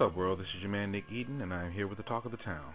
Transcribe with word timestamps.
What's 0.00 0.12
up, 0.12 0.16
world? 0.16 0.40
This 0.40 0.46
is 0.56 0.62
your 0.62 0.70
man 0.70 0.92
Nick 0.92 1.04
Eden, 1.12 1.42
and 1.42 1.52
I 1.52 1.66
am 1.66 1.72
here 1.72 1.86
with 1.86 1.98
the 1.98 2.04
talk 2.04 2.24
of 2.24 2.30
the 2.30 2.38
town. 2.38 2.72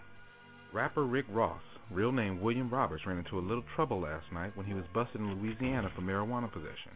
Rapper 0.71 1.05
Rick 1.05 1.25
Ross, 1.31 1.63
real 1.89 2.11
name 2.11 2.39
William 2.39 2.70
Roberts, 2.70 3.02
ran 3.07 3.17
into 3.17 3.39
a 3.39 3.41
little 3.41 3.63
trouble 3.75 3.99
last 3.99 4.25
night 4.31 4.55
when 4.55 4.67
he 4.67 4.75
was 4.75 4.83
busted 4.93 5.20
in 5.21 5.41
Louisiana 5.41 5.89
for 5.95 6.03
marijuana 6.03 6.53
possession. 6.53 6.93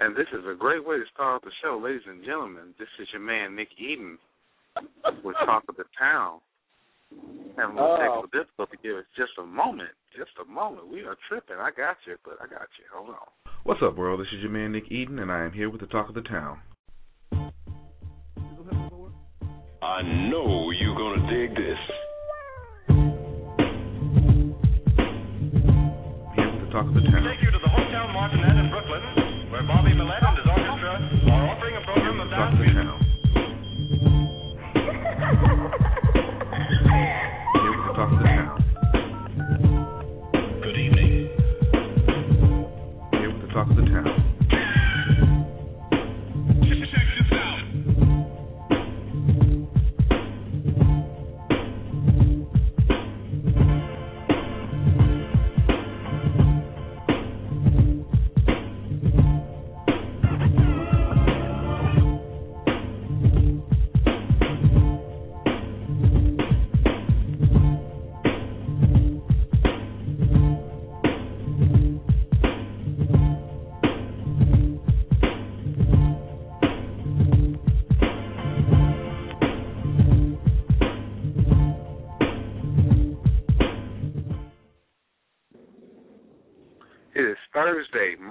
And 0.00 0.16
this 0.16 0.26
is 0.32 0.42
a 0.50 0.56
great 0.58 0.84
way 0.84 0.96
to 0.96 1.04
start 1.14 1.42
the 1.42 1.52
show, 1.62 1.80
ladies 1.80 2.02
and 2.08 2.24
gentlemen. 2.24 2.74
This 2.76 2.88
is 2.98 3.06
your 3.12 3.22
man 3.22 3.54
Nick 3.54 3.68
Eden 3.78 4.18
with 5.22 5.36
Talk 5.46 5.62
of 5.68 5.76
the 5.76 5.84
Town. 5.96 6.40
Having 7.56 7.78
a 7.78 7.80
little 7.80 7.94
Oh. 7.94 7.96
technical 8.02 8.26
difficulty 8.34 8.78
here. 8.82 8.98
It's 8.98 9.14
just 9.14 9.38
a 9.38 9.46
moment. 9.46 9.94
Just 10.16 10.32
a 10.42 10.44
moment. 10.50 10.88
We 10.88 11.06
are 11.06 11.14
tripping. 11.28 11.58
I 11.60 11.70
got 11.70 11.98
you, 12.04 12.18
but 12.24 12.34
I 12.42 12.48
got 12.48 12.66
you. 12.80 12.84
Hold 12.92 13.10
on. 13.10 13.28
What's 13.62 13.80
up, 13.80 13.94
world? 13.94 14.18
This 14.18 14.32
is 14.32 14.42
your 14.42 14.50
man 14.50 14.72
Nick 14.72 14.90
Eden, 14.90 15.20
and 15.20 15.30
I 15.30 15.44
am 15.44 15.52
here 15.52 15.70
with 15.70 15.82
the 15.82 15.86
talk 15.86 16.08
of 16.08 16.16
the 16.16 16.22
town. 16.22 16.58
I 19.84 20.00
know 20.00 20.70
you're 20.70 20.96
gonna 20.96 21.28
dig 21.28 21.54
this. 21.54 21.78
Here 26.34 26.48
with 26.50 26.64
the 26.64 26.72
talk 26.72 26.88
of 26.88 26.94
the 26.94 27.02
town. 27.02 27.20
Take 27.28 27.44
you 27.44 27.50
to 27.50 27.58
the 27.58 27.68
Hometown 27.68 28.14
Martinet 28.14 28.64
in 28.64 28.70
Brooklyn, 28.70 29.02
where 29.52 29.62
Bobby 29.64 29.92
Millett 29.92 30.22
and 30.22 30.38
his 30.38 30.46
orchestra 30.48 30.88
are 31.30 31.50
offering 31.50 31.76
a 31.76 31.82
program 31.84 32.18
of 32.18 32.30
dance 32.30 32.56
music. 32.58 32.80
town. 32.80 32.98
Here 37.60 37.72
with 37.76 37.84
the 37.84 37.92
talk 37.92 38.08
of 38.10 38.18
the 38.18 38.24
town. 38.24 38.64
Good 40.62 40.78
evening. 40.80 41.28
Here 43.20 43.30
with 43.30 43.42
the 43.42 43.48
talk 43.52 43.68
of 43.68 43.76
the 43.76 43.82
town. 43.82 44.13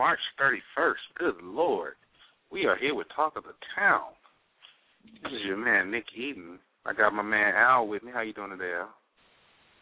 March 0.03 0.19
31st. 0.37 0.95
Good 1.17 1.35
Lord. 1.41 1.93
We 2.51 2.65
are 2.65 2.75
here 2.75 2.93
with 2.93 3.07
Talk 3.15 3.37
of 3.37 3.43
the 3.43 3.53
Town. 3.73 4.01
This 5.23 5.31
is 5.31 5.45
your 5.45 5.55
man 5.55 5.91
Nick 5.91 6.03
Eden. 6.13 6.59
I 6.85 6.91
got 6.91 7.13
my 7.13 7.21
man 7.21 7.55
Al 7.55 7.87
with 7.87 8.03
me. 8.03 8.11
How 8.13 8.19
you 8.19 8.33
doing 8.33 8.49
today, 8.49 8.73
Al? 8.77 8.89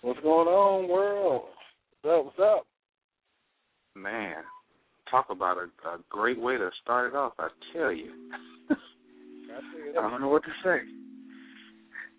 What's 0.04 0.20
going 0.20 0.48
on, 0.48 0.88
world? 0.88 1.46
What's 2.04 2.20
up? 2.20 2.26
What's 2.26 2.40
up? 2.40 2.68
Man, 3.96 4.36
talk 5.10 5.26
about 5.32 5.58
a, 5.58 5.90
a 5.90 5.98
great 6.12 6.40
way 6.40 6.56
to 6.56 6.70
start 6.84 7.12
it 7.12 7.16
off. 7.16 7.34
I 7.40 7.48
tell 7.74 7.92
you. 7.92 8.12
I 8.70 10.08
don't 10.08 10.22
know 10.22 10.30
what 10.30 10.44
to 10.44 10.52
say. 10.64 10.82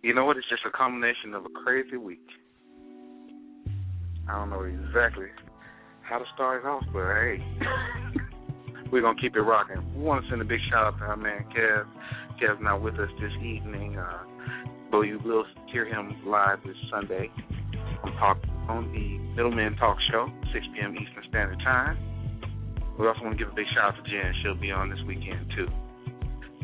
You 0.03 0.13
know 0.13 0.25
what? 0.25 0.37
It's 0.39 0.49
just 0.49 0.67
a 0.67 0.77
combination 0.77 1.35
of 1.35 1.45
a 1.45 1.63
crazy 1.65 1.99
week. 1.99 2.27
I 4.29 4.39
don't 4.39 4.51
know 4.51 4.63
exactly 4.63 5.27
how 6.09 6.19
to 6.19 6.25
start 6.35 6.65
it 6.65 6.67
off, 6.67 6.85
but 6.93 7.05
hey, 7.15 7.45
we're 8.93 9.03
gonna 9.03 9.21
keep 9.21 9.37
it 9.37 9.41
rocking. 9.41 9.83
We 9.97 10.03
want 10.03 10.25
to 10.25 10.31
send 10.31 10.43
a 10.43 10.45
big 10.45 10.61
shout 10.71 10.87
out 10.87 10.99
to 10.99 11.05
our 11.05 11.17
man 11.17 11.45
Kev. 11.57 11.87
Kev's 12.41 12.63
not 12.63 12.83
with 12.83 12.95
us 12.95 13.11
this 13.21 13.33
evening, 13.43 13.97
uh, 13.97 14.25
but 14.91 15.03
you 15.03 15.19
will 15.25 15.45
hear 15.73 15.87
him 15.87 16.15
live 16.27 16.59
this 16.65 16.77
Sunday 16.91 17.31
on 18.03 18.13
talk 18.17 18.39
on 18.69 18.93
the 18.93 19.19
Middleman 19.35 19.77
Talk 19.77 19.97
Show, 20.11 20.29
6 20.53 20.67
p.m. 20.75 20.95
Eastern 20.95 21.25
Standard 21.29 21.59
Time. 21.61 21.99
We 22.99 23.07
also 23.07 23.23
want 23.23 23.39
to 23.39 23.45
give 23.45 23.53
a 23.53 23.57
big 23.57 23.67
shout 23.75 23.95
out 23.95 24.05
to 24.05 24.11
Jen. 24.11 24.33
She'll 24.43 24.55
be 24.55 24.71
on 24.71 24.91
this 24.91 25.01
weekend 25.07 25.51
too. 25.57 25.67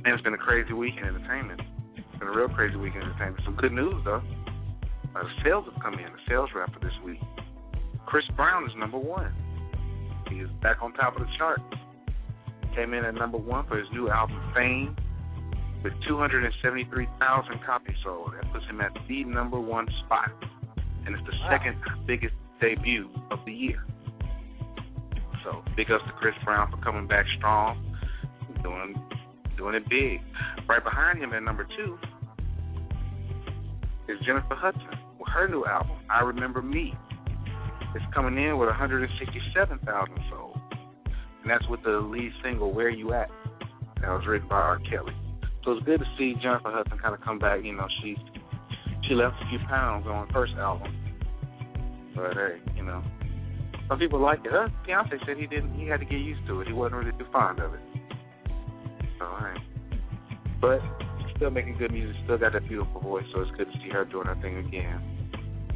And 0.05 0.15
it's 0.15 0.22
been 0.22 0.34
a 0.34 0.38
crazy 0.38 0.72
week 0.72 0.94
in 0.97 1.05
entertainment. 1.05 1.60
It's 1.97 2.19
been 2.19 2.28
a 2.28 2.37
real 2.37 2.49
crazy 2.49 2.76
week 2.76 2.94
in 2.94 3.03
entertainment. 3.03 3.43
Some 3.44 3.56
good 3.56 3.72
news 3.72 3.97
though. 4.05 4.22
Uh, 5.16 5.22
the 5.22 5.31
sales 5.43 5.65
have 5.72 5.82
come 5.82 5.94
in. 5.94 6.05
The 6.05 6.22
sales 6.28 6.50
rap 6.55 6.72
for 6.72 6.81
this 6.81 6.94
week. 7.05 7.19
Chris 8.09 8.25
Brown 8.37 8.65
is 8.65 8.71
number 8.79 8.97
one. 8.97 9.35
He 10.31 10.37
is 10.37 10.49
back 10.63 10.79
on 10.81 10.95
top 10.95 11.17
of 11.17 11.27
the 11.27 11.29
charts. 11.37 11.63
Came 12.75 12.95
in 12.95 13.05
at 13.05 13.15
number 13.15 13.37
one 13.37 13.67
for 13.67 13.77
his 13.77 13.87
new 13.93 14.09
album 14.09 14.41
Fame 14.55 14.97
with 15.85 15.93
273,000 16.09 17.61
copies 17.67 17.97
sold. 18.03 18.33
That 18.33 18.51
puts 18.51 18.65
him 18.65 18.81
at 18.81 18.93
the 19.07 19.25
number 19.25 19.61
one 19.61 19.87
spot. 20.07 20.33
And 21.05 21.15
it's 21.15 21.27
the 21.27 21.37
second 21.51 21.77
biggest 22.07 22.33
debut 22.63 23.11
of 23.31 23.41
the 23.45 23.53
year. 23.53 23.85
So 25.45 25.63
big 25.77 25.91
ups 25.91 26.05
to 26.07 26.13
Chris 26.15 26.35
Brown 26.47 26.71
for 26.71 26.79
coming 26.79 27.07
back 27.07 27.27
strong, 27.37 27.95
doing 28.63 28.95
doing 29.59 29.75
it 29.75 29.87
big. 29.91 30.23
Right 30.67 30.83
behind 30.83 31.23
him 31.23 31.35
at 31.35 31.43
number 31.43 31.69
two 31.77 31.99
is 34.09 34.19
Jennifer 34.25 34.55
Hudson 34.55 34.99
with 35.21 35.29
her 35.29 35.47
new 35.47 35.67
album, 35.67 35.99
I 36.09 36.23
Remember 36.23 36.63
Me. 36.63 36.95
It's 37.94 38.04
coming 38.15 38.37
in 38.43 38.59
with 38.59 38.69
167,000 38.69 40.19
sold. 40.31 40.59
And 41.43 41.50
that's 41.50 41.66
with 41.69 41.82
the 41.82 41.99
lead 41.99 42.32
single, 42.43 42.72
Where 42.72 42.91
You 42.91 43.15
At? 43.15 43.31
That 44.00 44.10
was 44.10 44.25
written 44.26 44.49
by 44.49 44.56
R. 44.56 44.78
Kelly. 44.91 45.12
So 45.65 45.72
it's 45.72 45.84
good 45.84 46.00
to 46.00 46.06
see 46.16 46.34
Jennifer 46.43 46.71
Hudson 46.71 46.99
kind 46.99 47.15
of 47.15 47.21
come 47.21 47.38
back. 47.38 47.65
You 47.65 47.75
know, 47.75 47.87
she 48.03 48.16
she 49.06 49.15
left 49.15 49.37
a 49.43 49.49
few 49.49 49.59
pounds 49.69 50.06
on 50.06 50.26
her 50.26 50.32
first 50.32 50.54
album. 50.54 50.94
But 52.15 52.34
hey, 52.34 52.56
you 52.76 52.84
know, 52.84 53.03
some 53.88 53.99
people 53.99 54.20
like 54.20 54.41
it. 54.44 54.52
Her 54.52 54.69
fiance 54.87 55.17
said 55.26 55.37
he 55.37 55.46
didn't. 55.46 55.75
He 55.75 55.87
had 55.87 56.00
to 56.00 56.06
get 56.06 56.20
used 56.20 56.46
to 56.46 56.61
it. 56.61 56.69
He 56.69 56.73
wasn't 56.73 57.05
really 57.05 57.19
too 57.19 57.26
fond 57.32 57.58
of 57.61 57.75
it. 57.75 57.81
So 59.19 59.26
but 60.61 60.81
still 61.37 61.50
making 61.50 61.79
good 61.79 61.93
music. 61.93 62.17
Still 62.25 62.38
got 62.38 62.52
that 62.52 62.69
beautiful 62.69 63.00
voice. 63.00 63.25
So 63.34 63.41
it's 63.41 63.50
good 63.56 63.67
to 63.67 63.79
see 63.79 63.91
her 63.91 64.05
doing 64.05 64.26
her 64.26 64.37
thing 64.41 64.56
again. 64.56 65.18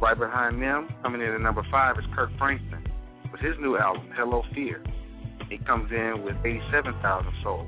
Right 0.03 0.19
behind 0.19 0.61
them, 0.61 0.89
coming 1.01 1.21
in 1.21 1.29
at 1.29 1.39
number 1.39 1.63
five, 1.71 1.97
is 1.97 2.03
Kirk 2.13 2.29
Franklin 2.37 2.83
with 3.31 3.39
his 3.39 3.55
new 3.61 3.77
album, 3.77 4.09
Hello 4.13 4.43
Fear. 4.53 4.83
He 5.49 5.57
comes 5.59 5.89
in 5.93 6.25
with 6.25 6.35
87,000 6.43 7.31
sold. 7.41 7.67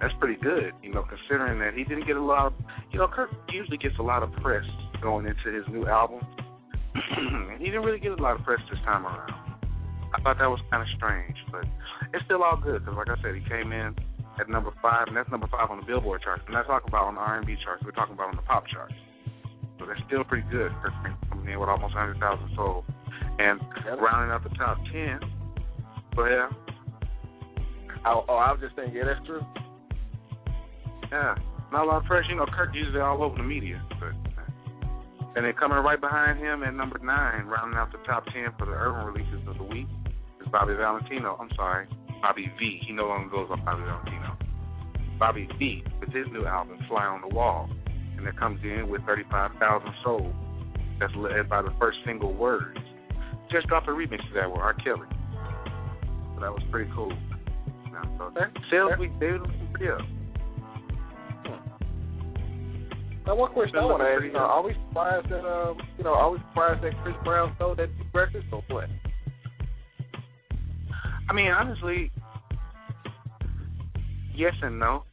That's 0.00 0.14
pretty 0.20 0.40
good, 0.40 0.74
you 0.84 0.94
know, 0.94 1.02
considering 1.02 1.58
that 1.58 1.74
he 1.74 1.82
didn't 1.82 2.06
get 2.06 2.14
a 2.14 2.22
lot 2.22 2.46
of, 2.46 2.52
you 2.92 3.00
know, 3.00 3.08
Kirk 3.08 3.30
usually 3.50 3.78
gets 3.78 3.98
a 3.98 4.02
lot 4.02 4.22
of 4.22 4.30
press 4.34 4.62
going 5.02 5.26
into 5.26 5.50
his 5.50 5.66
new 5.74 5.88
album. 5.88 6.20
and 6.94 7.58
he 7.58 7.66
didn't 7.66 7.82
really 7.82 7.98
get 7.98 8.12
a 8.12 8.22
lot 8.22 8.38
of 8.38 8.46
press 8.46 8.60
this 8.70 8.78
time 8.84 9.06
around. 9.06 9.58
I 10.14 10.22
thought 10.22 10.38
that 10.38 10.46
was 10.46 10.60
kind 10.70 10.86
of 10.86 10.88
strange, 10.94 11.34
but 11.50 11.64
it's 12.14 12.24
still 12.26 12.44
all 12.44 12.62
good 12.62 12.84
because, 12.84 12.94
like 12.96 13.10
I 13.10 13.20
said, 13.26 13.34
he 13.34 13.42
came 13.50 13.72
in 13.72 13.90
at 14.38 14.48
number 14.48 14.70
five, 14.80 15.08
and 15.08 15.16
that's 15.16 15.30
number 15.32 15.48
five 15.50 15.68
on 15.68 15.80
the 15.80 15.84
Billboard 15.84 16.22
charts. 16.22 16.44
We're 16.46 16.54
not 16.54 16.68
talking 16.68 16.86
about 16.86 17.10
on 17.10 17.16
the 17.16 17.26
R&B 17.26 17.56
charts. 17.64 17.82
We're 17.84 17.90
talking 17.90 18.14
about 18.14 18.28
on 18.28 18.36
the 18.36 18.46
pop 18.46 18.68
charts. 18.70 18.94
So 19.78 19.86
that's 19.86 20.00
still 20.06 20.24
pretty 20.24 20.46
good. 20.50 20.72
Coming 21.30 21.52
in 21.52 21.60
with 21.60 21.68
almost 21.68 21.94
100,000 21.94 22.50
sold. 22.56 22.84
And 23.38 23.60
rounding 24.00 24.32
out 24.32 24.42
the 24.42 24.54
top 24.56 24.78
ten, 24.90 25.20
but 26.14 26.24
yeah, 26.30 26.48
Oh, 28.06 28.24
oh, 28.28 28.36
I 28.36 28.52
was 28.52 28.60
just 28.62 28.76
saying, 28.76 28.92
yeah, 28.94 29.02
that's 29.04 29.24
true. 29.26 29.42
yeah, 31.12 31.34
not 31.72 31.84
a 31.84 31.88
lot 31.88 31.96
of 31.98 32.04
pressure. 32.04 32.30
You 32.30 32.36
know, 32.36 32.46
Kirk 32.46 32.70
usually 32.72 33.00
all 33.00 33.22
over 33.22 33.36
the 33.36 33.42
media, 33.42 33.82
but 34.00 34.14
and 35.36 35.44
then 35.44 35.52
coming 35.52 35.76
right 35.78 36.00
behind 36.00 36.38
him 36.38 36.62
at 36.62 36.72
number 36.74 36.98
nine, 37.02 37.44
rounding 37.46 37.76
out 37.76 37.92
the 37.92 37.98
top 38.06 38.24
ten 38.32 38.46
for 38.58 38.64
the 38.64 38.72
urban 38.72 39.04
releases 39.04 39.46
of 39.46 39.58
the 39.58 39.64
week 39.64 39.86
is 40.40 40.48
Bobby 40.50 40.72
Valentino. 40.74 41.36
I'm 41.38 41.50
sorry, 41.56 41.86
Bobby 42.22 42.50
V. 42.58 42.80
He 42.86 42.92
no 42.94 43.06
longer 43.08 43.28
goes 43.28 43.48
on 43.50 43.62
Bobby 43.64 43.82
Valentino. 43.82 44.38
Bobby 45.18 45.48
V. 45.58 45.82
with 46.00 46.10
his 46.10 46.26
new 46.32 46.46
album 46.46 46.78
Fly 46.88 47.04
on 47.04 47.20
the 47.28 47.34
Wall, 47.34 47.68
and 48.16 48.26
that 48.26 48.38
comes 48.38 48.60
in 48.62 48.88
with 48.88 49.02
35,000 49.06 49.88
sold. 50.04 50.34
That's 50.98 51.12
led 51.16 51.48
by 51.48 51.62
the 51.62 51.72
first 51.78 51.98
single 52.06 52.32
Words. 52.32 52.78
Just 53.50 53.66
dropped 53.68 53.88
a 53.88 53.92
remix 53.92 54.18
to 54.28 54.34
that 54.34 54.50
with 54.50 54.60
R. 54.60 54.74
Kelly. 54.74 55.06
So 56.34 56.40
that 56.40 56.50
was 56.50 56.62
pretty 56.70 56.90
cool. 56.94 57.12
So 58.18 58.32
that 58.34 58.50
sales 58.70 58.92
were 58.98 59.06
looking 59.06 59.68
pretty 59.72 59.90
up. 59.90 60.00
Now, 63.26 63.34
one 63.34 63.52
question 63.52 63.76
I 63.76 63.84
want 63.84 64.02
to 64.02 64.26
ask: 64.26 64.34
uh, 64.34 64.38
Are 64.38 64.62
we 64.62 64.74
surprised 64.88 65.28
that 65.30 65.44
um, 65.44 65.78
you 65.98 66.04
know, 66.04 66.14
are 66.14 66.30
we 66.30 66.38
surprised 66.50 66.84
that 66.84 66.92
Chris 67.02 67.16
Brown 67.24 67.56
sold 67.58 67.78
that 67.78 67.88
record 68.14 68.44
or 68.52 68.62
what? 68.68 68.88
I 71.28 71.32
mean, 71.32 71.50
honestly, 71.50 72.12
yes 74.34 74.52
and 74.62 74.78
no. 74.78 75.04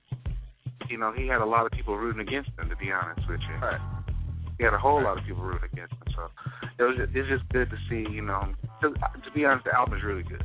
You 0.89 0.97
know, 0.97 1.11
he 1.11 1.27
had 1.27 1.41
a 1.41 1.45
lot 1.45 1.65
of 1.65 1.71
people 1.71 1.97
rooting 1.97 2.21
against 2.25 2.49
him. 2.57 2.69
To 2.69 2.75
be 2.75 2.91
honest 2.91 3.27
with 3.27 3.39
you, 3.41 3.55
Right. 3.61 3.79
he 4.57 4.63
had 4.63 4.73
a 4.73 4.77
whole 4.79 5.01
lot 5.01 5.17
of 5.17 5.23
people 5.25 5.43
rooting 5.43 5.69
against 5.71 5.93
him. 5.93 6.13
So 6.15 6.29
it 6.77 6.83
was 6.83 6.97
just, 6.97 7.15
it's 7.15 7.29
just 7.29 7.47
good 7.49 7.69
to 7.69 7.77
see. 7.89 8.09
You 8.11 8.21
know, 8.21 8.53
'cause, 8.81 8.93
uh, 9.01 9.07
to 9.23 9.31
be 9.31 9.45
honest, 9.45 9.65
the 9.65 9.73
album 9.75 9.97
is 9.97 10.03
really 10.03 10.23
good. 10.23 10.43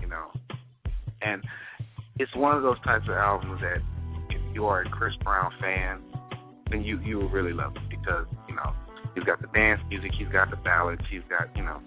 You 0.00 0.06
know, 0.08 0.30
and 1.22 1.42
it's 2.18 2.34
one 2.36 2.56
of 2.56 2.62
those 2.62 2.80
types 2.80 3.04
of 3.08 3.14
albums 3.14 3.60
that 3.60 3.78
if 4.30 4.40
you 4.54 4.66
are 4.66 4.82
a 4.82 4.88
Chris 4.90 5.14
Brown 5.24 5.52
fan, 5.60 6.00
then 6.70 6.82
you 6.82 6.98
you 7.00 7.18
will 7.18 7.28
really 7.30 7.52
love 7.52 7.74
it 7.76 7.82
because 7.88 8.26
you 8.48 8.54
know 8.54 8.72
he's 9.14 9.24
got 9.24 9.40
the 9.40 9.48
dance 9.48 9.80
music, 9.88 10.12
he's 10.18 10.28
got 10.28 10.50
the 10.50 10.56
ballads, 10.56 11.02
he's 11.10 11.22
got 11.28 11.54
you 11.56 11.62
know 11.62 11.80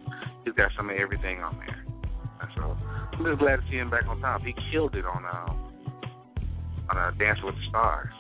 he's 0.43 0.53
got 0.55 0.71
some 0.75 0.89
of 0.89 0.97
everything 0.97 1.41
on 1.41 1.57
there. 1.59 1.83
And 2.41 2.49
so 2.55 2.77
I'm 3.13 3.23
just 3.25 3.39
glad 3.39 3.57
to 3.57 3.63
see 3.69 3.77
him 3.77 3.89
back 3.89 4.07
on 4.07 4.19
top. 4.19 4.41
He 4.41 4.53
killed 4.71 4.95
it 4.95 5.05
on 5.05 5.23
uh, 5.25 5.53
on 6.89 6.97
uh, 6.97 7.11
with 7.45 7.55
the 7.55 7.61
Stars 7.69 8.13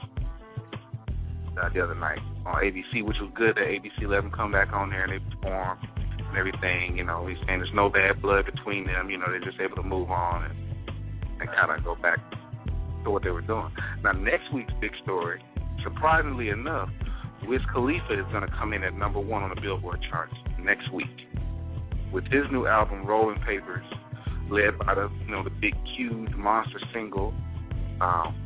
uh, 1.61 1.69
the 1.73 1.81
other 1.81 1.95
night 1.95 2.19
on 2.45 2.55
ABC, 2.55 3.03
which 3.03 3.17
was 3.19 3.31
good 3.35 3.55
that 3.55 3.65
ABC 3.65 4.07
let 4.07 4.21
them 4.21 4.31
come 4.31 4.51
back 4.51 4.73
on 4.73 4.89
there 4.89 5.03
and 5.03 5.13
they 5.13 5.35
perform 5.35 5.77
and 6.17 6.37
everything. 6.37 6.97
You 6.97 7.03
know, 7.03 7.27
he's 7.27 7.37
saying 7.47 7.59
there's 7.59 7.73
no 7.73 7.89
bad 7.89 8.21
blood 8.21 8.45
between 8.45 8.85
them. 8.85 9.09
You 9.09 9.17
know, 9.17 9.25
they're 9.27 9.39
just 9.39 9.59
able 9.59 9.75
to 9.77 9.83
move 9.83 10.11
on 10.11 10.45
and 10.45 10.55
and 11.39 11.49
kind 11.49 11.71
of 11.71 11.83
go 11.83 11.95
back 11.95 12.19
to 13.03 13.11
what 13.11 13.23
they 13.23 13.29
were 13.29 13.41
doing. 13.41 13.69
Now, 14.03 14.13
next 14.13 14.53
week's 14.53 14.73
big 14.79 14.91
story, 15.03 15.43
surprisingly 15.83 16.49
enough, 16.49 16.89
Wiz 17.43 17.59
Khalifa 17.73 18.13
is 18.13 18.25
going 18.31 18.47
to 18.47 18.53
come 18.57 18.73
in 18.73 18.83
at 18.83 18.93
number 18.93 19.19
one 19.19 19.43
on 19.43 19.51
the 19.53 19.59
Billboard 19.59 19.99
charts 20.09 20.33
next 20.59 20.91
week 20.93 21.27
with 22.11 22.23
his 22.25 22.43
new 22.51 22.65
album 22.65 23.05
Rolling 23.05 23.39
Papers, 23.41 23.85
led 24.49 24.79
by 24.79 24.95
the 24.95 25.09
you 25.25 25.31
know 25.31 25.43
the 25.43 25.49
big 25.49 25.75
huge 25.97 26.33
monster 26.35 26.79
single 26.93 27.33
um, 28.01 28.44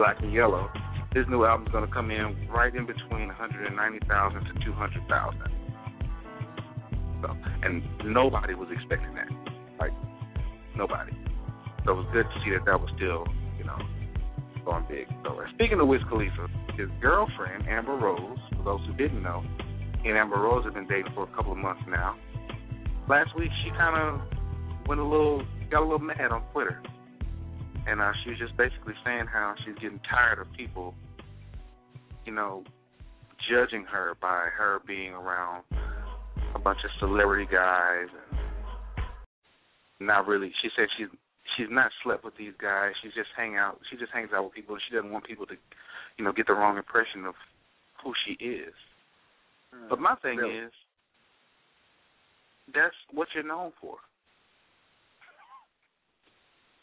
Black 0.00 0.16
and 0.22 0.32
Yellow. 0.32 0.72
His 1.12 1.26
new 1.28 1.44
album 1.44 1.66
is 1.66 1.72
going 1.72 1.84
to 1.86 1.92
come 1.92 2.10
in 2.10 2.48
right 2.48 2.74
in 2.74 2.86
between 2.86 3.28
190,000 3.28 3.68
to 3.68 4.64
200,000. 4.64 5.04
So, 7.20 7.36
and 7.60 7.84
nobody 8.08 8.54
was 8.54 8.68
expecting 8.72 9.12
that, 9.12 9.28
like 9.78 9.92
nobody. 10.74 11.12
So 11.84 11.92
it 11.92 11.96
was 12.00 12.06
good 12.16 12.24
to 12.24 12.36
see 12.40 12.56
that 12.56 12.64
that 12.64 12.80
was 12.80 12.88
still, 12.96 13.28
you 13.60 13.68
know, 13.68 13.76
going 14.64 14.86
big. 14.88 15.04
So 15.22 15.36
uh, 15.36 15.44
speaking 15.52 15.78
of 15.80 15.86
Wiz 15.86 16.00
Khalifa, 16.08 16.48
his 16.78 16.88
girlfriend 17.02 17.68
Amber 17.68 18.00
Rose, 18.00 18.40
for 18.56 18.64
those 18.64 18.80
who 18.86 18.96
didn't 18.96 19.22
know, 19.22 19.44
he 20.00 20.08
and 20.08 20.16
Amber 20.16 20.40
Rose 20.40 20.64
have 20.64 20.72
been 20.72 20.88
dating 20.88 21.12
for 21.12 21.24
a 21.24 21.32
couple 21.36 21.52
of 21.52 21.58
months 21.58 21.82
now. 21.86 22.16
Last 23.06 23.36
week 23.36 23.50
she 23.62 23.70
kind 23.76 24.00
of 24.00 24.24
went 24.88 24.98
a 24.98 25.04
little, 25.04 25.44
got 25.70 25.82
a 25.82 25.84
little 25.84 25.98
mad 25.98 26.32
on 26.32 26.40
Twitter, 26.56 26.80
and 27.86 28.00
uh, 28.00 28.12
she 28.22 28.30
was 28.30 28.38
just 28.38 28.56
basically 28.56 28.94
saying 29.04 29.26
how 29.26 29.54
she's 29.64 29.74
getting 29.76 30.00
tired 30.08 30.38
of 30.38 30.46
people, 30.56 30.94
you 32.24 32.32
know, 32.32 32.64
judging 33.50 33.84
her 33.84 34.16
by 34.20 34.48
her 34.56 34.80
being 34.86 35.12
around 35.12 35.64
a 36.54 36.58
bunch 36.58 36.78
of 36.84 36.90
celebrity 36.98 37.48
guys 37.50 38.08
and 38.10 38.38
not 40.00 40.26
really. 40.26 40.52
She 40.62 40.68
said 40.76 40.86
she's 40.96 41.08
she's 41.56 41.68
not 41.70 41.90
slept 42.02 42.24
with 42.24 42.36
these 42.36 42.54
guys. 42.60 42.92
She's 43.02 43.12
just 43.12 43.28
hang 43.36 43.56
out. 43.56 43.78
She 43.90 43.96
just 43.96 44.12
hangs 44.12 44.30
out 44.34 44.44
with 44.44 44.54
people. 44.54 44.76
She 44.88 44.94
doesn't 44.94 45.12
want 45.12 45.24
people 45.24 45.46
to, 45.46 45.54
you 46.16 46.24
know, 46.24 46.32
get 46.32 46.46
the 46.46 46.54
wrong 46.54 46.76
impression 46.76 47.24
of 47.26 47.34
who 48.02 48.12
she 48.26 48.42
is. 48.42 48.74
But 49.88 50.00
my 50.00 50.16
thing 50.16 50.38
Really? 50.38 50.56
is, 50.66 50.72
that's 52.74 52.94
what 53.12 53.28
you're 53.34 53.46
known 53.46 53.72
for. 53.80 53.96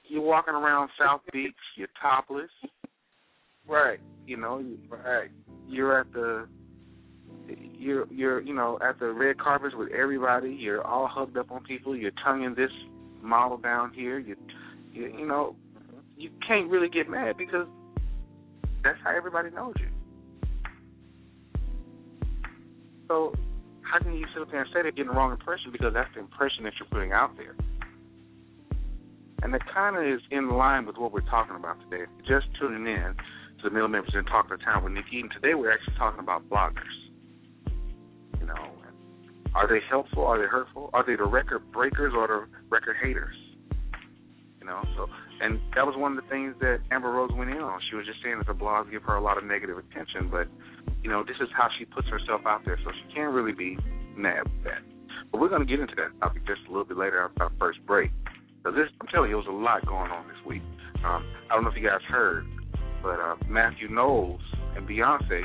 You're 0.09 0.21
walking 0.21 0.54
around 0.54 0.89
South 1.00 1.21
Beach. 1.31 1.54
You're 1.75 1.89
topless. 2.01 2.50
Right. 3.68 4.00
You 4.25 4.38
know, 4.38 4.63
Right. 4.89 5.30
you're 5.68 6.00
at 6.00 6.12
the 6.13 6.48
you're 7.77 8.07
you're 8.12 8.42
you 8.42 8.54
know 8.54 8.80
at 8.81 9.00
the 9.00 9.12
red 9.12 9.39
carpets 9.39 9.75
with 9.75 9.92
everybody. 9.92 10.50
You're 10.50 10.86
all 10.86 11.07
hugged 11.07 11.38
up 11.38 11.51
on 11.51 11.63
people. 11.63 11.95
You're 11.95 12.12
tonguing 12.24 12.56
this 12.56 12.71
model 13.21 13.57
down 13.57 13.94
here. 13.94 14.19
You 14.19 14.36
you, 14.94 15.13
you 15.19 15.25
know 15.27 15.56
you 16.18 16.30
can't 16.48 16.69
really 16.69 16.89
get 16.89 17.10
mad 17.10 17.38
because 17.38 17.68
that's 18.83 18.98
how 19.03 19.15
everybody 19.15 19.50
knows 19.51 19.75
you. 19.80 19.88
So 23.07 23.33
how 23.81 24.00
can 24.00 24.13
you 24.13 24.25
sit 24.33 24.42
up 24.42 24.51
there 24.51 24.62
and 24.62 24.69
say 24.74 24.81
they're 24.81 24.92
getting 24.92 25.07
the 25.07 25.18
wrong 25.18 25.31
impression 25.31 25.71
because 25.71 25.94
that's 25.94 26.10
the 26.13 26.19
impression 26.19 26.63
that 26.63 26.74
you're 26.80 26.89
putting 26.89 27.12
out 27.12 27.38
there? 27.38 27.56
And 29.44 29.54
that 29.54 29.62
kind 29.72 29.95
of 29.95 30.04
is 30.04 30.22
in 30.31 30.50
line 30.50 30.86
with 30.86 30.98
what 30.98 31.12
we're 31.12 31.22
talking 31.22 31.56
about 31.56 31.78
today. 31.89 32.06
Just 32.28 32.48
tuning 32.60 32.88
in 32.88 33.13
to 33.13 33.63
the 33.63 33.69
Middle 33.69 33.88
Members 33.88 34.13
and 34.16 34.25
Talk 34.28 34.50
to 34.50 34.57
Town 34.57 34.84
with 34.84 34.94
Nick 34.94 35.06
Eden, 35.12 35.30
today 35.30 35.54
we're 35.54 35.72
actually 35.72 35.95
talking 35.98 36.19
about 36.19 36.48
bloggers. 36.50 36.95
You 38.39 38.48
know, 38.48 38.72
are 39.56 39.68
they 39.68 39.80
helpful? 39.89 40.25
Are 40.25 40.39
they 40.39 40.48
hurtful? 40.48 40.89
Are 40.94 41.06
they 41.06 41.16
the 41.16 41.25
record 41.25 41.72
breakers 41.72 42.13
or 42.16 42.28
the 42.28 42.48
record 42.70 42.98
haters? 43.01 43.36
You 44.60 44.67
know, 44.67 44.84
so 44.96 45.08
and 45.39 45.60
that 45.75 45.86
was 45.86 45.96
one 45.96 46.17
of 46.17 46.24
the 46.24 46.29
things 46.29 46.56
that 46.62 46.79
Amber 46.91 47.12
Rose 47.12 47.32
went 47.34 47.51
in 47.51 47.58
on. 47.58 47.79
She 47.89 47.96
was 47.96 48.06
just 48.06 48.22
saying 48.24 48.39
that 48.39 48.48
the 48.48 48.53
blogs 48.53 48.89
give 48.89 49.03
her 49.03 49.15
a 49.15 49.22
lot 49.22 49.38
of 49.38 49.44
negative 49.44 49.77
attention, 49.77 50.29
but 50.29 50.48
you 51.03 51.10
know, 51.10 51.24
this 51.24 51.38
is 51.39 51.48
how 51.56 51.70
she 51.77 51.86
puts 51.86 52.08
herself 52.08 52.41
out 52.46 52.65
there, 52.65 52.77
so 52.84 52.91
she 52.91 53.13
can't 53.13 53.34
really 53.34 53.51
be 53.51 53.77
mad 54.15 54.44
with 54.44 54.63
that. 54.63 54.82
But 55.32 55.41
we're 55.41 55.50
going 55.50 55.62
to 55.62 55.67
get 55.67 55.79
into 55.79 55.96
that 55.96 56.10
topic 56.20 56.46
just 56.48 56.62
a 56.67 56.72
little 56.72 56.86
bit 56.86 56.98
later 56.98 57.22
after 57.22 57.44
our 57.44 57.51
first 57.60 57.86
break. 57.86 58.12
Because 58.71 58.89
I'm 59.01 59.07
telling 59.07 59.29
you, 59.29 59.39
it 59.39 59.45
was 59.45 59.50
a 59.50 59.51
lot 59.51 59.86
going 59.86 60.12
on 60.12 60.27
this 60.27 60.38
week. 60.45 60.62
Um, 61.05 61.24
I 61.50 61.55
don't 61.55 61.63
know 61.63 61.69
if 61.69 61.77
you 61.77 61.88
guys 61.88 62.01
heard, 62.09 62.45
but 63.01 63.19
uh, 63.19 63.36
Matthew 63.47 63.89
Knowles 63.89 64.41
and 64.75 64.88
Beyonce, 64.88 65.43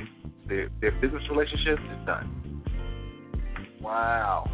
their 0.48 0.68
their 0.80 0.92
business 1.00 1.22
relationship 1.30 1.78
is 1.78 2.06
done. 2.06 2.62
Wow. 3.80 4.50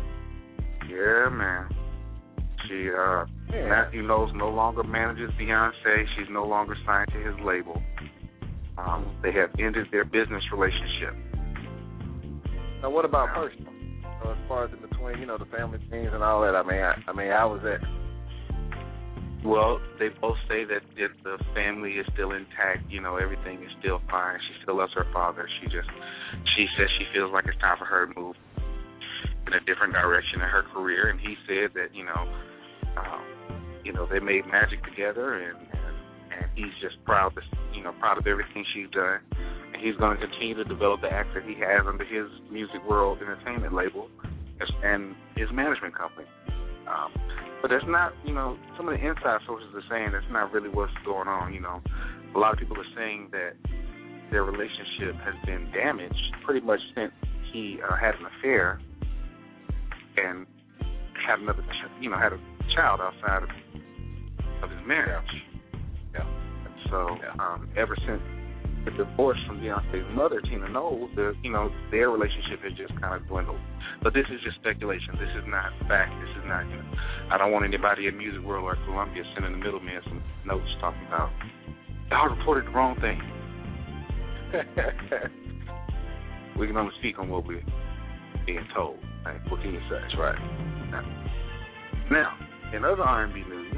Yeah, 0.88 1.28
man. 1.30 1.68
She 2.68 2.88
uh 2.90 3.25
Yeah. 3.52 3.68
Matthew 3.68 4.02
Knowles 4.02 4.32
no 4.34 4.48
longer 4.48 4.82
manages 4.82 5.30
Beyonce. 5.40 6.04
She's 6.16 6.28
no 6.30 6.44
longer 6.44 6.76
signed 6.87 7.10
to 7.12 7.18
his 7.18 7.34
label. 7.44 7.80
Um, 8.76 9.18
they 9.22 9.32
have 9.32 9.50
ended 9.58 9.88
their 9.90 10.04
business 10.04 10.42
relationship. 10.52 11.14
Now, 12.82 12.90
what 12.90 13.04
about 13.04 13.34
personal? 13.34 13.72
So 14.22 14.30
as 14.30 14.38
far 14.46 14.64
as 14.66 14.70
in 14.72 14.80
between, 14.88 15.18
you 15.18 15.26
know, 15.26 15.38
the 15.38 15.46
family 15.46 15.78
things 15.90 16.10
and 16.12 16.22
all 16.22 16.42
that. 16.42 16.54
I 16.54 16.62
mean, 16.62 16.80
I, 16.80 16.94
I 17.08 17.12
mean, 17.12 17.30
how 17.30 17.52
was 17.52 17.60
that? 17.64 17.80
Well, 19.45 19.80
they 19.99 20.09
both 20.09 20.37
say 20.49 20.64
that 20.64 20.83
if 20.97 21.12
the 21.23 21.38
family 21.54 21.92
is 21.92 22.07
still 22.12 22.33
intact, 22.33 22.90
you 22.90 23.00
know, 23.00 23.16
everything 23.16 23.62
is 23.62 23.71
still 23.78 24.00
fine. 24.11 24.38
She 24.42 24.62
still 24.62 24.76
loves 24.76 24.92
her 24.95 25.07
father. 25.12 25.49
She 25.61 25.66
just, 25.66 25.88
she 26.57 26.66
says 26.76 26.88
she 26.99 27.07
feels 27.14 27.33
like 27.33 27.47
it's 27.47 27.59
time 27.59 27.78
for 27.78 27.85
her 27.85 28.07
to 28.07 28.21
move 28.21 28.37
in 29.47 29.54
a 29.54 29.61
different 29.61 29.95
direction 29.95 30.42
in 30.42 30.49
her 30.49 30.64
career. 30.75 31.09
And 31.09 31.21
he 31.21 31.37
said 31.47 31.71
that, 31.75 31.95
you 31.95 32.04
know, 32.04 32.28
um, 32.99 33.23
you 33.85 33.92
know, 33.92 34.07
they 34.11 34.18
made 34.18 34.45
magic 34.47 34.85
together, 34.85 35.35
and 35.35 35.57
and, 35.57 35.97
and 36.35 36.50
he's 36.54 36.75
just 36.83 37.02
proud, 37.04 37.35
to, 37.37 37.40
you 37.73 37.83
know, 37.83 37.92
proud 38.00 38.18
of 38.18 38.26
everything 38.26 38.64
she's 38.75 38.90
done. 38.90 39.21
And 39.73 39.80
he's 39.80 39.97
going 39.97 40.18
to 40.18 40.26
continue 40.26 40.54
to 40.57 40.64
develop 40.64 41.00
the 41.00 41.09
acts 41.09 41.30
that 41.35 41.45
he 41.45 41.54
has 41.54 41.87
under 41.87 42.04
his 42.04 42.26
Music 42.50 42.85
World 42.88 43.18
Entertainment 43.23 43.73
label 43.73 44.09
and 44.83 45.14
his 45.37 45.49
management 45.52 45.97
company. 45.97 46.26
Um, 46.88 47.12
but 47.61 47.71
that's 47.71 47.85
not, 47.87 48.12
you 48.25 48.35
know, 48.35 48.57
some 48.77 48.88
of 48.88 48.95
the 48.95 49.07
inside 49.07 49.41
sources 49.47 49.69
are 49.75 49.83
saying 49.91 50.12
that's 50.12 50.25
not 50.31 50.53
really 50.53 50.69
what's 50.69 50.93
going 51.05 51.29
on. 51.29 51.53
You 51.53 51.61
know, 51.61 51.81
a 52.35 52.38
lot 52.38 52.53
of 52.53 52.59
people 52.59 52.77
are 52.79 52.93
saying 52.97 53.31
that 53.33 53.55
their 54.31 54.45
relationship 54.45 55.17
has 55.25 55.35
been 55.47 55.71
damaged 55.73 56.35
pretty 56.45 56.65
much 56.65 56.81
since 56.95 57.12
he 57.53 57.79
uh, 57.83 57.97
had 57.97 58.15
an 58.15 58.27
affair, 58.38 58.81
and 60.17 60.47
had 61.27 61.41
another, 61.41 61.62
ch- 61.62 62.03
you 62.03 62.11
know, 62.11 62.19
had 62.19 62.33
a 62.33 62.38
child 62.75 63.00
outside 63.00 63.43
of, 63.43 63.49
of 64.62 64.71
his 64.71 64.87
marriage. 64.87 65.25
Yeah. 66.15 66.27
And 66.65 66.75
so, 66.91 67.17
um, 67.38 67.69
ever 67.77 67.97
since 68.07 68.23
the 68.97 69.04
divorce 69.04 69.38
from 69.47 69.61
Beyonce's 69.61 70.07
mother, 70.14 70.40
Tina 70.40 70.68
Knowles, 70.68 71.11
the, 71.16 71.35
you 71.42 71.50
know, 71.50 71.71
their 71.90 72.11
relationship 72.11 72.62
has 72.62 72.73
just 72.73 72.99
kind 73.00 73.14
of 73.14 73.26
dwindled. 73.28 73.61
But 74.02 74.14
this 74.14 74.25
is 74.33 74.40
just 74.45 74.57
speculation. 74.57 75.14
This 75.18 75.30
is 75.37 75.45
not 75.49 75.73
fact. 75.88 76.12
This 76.21 76.30
is 76.38 76.45
not, 76.47 76.68
you 76.68 76.76
know, 76.76 76.85
I 77.30 77.38
don't 77.38 77.52
want 77.52 77.64
anybody 77.64 78.07
in 78.07 78.16
music 78.16 78.42
world 78.42 78.64
or 78.64 78.76
Columbia 78.85 79.25
sending 79.35 79.52
the 79.52 79.59
middleman 79.59 80.00
some 80.04 80.23
notes 80.47 80.68
talking 80.80 81.04
about, 81.07 81.30
y'all 82.11 82.28
reported 82.28 82.66
the 82.66 82.71
wrong 82.71 82.99
thing. 83.00 83.21
we 86.59 86.66
can 86.66 86.76
only 86.76 86.92
speak 86.99 87.18
on 87.18 87.28
what 87.28 87.47
we're 87.47 87.62
being 88.47 88.66
told. 88.75 88.99
Like, 89.25 89.45
what 89.50 89.61
can 89.61 89.75
you 89.75 89.80
say? 89.90 89.99
That's 90.00 90.16
right. 90.16 90.38
Now, 92.11 92.33
in 92.73 92.85
other 92.85 93.02
R&B 93.02 93.45
news, 93.49 93.75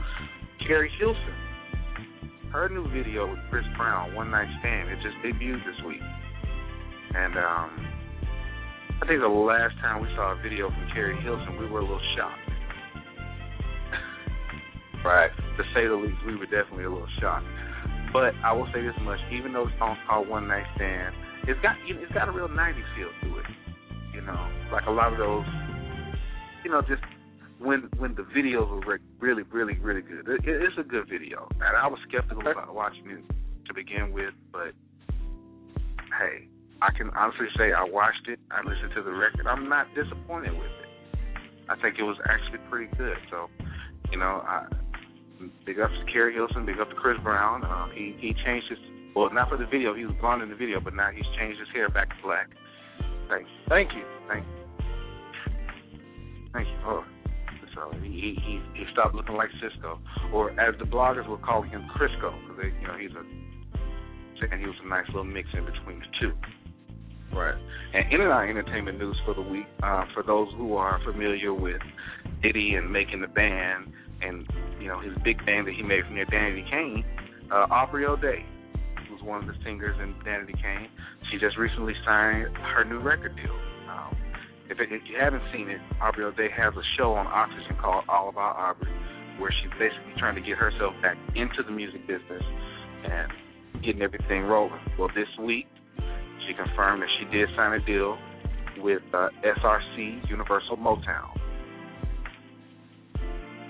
Keri 0.66 0.90
Hilson, 0.98 1.34
her 2.52 2.68
new 2.68 2.86
video 2.90 3.30
with 3.30 3.38
Chris 3.48 3.64
Brown, 3.76 4.14
One 4.14 4.30
Night 4.30 4.48
Stand, 4.60 4.90
it 4.90 4.98
just 5.02 5.16
debuted 5.22 5.62
this 5.64 5.78
week. 5.86 6.02
And 7.14 7.34
um, 7.38 7.70
I 9.02 9.06
think 9.06 9.20
the 9.22 9.30
last 9.30 9.74
time 9.80 10.02
we 10.02 10.08
saw 10.16 10.34
a 10.34 10.42
video 10.42 10.68
from 10.68 10.88
Keri 10.92 11.14
Hilson, 11.22 11.58
we 11.58 11.66
were 11.70 11.80
a 11.80 11.82
little 11.82 12.02
shocked. 12.16 12.40
Right. 15.02 15.30
To 15.56 15.64
say 15.72 15.88
the 15.88 15.96
least, 15.96 16.20
we 16.26 16.36
were 16.36 16.44
definitely 16.44 16.84
a 16.84 16.92
little 16.92 17.08
shocked. 17.22 17.46
But 18.12 18.36
I 18.44 18.52
will 18.52 18.68
say 18.74 18.82
this 18.84 18.92
much: 19.00 19.18
even 19.32 19.54
though 19.54 19.64
the 19.64 19.72
song's 19.78 19.96
called 20.06 20.28
One 20.28 20.46
Night 20.46 20.68
Stand, 20.76 21.14
it's 21.48 21.58
got 21.64 21.76
it's 21.88 22.12
got 22.12 22.28
a 22.28 22.32
real 22.32 22.48
'90s 22.52 22.84
feel 22.92 23.08
to 23.08 23.38
it. 23.38 23.46
You 24.12 24.20
know, 24.20 24.36
like 24.70 24.84
a 24.84 24.90
lot 24.90 25.10
of 25.10 25.18
those. 25.18 25.46
You 26.64 26.70
know, 26.70 26.82
just 26.82 27.00
when 27.60 27.88
when 27.98 28.14
the 28.14 28.22
videos 28.22 28.68
were 28.70 28.98
really, 29.20 29.42
really, 29.42 29.74
really 29.78 30.02
good. 30.02 30.28
It, 30.28 30.40
it's 30.44 30.78
a 30.78 30.82
good 30.82 31.08
video, 31.08 31.48
and 31.54 31.76
I 31.76 31.86
was 31.86 31.98
skeptical 32.08 32.46
about 32.46 32.74
watching 32.74 33.10
it 33.10 33.24
to 33.66 33.74
begin 33.74 34.12
with, 34.12 34.34
but 34.50 34.72
hey, 36.18 36.48
I 36.82 36.90
can 36.96 37.10
honestly 37.10 37.46
say 37.56 37.72
I 37.72 37.84
watched 37.84 38.28
it. 38.28 38.40
I 38.50 38.62
listened 38.62 38.92
to 38.96 39.02
the 39.02 39.12
record. 39.12 39.46
I'm 39.46 39.68
not 39.68 39.86
disappointed 39.94 40.52
with 40.52 40.66
it. 40.66 40.88
I 41.68 41.76
think 41.80 41.96
it 41.98 42.02
was 42.02 42.16
actually 42.28 42.58
pretty 42.68 42.90
good. 42.96 43.16
So, 43.30 43.48
you 44.10 44.18
know, 44.18 44.42
I 44.42 44.66
big 45.64 45.78
up 45.78 45.90
to 45.90 46.12
Keri 46.12 46.34
Hilson, 46.34 46.66
big 46.66 46.80
up 46.80 46.88
to 46.88 46.96
Chris 46.96 47.18
Brown. 47.22 47.64
Um, 47.64 47.92
he 47.94 48.16
he 48.18 48.34
changed 48.44 48.68
his 48.68 48.78
well, 49.14 49.28
not 49.32 49.50
for 49.50 49.58
the 49.58 49.66
video. 49.66 49.94
He 49.94 50.06
was 50.06 50.14
blonde 50.20 50.42
in 50.42 50.48
the 50.48 50.56
video, 50.56 50.80
but 50.80 50.94
now 50.94 51.10
he's 51.14 51.26
changed 51.38 51.58
his 51.60 51.68
hair 51.74 51.88
back 51.88 52.08
to 52.08 52.16
black. 52.22 52.48
Thank 53.28 53.46
you, 53.46 53.54
thank 53.68 53.92
you, 53.92 54.04
thank 54.28 54.44
you, 54.44 55.54
thank 56.52 56.66
you. 56.66 56.74
Oh, 56.84 57.04
he 58.02 58.36
he 58.40 58.60
he 58.74 58.84
stopped 58.92 59.14
looking 59.14 59.36
like 59.36 59.50
Sisqo, 59.62 59.98
or 60.32 60.50
as 60.60 60.74
the 60.78 60.84
bloggers 60.84 61.28
were 61.28 61.38
calling 61.38 61.70
him 61.70 61.86
Crisco, 61.96 62.32
because 62.48 62.72
you 62.80 62.86
know 62.86 62.96
he's 62.98 63.12
a 63.12 63.24
saying 64.40 64.60
he 64.60 64.66
was 64.66 64.76
a 64.84 64.88
nice 64.88 65.06
little 65.08 65.24
mix 65.24 65.48
in 65.54 65.64
between 65.64 66.00
the 66.00 66.06
two. 66.20 66.32
Right. 67.32 67.54
And 67.94 68.12
in 68.12 68.20
our 68.22 68.48
entertainment 68.48 68.98
news 68.98 69.16
for 69.24 69.34
the 69.34 69.42
week, 69.42 69.66
uh, 69.82 70.04
for 70.14 70.22
those 70.22 70.48
who 70.56 70.74
are 70.76 70.98
familiar 71.04 71.54
with 71.54 71.80
Diddy 72.42 72.74
and 72.74 72.90
making 72.90 73.20
the 73.20 73.28
band, 73.28 73.92
and 74.22 74.46
you 74.80 74.88
know 74.88 75.00
his 75.00 75.12
big 75.24 75.44
band 75.46 75.66
that 75.66 75.74
he 75.74 75.82
made 75.82 76.04
from 76.04 76.16
there, 76.16 76.26
Danity 76.26 76.68
Kane, 76.68 77.04
uh, 77.52 77.66
Aubrey 77.70 78.04
O'Day, 78.04 78.44
who's 79.08 79.22
one 79.22 79.40
of 79.40 79.46
the 79.46 79.54
singers 79.64 79.96
in 80.02 80.14
Danity 80.24 80.54
Kane, 80.60 80.88
she 81.30 81.38
just 81.38 81.56
recently 81.56 81.94
signed 82.04 82.56
her 82.56 82.84
new 82.84 82.98
record 82.98 83.36
deal. 83.36 83.54
If, 84.70 84.78
it, 84.78 84.92
if 84.92 85.02
you 85.10 85.18
haven't 85.18 85.42
seen 85.52 85.68
it, 85.68 85.80
Aubrey 86.00 86.24
O'Day 86.24 86.48
has 86.56 86.72
a 86.74 86.86
show 86.96 87.14
on 87.14 87.26
Oxygen 87.26 87.76
called 87.82 88.04
All 88.08 88.28
About 88.28 88.54
Aubrey, 88.54 88.92
where 89.38 89.50
she's 89.50 89.72
basically 89.78 90.14
trying 90.16 90.36
to 90.36 90.40
get 90.40 90.56
herself 90.56 90.94
back 91.02 91.16
into 91.34 91.66
the 91.66 91.72
music 91.72 92.06
business 92.06 92.42
and 93.02 93.32
getting 93.82 94.02
everything 94.02 94.42
rolling. 94.46 94.78
Well, 94.96 95.10
this 95.14 95.28
week 95.42 95.66
she 96.46 96.54
confirmed 96.54 97.02
that 97.02 97.10
she 97.18 97.26
did 97.36 97.48
sign 97.56 97.74
a 97.74 97.84
deal 97.84 98.16
with 98.78 99.02
uh, 99.12 99.28
SRC 99.42 100.30
Universal 100.30 100.76
Motown. 100.76 101.34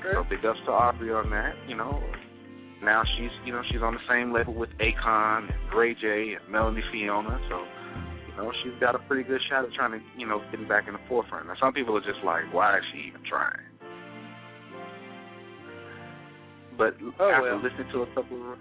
So 0.02 0.24
big 0.28 0.44
ups 0.44 0.58
to 0.66 0.72
Aubrey 0.72 1.12
on 1.12 1.30
that. 1.30 1.54
You 1.68 1.76
know, 1.76 2.02
now 2.82 3.02
she's 3.16 3.30
you 3.44 3.52
know 3.52 3.62
she's 3.70 3.82
on 3.82 3.94
the 3.94 4.00
same 4.08 4.32
level 4.32 4.54
with 4.54 4.70
Akon 4.80 5.48
and 5.52 5.78
Ray 5.78 5.94
J 5.94 6.36
and 6.40 6.52
Melanie 6.52 6.82
Fiona. 6.90 7.38
So 7.48 7.64
know 8.40 8.52
she's 8.64 8.72
got 8.80 8.94
a 8.94 8.98
pretty 9.00 9.22
good 9.22 9.40
shot 9.50 9.64
at 9.64 9.72
trying 9.72 9.92
to 9.92 10.00
you 10.16 10.26
know 10.26 10.40
getting 10.50 10.68
back 10.68 10.88
in 10.88 10.94
the 10.94 11.00
forefront. 11.08 11.46
Now 11.46 11.54
some 11.60 11.72
people 11.72 11.96
are 11.96 12.00
just 12.00 12.24
like, 12.24 12.42
why 12.52 12.78
is 12.78 12.84
she 12.92 13.08
even 13.08 13.20
trying? 13.28 13.60
But 16.78 16.94
Oh, 17.18 17.28
after 17.30 17.42
well. 17.42 17.62
listening 17.62 17.92
to 17.92 18.02
a 18.02 18.06
couple 18.14 18.52
of, 18.52 18.58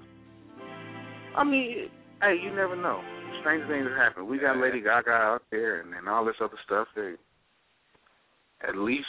I 1.38 1.44
mean, 1.44 1.88
hey, 2.22 2.36
you 2.44 2.54
never 2.54 2.76
know. 2.76 3.02
Strange 3.40 3.66
things 3.70 3.88
happen. 3.96 4.28
We 4.28 4.40
got 4.40 4.58
Lady 4.58 4.82
Gaga 4.82 5.10
out 5.12 5.44
there 5.52 5.80
and, 5.80 5.94
and 5.94 6.10
all 6.10 6.26
this 6.26 6.36
other 6.44 6.58
stuff. 6.66 6.88
They, 6.96 7.14
at 8.68 8.76
least, 8.76 9.08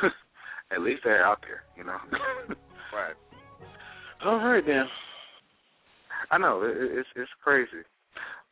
at 0.72 0.80
least 0.80 1.02
they're 1.04 1.22
out 1.26 1.40
there, 1.42 1.62
you 1.76 1.84
know. 1.84 1.98
Right. 2.94 3.14
All 4.24 4.38
right 4.38 4.64
then. 4.66 4.86
I 6.30 6.38
know 6.38 6.62
it- 6.62 6.76
it's 6.98 7.08
it's 7.14 7.30
crazy, 7.44 7.84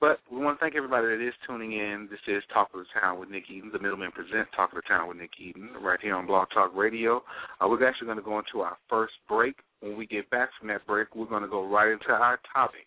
but 0.00 0.18
we 0.30 0.38
want 0.38 0.58
to 0.58 0.60
thank 0.60 0.76
everybody 0.76 1.06
that 1.06 1.26
is 1.26 1.32
tuning 1.46 1.72
in. 1.72 2.08
This 2.10 2.20
is 2.28 2.42
Talk 2.52 2.68
of 2.74 2.80
the 2.80 3.00
Town 3.00 3.18
with 3.18 3.30
Nick 3.30 3.44
Eden. 3.50 3.70
The 3.72 3.78
Middleman 3.78 4.10
present 4.12 4.46
Talk 4.54 4.70
of 4.72 4.76
the 4.76 4.82
Town 4.82 5.08
with 5.08 5.16
Nick 5.16 5.30
Eden 5.40 5.70
right 5.80 5.98
here 6.00 6.14
on 6.14 6.26
Blog 6.26 6.48
Talk 6.52 6.72
Radio. 6.76 7.22
Uh, 7.60 7.68
we're 7.68 7.86
actually 7.86 8.06
going 8.06 8.18
to 8.18 8.24
go 8.24 8.38
into 8.38 8.60
our 8.60 8.76
first 8.90 9.14
break. 9.28 9.56
When 9.80 9.96
we 9.96 10.06
get 10.06 10.28
back 10.30 10.50
from 10.58 10.68
that 10.68 10.86
break, 10.86 11.14
we're 11.14 11.26
going 11.26 11.42
to 11.42 11.48
go 11.48 11.66
right 11.66 11.92
into 11.92 12.10
our 12.10 12.38
topic: 12.52 12.86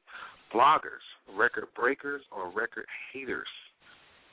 bloggers, 0.54 1.06
record 1.36 1.68
breakers, 1.76 2.22
or 2.32 2.52
record 2.52 2.86
haters. 3.12 3.48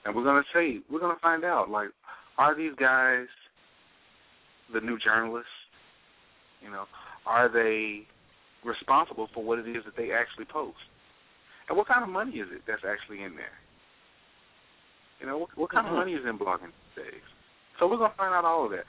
And 0.05 0.15
we're 0.15 0.25
going 0.25 0.43
to 0.43 0.49
say 0.53 0.81
we're 0.91 1.01
going 1.01 1.17
to 1.17 1.23
find 1.23 1.45
out 1.45 1.71
like, 1.71 1.89
are 2.39 2.57
these 2.57 2.73
guys 2.79 3.27
the 4.73 4.81
new 4.81 4.99
journalists? 4.99 5.49
You 6.63 6.71
know, 6.71 6.85
are 7.25 7.51
they 7.51 8.07
responsible 8.65 9.29
for 9.33 9.43
what 9.43 9.59
it 9.59 9.69
is 9.69 9.85
that 9.87 9.97
they 9.97 10.11
actually 10.13 10.45
post? 10.45 10.77
And 11.69 11.77
what 11.77 11.89
kind 11.89 12.03
of 12.03 12.09
money 12.09 12.39
is 12.39 12.49
it 12.53 12.63
that's 12.67 12.83
actually 12.87 13.23
in 13.23 13.35
there? 13.35 13.57
You 15.21 15.27
know, 15.27 15.39
what, 15.39 15.51
what 15.57 15.71
kind 15.71 15.87
of 15.87 15.91
mm-hmm. 15.91 16.11
money 16.11 16.13
is 16.15 16.25
in 16.29 16.39
blogging 16.39 16.71
these 16.71 17.05
days? 17.05 17.27
So 17.79 17.89
we're 17.89 17.99
gonna 17.99 18.15
find 18.17 18.35
out 18.35 18.45
all 18.45 18.65
of 18.65 18.71
that. 18.71 18.85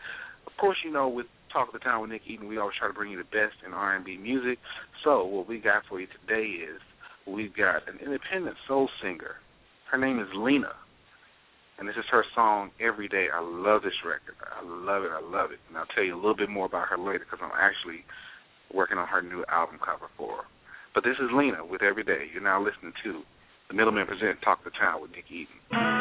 Of 0.46 0.54
course, 0.60 0.78
you 0.84 0.92
know, 0.92 1.08
with 1.08 1.28
Talk 1.52 1.70
of 1.70 1.74
the 1.74 1.80
Town 1.80 2.02
with 2.02 2.12
Nick 2.12 2.24
Eden, 2.28 2.48
we 2.48 2.58
always 2.58 2.76
try 2.78 2.88
to 2.88 2.94
bring 2.94 3.12
you 3.12 3.18
the 3.18 3.32
best 3.32 3.56
in 3.66 3.74
R 3.74 3.96
and 3.96 4.06
B 4.06 4.18
music. 4.18 4.60
So 5.04 5.26
what 5.26 5.48
we 5.48 5.60
got 5.60 5.84
for 5.90 6.00
you 6.00 6.08
today 6.08 6.48
is 6.48 6.80
we've 7.26 7.56
got 7.56 7.88
an 7.88 8.00
independent 8.04 8.56
soul 8.68 8.90
singer. 9.02 9.36
Her 9.92 9.98
name 9.98 10.20
is 10.20 10.28
Lena. 10.36 10.72
And 11.80 11.88
this 11.88 11.96
is 11.96 12.06
her 12.10 12.26
song 12.34 12.72
Every 12.82 13.08
Day. 13.08 13.28
I 13.32 13.40
love 13.40 13.84
this 13.84 13.94
record. 14.04 14.34
I 14.42 14.66
love 14.66 15.04
it. 15.04 15.12
I 15.14 15.22
love 15.22 15.52
it. 15.52 15.60
And 15.70 15.78
I'll 15.78 15.86
tell 15.94 16.04
you 16.04 16.16
a 16.16 16.18
little 16.18 16.36
bit 16.36 16.50
more 16.50 16.66
about 16.66 16.88
her 16.90 16.98
later 16.98 17.20
because 17.20 17.40
I'm 17.42 17.54
actually 17.54 18.04
working 18.74 18.98
on 18.98 19.08
her 19.08 19.22
new 19.22 19.46
album 19.48 19.78
cover 19.78 20.10
for 20.18 20.38
her. 20.38 20.44
But 20.94 21.04
this 21.04 21.18
is 21.20 21.30
Lena 21.34 21.66
with 21.66 21.82
Every 21.82 22.04
Day. 22.04 22.30
You're 22.34 22.44
now 22.44 22.64
listening 22.64 22.94
to 23.04 23.22
the 23.70 23.74
Middleman 23.74 24.08
Present 24.08 24.42
Talk 24.44 24.64
the 24.64 24.72
Town 24.72 25.02
with 25.02 25.12
Nick 25.12 25.26
Eden. 25.30 25.97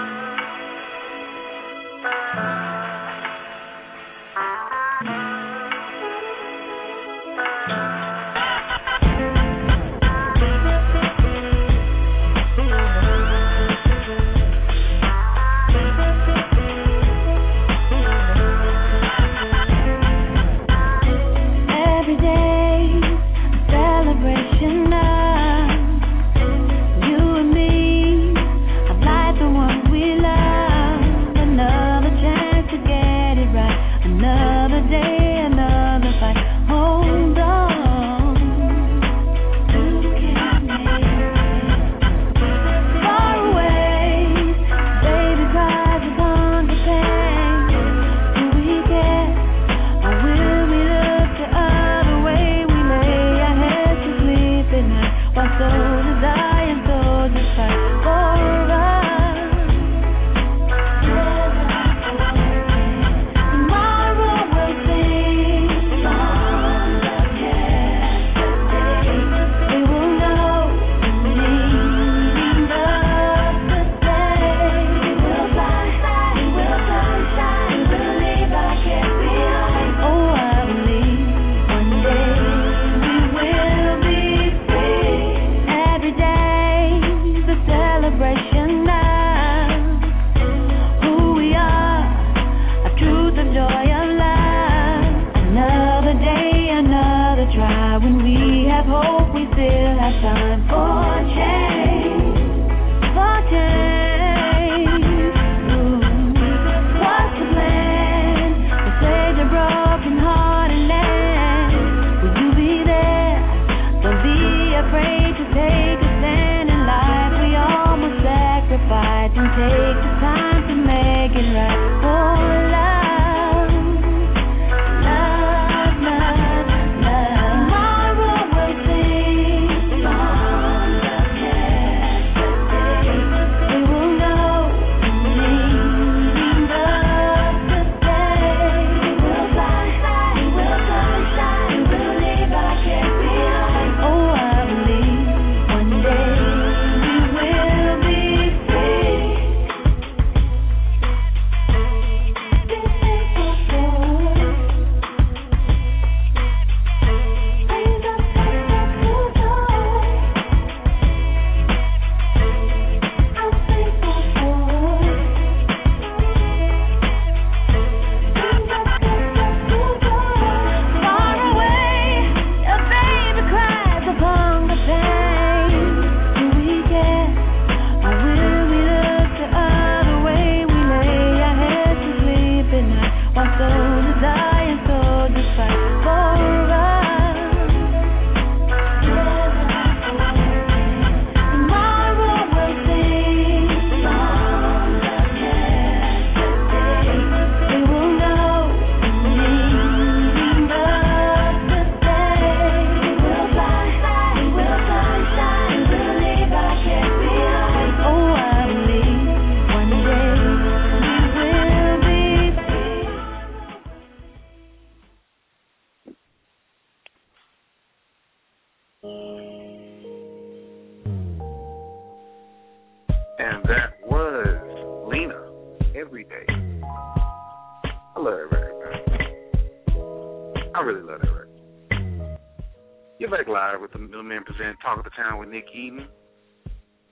With 233.86 233.92
the 233.92 233.98
Middleman 234.00 234.42
Present 234.42 234.76
Talk 234.82 234.98
of 234.98 235.04
the 235.04 235.10
Town 235.10 235.38
with 235.38 235.48
Nick 235.48 235.66
Eden. 235.72 236.08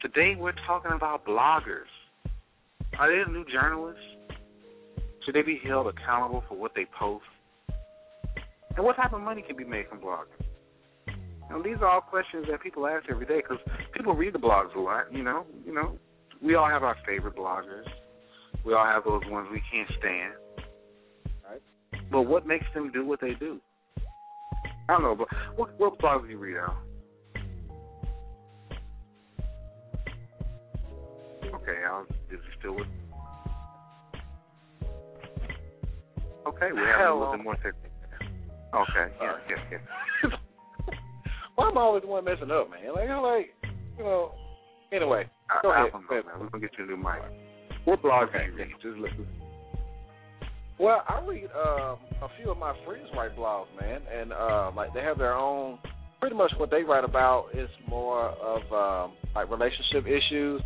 Today 0.01 0.35
we're 0.37 0.55
talking 0.67 0.91
about 0.91 1.25
bloggers. 1.25 1.87
Are 2.99 3.09
they 3.09 3.23
the 3.25 3.31
new 3.31 3.45
journalists? 3.45 4.03
Should 5.25 5.37
they 5.37 5.43
be 5.43 5.61
held 5.65 5.87
accountable 5.87 6.43
for 6.49 6.59
what 6.59 6.73
they 6.75 6.87
post? 6.99 7.23
And 8.77 8.85
what 8.85 8.97
type 8.97 9.13
of 9.13 9.21
money 9.21 9.45
can 9.47 9.57
be 9.57 9.63
made 9.63 9.87
from 9.89 10.01
blogging? 10.01 10.43
Know, 11.49 11.63
these 11.63 11.77
are 11.81 11.87
all 11.87 12.01
questions 12.01 12.47
that 12.51 12.61
people 12.61 12.89
ask 12.89 13.05
every 13.09 13.27
day 13.27 13.41
because 13.41 13.59
people 13.93 14.15
read 14.15 14.35
the 14.35 14.41
blogs 14.41 14.75
a 14.75 14.81
lot. 14.81 15.13
You 15.13 15.23
know, 15.23 15.47
you 15.65 15.73
know, 15.73 15.97
we 16.43 16.57
all 16.57 16.69
have 16.69 16.83
our 16.83 16.97
favorite 17.07 17.37
bloggers. 17.37 17.87
We 18.67 18.75
all 18.75 18.87
have 18.87 19.05
those 19.05 19.23
ones 19.31 19.47
we 19.53 19.63
can't 19.71 19.91
stand. 20.01 20.33
Right? 21.49 21.63
But 22.11 22.23
what 22.23 22.49
makes 22.49 22.67
them 22.75 22.91
do 22.91 23.07
what 23.07 23.21
they 23.21 23.35
do? 23.35 23.61
I 24.88 24.92
don't 24.92 25.03
know, 25.03 25.14
but 25.16 25.29
what 25.57 25.79
what 25.79 25.99
blogs 25.99 26.25
do 26.25 26.31
you 26.31 26.38
read 26.38 26.59
out? 26.59 26.77
Okay, 31.55 31.79
Al, 31.87 32.03
is 32.03 32.09
he 32.31 32.59
still 32.59 32.75
with? 32.75 32.87
Okay, 36.47 36.73
we 36.73 36.81
have 36.81 37.11
a 37.11 37.14
little 37.14 37.37
bit 37.37 37.44
more 37.44 37.55
technical. 37.55 37.90
Okay, 38.75 39.12
yeah, 39.20 39.37
yeah, 39.49 39.57
yeah. 39.70 40.31
Why 41.55 41.68
am 41.68 41.79
I 41.79 41.81
always 41.81 42.03
the 42.03 42.09
one 42.09 42.25
messing 42.25 42.51
up, 42.51 42.68
man? 42.70 42.92
Like, 42.94 43.09
I'm 43.09 43.23
like, 43.23 43.55
you 43.97 44.05
know. 44.05 44.33
Anyway, 44.92 45.25
go 45.62 45.70
I, 45.70 45.75
I 45.75 45.81
ahead. 45.81 45.92
don't 45.92 46.03
know, 46.11 46.23
man. 46.31 46.40
We're 46.40 46.49
gonna 46.51 46.61
get 46.61 46.70
you 46.79 46.85
a 46.85 46.87
new 46.88 46.97
mic. 46.97 47.23
What 47.85 48.03
blogs 48.03 48.33
do 48.33 48.38
you 48.38 48.57
read? 48.57 48.68
Just 48.83 48.99
listen. 48.99 49.27
Well, 50.79 51.03
I 51.09 51.25
read 51.27 51.45
um, 51.55 51.99
a 52.23 52.29
few 52.41 52.51
of 52.51 52.59
my 52.59 52.75
friends 52.85 53.09
write 53.17 53.37
blogs, 53.37 53.67
man, 53.81 54.01
and 54.13 54.33
uh, 54.33 54.71
like 54.75 54.93
they 54.95 55.01
have 55.01 55.19
their 55.19 55.35
own. 55.35 55.79
Pretty 56.21 56.37
much 56.37 56.53
what 56.57 56.71
they 56.71 56.83
write 56.83 57.05
about 57.05 57.49
is 57.55 57.69
more 57.87 58.31
of 58.31 58.63
um, 58.73 59.17
like 59.35 59.51
relationship 59.51 60.07
issues, 60.07 60.63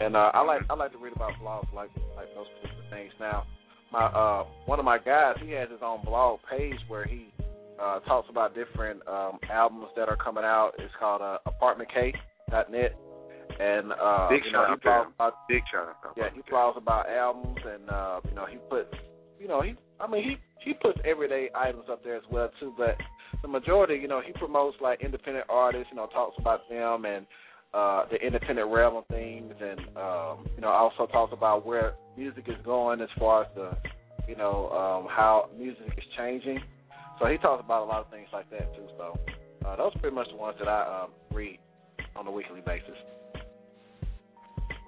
and 0.00 0.16
uh, 0.16 0.30
I 0.34 0.42
like 0.42 0.62
I 0.68 0.74
like 0.74 0.92
to 0.92 0.98
read 0.98 1.14
about 1.14 1.32
blogs 1.42 1.72
like 1.72 1.90
like 2.16 2.26
those 2.34 2.46
particular 2.60 2.84
things. 2.90 3.12
Now, 3.20 3.44
my 3.92 4.06
uh, 4.06 4.44
one 4.66 4.78
of 4.78 4.84
my 4.84 4.98
guys, 4.98 5.36
he 5.42 5.52
has 5.52 5.70
his 5.70 5.80
own 5.82 6.04
blog 6.04 6.40
page 6.50 6.76
where 6.88 7.06
he 7.06 7.32
uh, 7.80 8.00
talks 8.00 8.28
about 8.28 8.54
different 8.54 9.00
um, 9.08 9.38
albums 9.50 9.86
that 9.96 10.08
are 10.08 10.16
coming 10.16 10.44
out. 10.44 10.72
It's 10.78 10.92
called 10.98 11.22
uh, 11.22 11.38
ApartmentK.net, 11.46 12.96
and 13.60 13.92
uh, 13.92 14.28
Big 14.28 14.42
you 14.44 14.52
know, 14.52 14.66
shout 14.66 14.80
he 14.82 14.88
out 14.88 15.06
blogs 15.06 15.14
about 15.14 15.34
Big 15.48 15.62
shout 15.72 15.88
out. 15.88 16.14
yeah, 16.16 16.28
he 16.34 16.40
blogs 16.52 16.76
about 16.76 17.08
albums, 17.08 17.58
and 17.64 17.88
uh, 17.88 18.20
you 18.28 18.34
know, 18.34 18.46
he 18.46 18.58
puts, 18.68 18.92
you 19.40 19.48
know, 19.48 19.62
he, 19.62 19.74
I 19.98 20.06
mean, 20.06 20.22
he 20.22 20.36
he 20.64 20.74
puts 20.74 20.98
everyday 21.04 21.48
items 21.54 21.84
up 21.90 22.04
there 22.04 22.16
as 22.16 22.22
well 22.30 22.50
too. 22.60 22.74
But 22.76 22.96
the 23.42 23.48
majority, 23.48 23.94
you 23.94 24.08
know, 24.08 24.20
he 24.24 24.32
promotes 24.32 24.76
like 24.80 25.02
independent 25.02 25.46
artists, 25.48 25.88
you 25.90 25.96
know, 25.96 26.06
talks 26.06 26.36
about 26.38 26.68
them 26.68 27.04
and 27.06 27.26
uh 27.72 28.04
the 28.10 28.16
independent 28.16 28.68
realm 28.70 28.96
of 28.96 29.06
things, 29.06 29.54
and 29.60 29.80
um, 29.96 30.46
you 30.54 30.60
know, 30.60 30.68
also 30.68 31.06
talks 31.10 31.32
about 31.32 31.64
where 31.64 31.94
music 32.16 32.44
is 32.48 32.56
going 32.64 33.00
as 33.00 33.08
far 33.18 33.44
as 33.44 33.48
the, 33.54 33.76
you 34.28 34.36
know, 34.36 34.68
um, 34.70 35.08
how 35.08 35.48
music 35.58 35.86
is 35.96 36.04
changing. 36.18 36.60
So 37.18 37.26
he 37.26 37.38
talks 37.38 37.62
about 37.64 37.84
a 37.84 37.88
lot 37.88 38.04
of 38.04 38.10
things 38.10 38.28
like 38.32 38.50
that 38.50 38.74
too. 38.74 38.86
So 38.98 39.18
uh, 39.64 39.76
those 39.76 39.94
are 39.94 39.98
pretty 40.00 40.14
much 40.14 40.28
the 40.30 40.36
ones 40.36 40.56
that 40.58 40.68
I 40.68 41.04
um, 41.04 41.10
read 41.32 41.58
on 42.16 42.26
a 42.26 42.30
weekly 42.30 42.60
basis. 42.60 42.96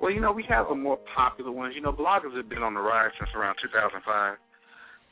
Well, 0.02 0.10
you 0.10 0.20
know, 0.20 0.32
we 0.32 0.44
have 0.48 0.66
the 0.68 0.74
more 0.74 0.98
popular 1.14 1.52
ones. 1.52 1.74
You 1.76 1.80
know, 1.80 1.92
bloggers 1.92 2.36
have 2.36 2.48
been 2.48 2.64
on 2.64 2.74
the 2.74 2.80
rise 2.80 3.12
since 3.20 3.30
around 3.36 3.54
2005. 3.62 4.36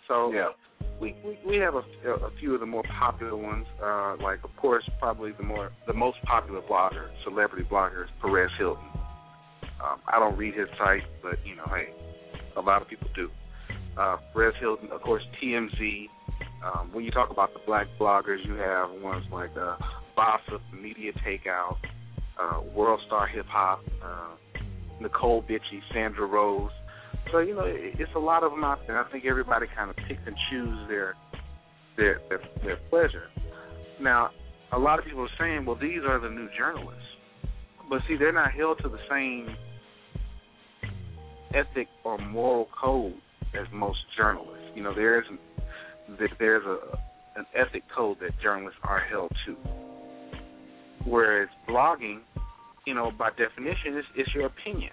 So 0.08 0.32
Yeah. 0.32 0.48
we, 1.00 1.14
we 1.24 1.38
we 1.46 1.56
have 1.58 1.74
a, 1.76 1.84
a 2.10 2.30
few 2.40 2.54
of 2.54 2.60
the 2.60 2.66
more 2.66 2.82
popular 2.98 3.36
ones. 3.36 3.66
Uh, 3.80 4.16
like, 4.20 4.42
of 4.42 4.50
course, 4.56 4.82
probably 4.98 5.30
the 5.30 5.44
more 5.44 5.70
the 5.86 5.92
most 5.92 6.20
popular 6.24 6.60
blogger, 6.62 7.08
celebrity 7.22 7.64
blogger, 7.70 8.02
is 8.04 8.10
Perez 8.20 8.50
Hilton. 8.58 8.84
Um, 9.80 10.00
I 10.08 10.18
don't 10.18 10.36
read 10.36 10.54
his 10.54 10.68
site, 10.76 11.04
but 11.22 11.38
you 11.46 11.54
know, 11.54 11.66
hey, 11.68 11.94
a 12.56 12.60
lot 12.60 12.82
of 12.82 12.88
people 12.88 13.08
do. 13.14 13.30
Uh, 13.96 14.16
Perez 14.32 14.54
Hilton, 14.58 14.90
of 14.90 15.00
course, 15.02 15.22
TMZ. 15.40 16.08
Um, 16.64 16.92
when 16.92 17.04
you 17.04 17.12
talk 17.12 17.30
about 17.30 17.54
the 17.54 17.60
black 17.64 17.86
bloggers, 17.98 18.44
you 18.44 18.54
have 18.54 18.90
ones 19.00 19.24
like 19.32 19.56
uh, 19.56 19.76
Bossip, 20.18 20.60
Media 20.78 21.12
Takeout, 21.24 21.76
uh, 22.38 22.60
World 22.74 23.00
Star 23.06 23.28
Hip 23.28 23.46
Hop, 23.46 23.80
uh, 24.04 24.34
Necole 25.00 25.44
Bitchie, 25.44 25.80
Sandra 25.92 26.26
Rose. 26.26 26.70
So 27.32 27.38
you 27.38 27.54
know, 27.54 27.64
it's 27.66 28.10
a 28.16 28.18
lot 28.18 28.42
of 28.42 28.50
them 28.50 28.64
out 28.64 28.80
there. 28.86 29.02
I 29.02 29.10
think 29.10 29.24
everybody 29.24 29.66
kind 29.76 29.90
of 29.90 29.96
picks 29.96 30.20
and 30.26 30.36
chooses 30.50 30.88
their 30.88 31.14
their 31.96 32.20
their, 32.28 32.40
their 32.64 32.76
pleasure. 32.88 33.28
Now, 34.00 34.30
a 34.72 34.78
lot 34.78 34.98
of 34.98 35.04
people 35.04 35.22
are 35.22 35.36
saying, 35.38 35.66
well, 35.66 35.76
these 35.80 36.00
are 36.06 36.18
the 36.20 36.30
new 36.30 36.48
journalists, 36.56 37.02
but 37.88 38.00
see, 38.08 38.16
they're 38.16 38.32
not 38.32 38.52
held 38.52 38.78
to 38.82 38.88
the 38.88 38.98
same 39.10 39.54
ethic 41.54 41.88
or 42.04 42.18
moral 42.18 42.68
code 42.80 43.14
as 43.54 43.66
most 43.72 43.98
journalists. 44.16 44.66
You 44.74 44.82
know, 44.82 44.94
there 44.94 45.20
isn't 45.22 45.40
there's 46.38 46.64
a 46.64 46.98
an 47.36 47.46
ethic 47.54 47.82
code 47.94 48.18
that 48.20 48.30
journalists 48.42 48.80
are 48.82 49.00
held 49.00 49.30
to. 49.46 49.56
Whereas 51.06 51.48
blogging, 51.68 52.20
you 52.86 52.94
know, 52.94 53.10
by 53.16 53.30
definition, 53.30 53.98
is 53.98 54.04
it's 54.16 54.34
your 54.34 54.46
opinion. 54.46 54.92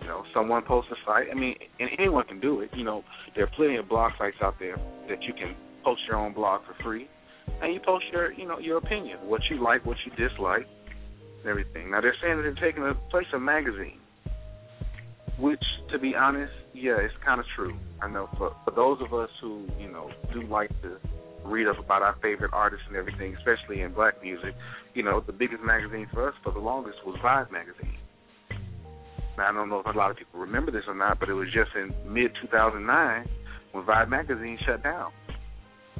You 0.00 0.08
know, 0.08 0.24
someone 0.34 0.62
posts 0.62 0.90
a 0.92 0.96
site. 1.04 1.26
I 1.30 1.34
mean, 1.34 1.56
and 1.80 1.90
anyone 1.98 2.24
can 2.26 2.40
do 2.40 2.60
it. 2.60 2.70
You 2.74 2.84
know, 2.84 3.02
there 3.34 3.44
are 3.44 3.50
plenty 3.56 3.76
of 3.76 3.88
blog 3.88 4.12
sites 4.18 4.36
out 4.42 4.54
there 4.58 4.76
that 5.08 5.22
you 5.22 5.32
can 5.32 5.56
post 5.84 6.02
your 6.08 6.16
own 6.16 6.32
blog 6.32 6.62
for 6.66 6.80
free, 6.82 7.08
and 7.62 7.72
you 7.72 7.80
post 7.84 8.04
your, 8.12 8.32
you 8.32 8.46
know, 8.46 8.58
your 8.58 8.78
opinion, 8.78 9.18
what 9.24 9.40
you 9.50 9.62
like, 9.62 9.84
what 9.86 9.96
you 10.04 10.28
dislike, 10.28 10.66
and 11.40 11.46
everything. 11.48 11.90
Now 11.90 12.00
they're 12.00 12.16
saying 12.22 12.36
that 12.36 12.42
they're 12.42 12.70
taking 12.70 12.82
the 12.84 12.94
place 13.10 13.26
of 13.32 13.42
magazine, 13.42 13.98
which, 15.38 15.62
to 15.92 15.98
be 15.98 16.14
honest, 16.14 16.52
yeah, 16.74 16.98
it's 16.98 17.14
kind 17.24 17.40
of 17.40 17.46
true. 17.56 17.76
I 18.02 18.08
know 18.08 18.28
for 18.36 18.54
for 18.64 18.70
those 18.72 18.98
of 19.00 19.14
us 19.14 19.30
who, 19.40 19.66
you 19.78 19.90
know, 19.90 20.10
do 20.32 20.42
like 20.42 20.70
to 20.82 20.98
read 21.46 21.66
up 21.66 21.78
about 21.78 22.02
our 22.02 22.16
favorite 22.22 22.50
artists 22.52 22.84
and 22.88 22.96
everything, 22.96 23.34
especially 23.36 23.82
in 23.82 23.92
black 23.92 24.22
music, 24.22 24.54
you 24.94 25.02
know, 25.02 25.20
the 25.20 25.32
biggest 25.32 25.62
magazine 25.62 26.06
for 26.12 26.28
us 26.28 26.34
for 26.42 26.52
the 26.52 26.58
longest 26.58 26.98
was 27.06 27.16
Vibe 27.24 27.50
magazine. 27.50 27.96
Now, 29.36 29.50
I 29.50 29.52
don't 29.52 29.68
know 29.68 29.80
if 29.80 29.86
a 29.86 29.96
lot 29.98 30.10
of 30.10 30.16
people 30.16 30.40
remember 30.40 30.70
this 30.72 30.84
or 30.86 30.94
not, 30.94 31.20
but 31.20 31.28
it 31.28 31.34
was 31.34 31.48
just 31.52 31.70
in 31.76 31.92
mid 32.10 32.32
2009 32.40 33.28
when 33.72 33.84
Vibe 33.84 34.08
magazine 34.08 34.58
shut 34.64 34.82
down. 34.82 35.12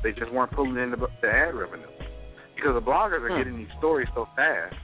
They 0.02 0.12
just 0.12 0.32
weren't 0.32 0.52
pulling 0.52 0.76
in 0.76 0.90
the, 0.90 0.96
the 0.96 1.28
ad 1.28 1.54
revenue 1.54 1.87
because 2.54 2.74
the 2.74 2.80
bloggers 2.80 3.20
are 3.22 3.28
Hmm. 3.30 3.38
getting 3.38 3.59
these 3.59 3.72
stories 3.78 4.09
so 4.14 4.26
fast. 4.37 4.74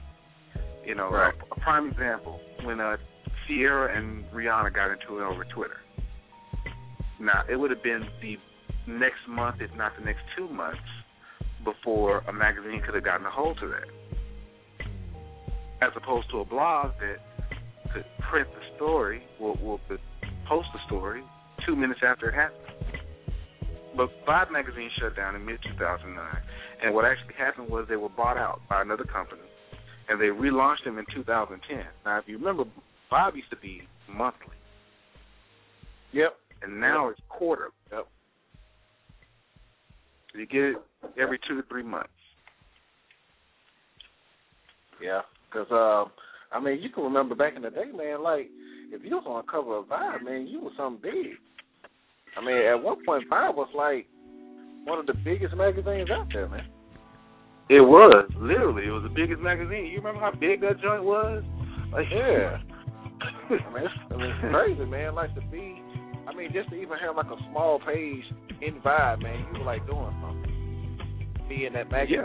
You 0.84 0.94
know, 0.94 1.10
Right. 1.10 1.32
a, 1.50 1.54
a 1.54 1.60
prime 1.60 1.88
example 1.90 2.40
when 2.64 2.80
uh, 2.80 2.96
Ciara 3.46 3.96
and 3.96 4.24
Rihanna 4.32 4.74
got 4.74 4.90
into 4.90 5.18
it 5.18 5.22
over 5.22 5.44
Twitter. 5.44 5.78
Now, 7.20 7.44
it 7.48 7.56
would 7.56 7.70
have 7.70 7.82
been 7.82 8.04
the 8.20 8.36
next 8.86 9.26
month, 9.28 9.56
if 9.60 9.70
not 9.76 9.92
the 9.98 10.04
next 10.04 10.22
two 10.36 10.48
months, 10.48 10.80
before 11.64 12.18
a 12.28 12.32
magazine 12.32 12.82
could 12.84 12.94
have 12.94 13.04
gotten 13.04 13.26
a 13.26 13.30
hold 13.30 13.58
of 13.62 13.70
that. 13.70 14.86
As 15.80 15.90
opposed 15.96 16.30
to 16.30 16.40
a 16.40 16.44
blog 16.44 16.92
that 17.00 17.18
could 17.92 18.04
print 18.30 18.48
the 18.54 18.76
story, 18.76 19.22
will 19.40 19.56
will 19.62 19.80
could 19.88 20.00
post 20.48 20.68
the 20.72 20.80
story 20.86 21.22
two 21.66 21.76
minutes 21.76 22.00
after 22.06 22.28
it 22.28 22.34
happened. 22.34 22.58
But 23.96 24.08
Vibe 24.26 24.50
magazine 24.50 24.90
shut 24.98 25.14
down 25.16 25.36
in 25.36 25.44
mid 25.44 25.58
2009, 25.62 26.42
and 26.82 26.94
what 26.94 27.04
actually 27.04 27.34
happened 27.34 27.68
was 27.68 27.86
they 27.88 27.96
were 27.96 28.08
bought 28.08 28.36
out 28.38 28.60
by 28.68 28.80
another 28.80 29.04
company, 29.04 29.42
and 30.08 30.20
they 30.20 30.26
relaunched 30.26 30.84
them 30.84 30.98
in 30.98 31.04
2010. 31.14 31.84
Now, 32.04 32.18
if 32.18 32.24
you 32.26 32.38
remember, 32.38 32.64
Vibe 33.10 33.36
used 33.36 33.50
to 33.50 33.56
be 33.56 33.82
monthly, 34.08 34.56
Yep. 36.12 36.36
and 36.62 36.80
now 36.80 37.08
it's 37.08 37.20
quarterly. 37.28 37.72
Yep. 37.92 38.06
You 40.34 40.46
get 40.46 40.62
it 40.62 40.76
every 41.20 41.38
two 41.46 41.60
to 41.60 41.68
three 41.68 41.82
months. 41.82 42.08
Yeah, 45.02 45.22
because 45.50 45.70
uh, 45.70 46.08
I 46.54 46.60
mean, 46.60 46.80
you 46.80 46.90
can 46.90 47.04
remember 47.04 47.34
back 47.34 47.54
in 47.56 47.62
the 47.62 47.70
day, 47.70 47.90
man. 47.94 48.22
Like, 48.22 48.48
if 48.90 49.02
you 49.04 49.16
was 49.16 49.24
on 49.26 49.44
cover 49.50 49.78
of 49.78 49.86
Vibe, 49.86 50.24
man, 50.24 50.46
you 50.46 50.60
was 50.60 50.72
something 50.76 51.02
big. 51.02 51.32
I 52.36 52.44
mean, 52.44 52.56
at 52.56 52.82
one 52.82 53.04
point, 53.04 53.28
Vibe 53.28 53.56
was 53.56 53.68
like 53.74 54.06
one 54.84 54.98
of 54.98 55.06
the 55.06 55.14
biggest 55.24 55.54
magazines 55.54 56.10
out 56.10 56.28
there, 56.32 56.48
man. 56.48 56.66
It 57.68 57.80
was 57.80 58.26
literally. 58.38 58.86
It 58.86 58.90
was 58.90 59.02
the 59.02 59.14
biggest 59.14 59.40
magazine. 59.40 59.86
You 59.86 59.98
remember 59.98 60.20
how 60.20 60.32
big 60.32 60.60
that 60.60 60.80
joint 60.80 61.04
was? 61.04 61.42
Like, 61.92 62.06
Yeah. 62.10 62.58
I 63.50 63.72
mean, 63.72 63.84
it's, 63.84 63.94
I 64.10 64.16
mean, 64.16 64.30
it's 64.30 64.52
crazy, 64.52 64.84
man. 64.84 65.14
Like 65.14 65.34
to 65.34 65.40
be, 65.42 65.80
I 66.26 66.34
mean, 66.34 66.52
just 66.52 66.70
to 66.70 66.76
even 66.76 66.98
have 66.98 67.16
like 67.16 67.26
a 67.26 67.36
small 67.50 67.80
page 67.80 68.24
in 68.60 68.80
Vibe, 68.80 69.22
man, 69.22 69.46
you 69.52 69.58
were 69.58 69.64
like 69.64 69.86
doing 69.86 70.14
something. 70.20 71.46
Be 71.48 71.66
in 71.66 71.72
that 71.74 71.90
magazine. 71.90 72.18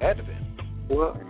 Yeah. 0.00 0.14
Be. 0.14 0.94
Well, 0.94 1.20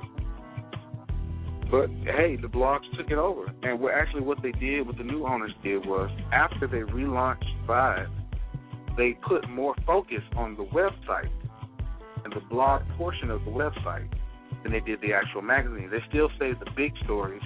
but 1.70 1.88
hey, 2.04 2.36
the 2.40 2.48
blogs 2.48 2.84
took 2.96 3.10
it 3.10 3.18
over, 3.18 3.52
and 3.62 3.78
what 3.78 3.94
actually 3.94 4.22
what 4.22 4.42
they 4.42 4.52
did, 4.52 4.86
what 4.86 4.96
the 4.96 5.04
new 5.04 5.26
owners 5.26 5.52
did 5.62 5.86
was 5.86 6.10
after 6.32 6.66
they 6.66 6.78
relaunched 6.78 7.44
Vibe, 7.66 8.10
they 8.96 9.16
put 9.26 9.48
more 9.48 9.74
focus 9.86 10.22
on 10.36 10.56
the 10.56 10.64
website 10.64 11.30
and 12.24 12.32
the 12.32 12.40
blog 12.50 12.82
portion 12.96 13.30
of 13.30 13.44
the 13.44 13.50
website 13.50 14.08
than 14.62 14.72
they 14.72 14.80
did 14.80 15.00
the 15.00 15.12
actual 15.12 15.42
magazine. 15.42 15.88
They 15.90 16.02
still 16.08 16.28
saved 16.38 16.60
the 16.60 16.70
big 16.76 16.92
stories 17.04 17.42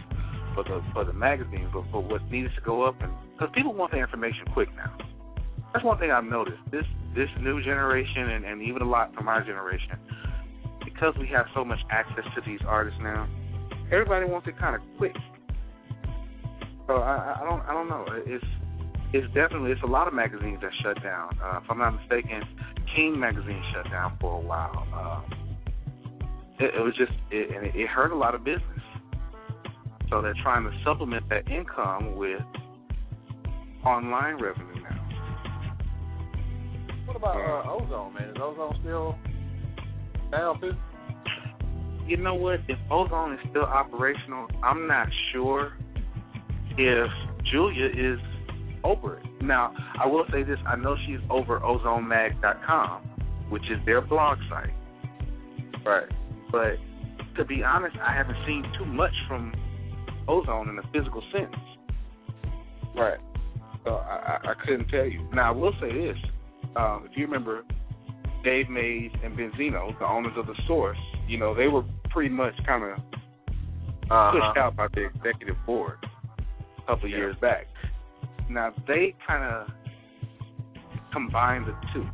for 0.54 0.64
the 0.64 0.82
for 0.92 1.04
the 1.04 1.12
magazine, 1.12 1.68
but 1.72 1.84
for 1.90 2.02
what 2.02 2.22
needed 2.30 2.52
to 2.54 2.60
go 2.62 2.82
up, 2.82 3.00
and 3.02 3.12
because 3.34 3.52
people 3.54 3.74
want 3.74 3.90
the 3.92 3.98
information 3.98 4.46
quick 4.52 4.68
now. 4.76 4.96
That's 5.72 5.84
one 5.84 5.98
thing 5.98 6.10
I've 6.10 6.24
noticed. 6.24 6.58
This 6.70 6.84
this 7.14 7.28
new 7.40 7.62
generation, 7.62 8.30
and, 8.30 8.44
and 8.44 8.62
even 8.62 8.82
a 8.82 8.88
lot 8.88 9.14
from 9.14 9.28
our 9.28 9.42
generation, 9.44 9.98
because 10.84 11.14
we 11.18 11.26
have 11.28 11.46
so 11.54 11.64
much 11.64 11.80
access 11.90 12.24
to 12.34 12.40
these 12.46 12.60
artists 12.66 12.98
now, 13.02 13.28
everybody 13.90 14.26
wants 14.26 14.46
it 14.48 14.58
kind 14.58 14.76
of 14.76 14.82
quick. 14.98 15.16
So 16.86 16.98
I, 16.98 17.40
I 17.40 17.44
don't 17.44 17.60
I 17.62 17.72
don't 17.72 17.88
know. 17.88 18.04
It's 18.26 18.44
it's 19.12 19.26
definitely 19.34 19.72
it's 19.72 19.82
a 19.82 19.86
lot 19.86 20.06
of 20.06 20.14
magazines 20.14 20.58
that 20.62 20.70
shut 20.82 21.02
down. 21.02 21.38
Uh, 21.42 21.60
if 21.62 21.70
I'm 21.70 21.78
not 21.78 21.90
mistaken, 21.98 22.42
King 22.94 23.18
magazine 23.18 23.62
shut 23.72 23.90
down 23.90 24.16
for 24.20 24.38
a 24.38 24.40
while. 24.40 24.86
Um, 24.94 25.44
it, 26.60 26.74
it 26.74 26.80
was 26.80 26.94
just 26.96 27.12
it, 27.30 27.50
and 27.54 27.66
it, 27.66 27.74
it 27.74 27.88
hurt 27.88 28.12
a 28.12 28.16
lot 28.16 28.34
of 28.34 28.44
business. 28.44 28.62
So 30.10 30.22
they're 30.22 30.34
trying 30.42 30.64
to 30.64 30.70
supplement 30.84 31.28
that 31.30 31.50
income 31.50 32.16
with 32.16 32.42
online 33.84 34.42
revenue 34.42 34.82
now. 34.82 34.94
What 37.06 37.16
about 37.16 37.36
uh, 37.36 37.72
Ozone, 37.72 38.14
man? 38.14 38.30
Is 38.30 38.36
Ozone 38.40 38.76
still 38.80 39.16
down 40.30 40.60
too? 40.60 40.72
You 42.06 42.16
know 42.18 42.34
what? 42.34 42.60
If 42.68 42.78
Ozone 42.90 43.34
is 43.34 43.40
still 43.50 43.62
operational, 43.62 44.48
I'm 44.62 44.86
not 44.86 45.08
sure 45.32 45.72
if 46.76 47.10
Julia 47.50 47.86
is 47.86 48.18
over 48.82 49.18
it. 49.18 49.26
Now, 49.42 49.74
I 50.00 50.06
will 50.06 50.24
say 50.30 50.42
this: 50.42 50.58
I 50.66 50.76
know 50.76 50.96
she's 51.06 51.20
over 51.30 51.60
OzoneMag.com, 51.60 53.02
which 53.50 53.64
is 53.70 53.78
their 53.86 54.00
blog 54.00 54.38
site. 54.50 54.74
Right. 55.84 56.08
But 56.50 56.76
to 57.36 57.44
be 57.44 57.62
honest, 57.62 57.96
I 58.02 58.14
haven't 58.14 58.36
seen 58.46 58.64
too 58.78 58.84
much 58.86 59.12
from 59.28 59.52
Ozone 60.28 60.68
in 60.68 60.78
a 60.78 60.82
physical 60.92 61.22
sense. 61.32 61.54
Right. 62.96 63.18
So 63.84 63.96
I, 63.96 64.38
I, 64.44 64.50
I 64.50 64.54
couldn't 64.64 64.88
tell 64.88 65.04
you. 65.06 65.28
Now, 65.32 65.48
I 65.48 65.50
will 65.52 65.72
say 65.80 65.92
this: 65.92 66.16
um, 66.76 67.06
if 67.10 67.16
you 67.16 67.26
remember, 67.26 67.62
Dave 68.42 68.68
Mays 68.68 69.10
and 69.22 69.36
Benzino, 69.36 69.98
the 69.98 70.06
owners 70.06 70.32
of 70.36 70.46
the 70.46 70.54
Source, 70.66 70.98
you 71.28 71.38
know, 71.38 71.54
they 71.54 71.68
were 71.68 71.82
pretty 72.10 72.30
much 72.34 72.54
kind 72.66 72.84
of 72.84 72.98
Uh-huh. 74.10 74.32
pushed 74.32 74.58
out 74.58 74.76
by 74.76 74.86
the 74.94 75.04
executive 75.06 75.56
board 75.66 75.98
a 76.78 76.80
couple 76.86 77.04
of 77.06 77.10
Yeah. 77.10 77.16
years 77.16 77.36
back. 77.40 77.66
Now 78.50 78.72
they 78.86 79.14
kind 79.26 79.42
of 79.44 79.68
combined 81.12 81.66
the 81.66 81.74
two. 81.92 82.06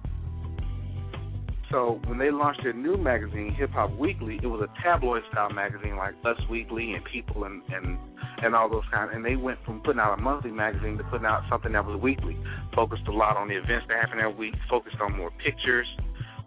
So 1.70 2.00
when 2.06 2.18
they 2.18 2.30
launched 2.33 2.62
their 2.64 2.72
new 2.72 2.96
magazine, 2.96 3.54
Hip 3.54 3.70
Hop 3.70 3.96
Weekly, 3.96 4.40
it 4.42 4.46
was 4.46 4.61
a 4.61 4.83
tabloid 4.83 5.22
style 5.30 5.50
magazine 5.50 5.96
like 5.96 6.14
Us 6.24 6.37
Weekly 6.50 6.94
and 6.94 7.04
People 7.04 7.44
and 7.44 7.62
and 7.72 7.96
and 8.42 8.54
all 8.56 8.68
those 8.68 8.83
kind. 8.92 9.11
And 9.12 9.24
they 9.24 9.37
went 9.37 9.59
from 9.64 9.80
putting 9.80 10.00
out 10.00 10.18
a 10.18 10.20
monthly 10.20 10.50
magazine 10.50 10.98
to 10.98 11.04
putting 11.04 11.26
out 11.26 11.42
something 11.48 11.72
that 11.72 11.85
was 11.85 12.00
weekly, 12.00 12.37
focused 12.74 13.06
a 13.06 13.12
lot 13.12 13.37
on 13.37 13.48
the 13.48 13.56
events 13.56 13.87
that 13.88 14.00
happened 14.00 14.20
that 14.20 14.37
week, 14.37 14.54
focused 14.68 14.96
on 15.00 15.16
more 15.16 15.30
pictures, 15.44 15.87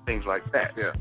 things 0.05 0.25
like 0.27 0.43
that. 0.51 0.71
Yeah. 0.77 0.91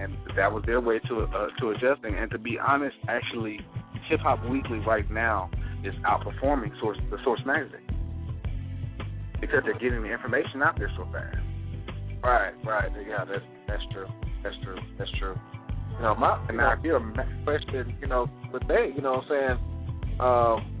And 0.00 0.16
that 0.36 0.52
was 0.52 0.64
their 0.66 0.80
way 0.80 0.98
to 1.08 1.20
uh, 1.22 1.48
to 1.60 1.70
adjusting. 1.70 2.16
And 2.16 2.30
to 2.32 2.38
be 2.38 2.58
honest, 2.58 2.96
actually, 3.08 3.60
Hip 4.08 4.20
Hop 4.20 4.44
Weekly 4.48 4.78
right 4.80 5.08
now 5.08 5.50
is 5.84 5.94
outperforming 6.04 6.78
Source 6.80 6.98
the 7.10 7.18
Source 7.22 7.40
magazine 7.46 7.86
because 9.40 9.62
they're 9.64 9.78
getting 9.78 10.02
the 10.02 10.10
information 10.10 10.62
out 10.62 10.76
there 10.78 10.90
so 10.96 11.06
fast. 11.12 11.45
Right, 12.26 12.52
right. 12.66 12.90
Yeah, 13.08 13.24
that's 13.24 13.44
that's 13.68 13.82
true. 13.92 14.08
That's 14.42 14.56
true. 14.64 14.76
That's 14.98 15.10
true. 15.20 15.36
You 15.94 16.02
know, 16.02 16.16
my 16.16 16.44
And 16.48 16.56
now, 16.56 16.72
if 16.72 16.80
you're 16.82 16.96
a 16.96 17.44
question, 17.44 17.96
you 18.00 18.08
know, 18.08 18.28
but 18.50 18.62
they, 18.66 18.90
you 18.96 19.00
know 19.00 19.22
what 19.22 19.30
I'm 19.30 19.30
saying? 19.30 20.18
Um 20.18 20.72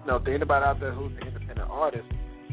you 0.00 0.06
know, 0.06 0.18
to 0.20 0.32
anybody 0.32 0.64
out 0.64 0.78
there 0.78 0.92
who's 0.92 1.10
an 1.20 1.26
independent 1.26 1.68
artist, 1.68 2.06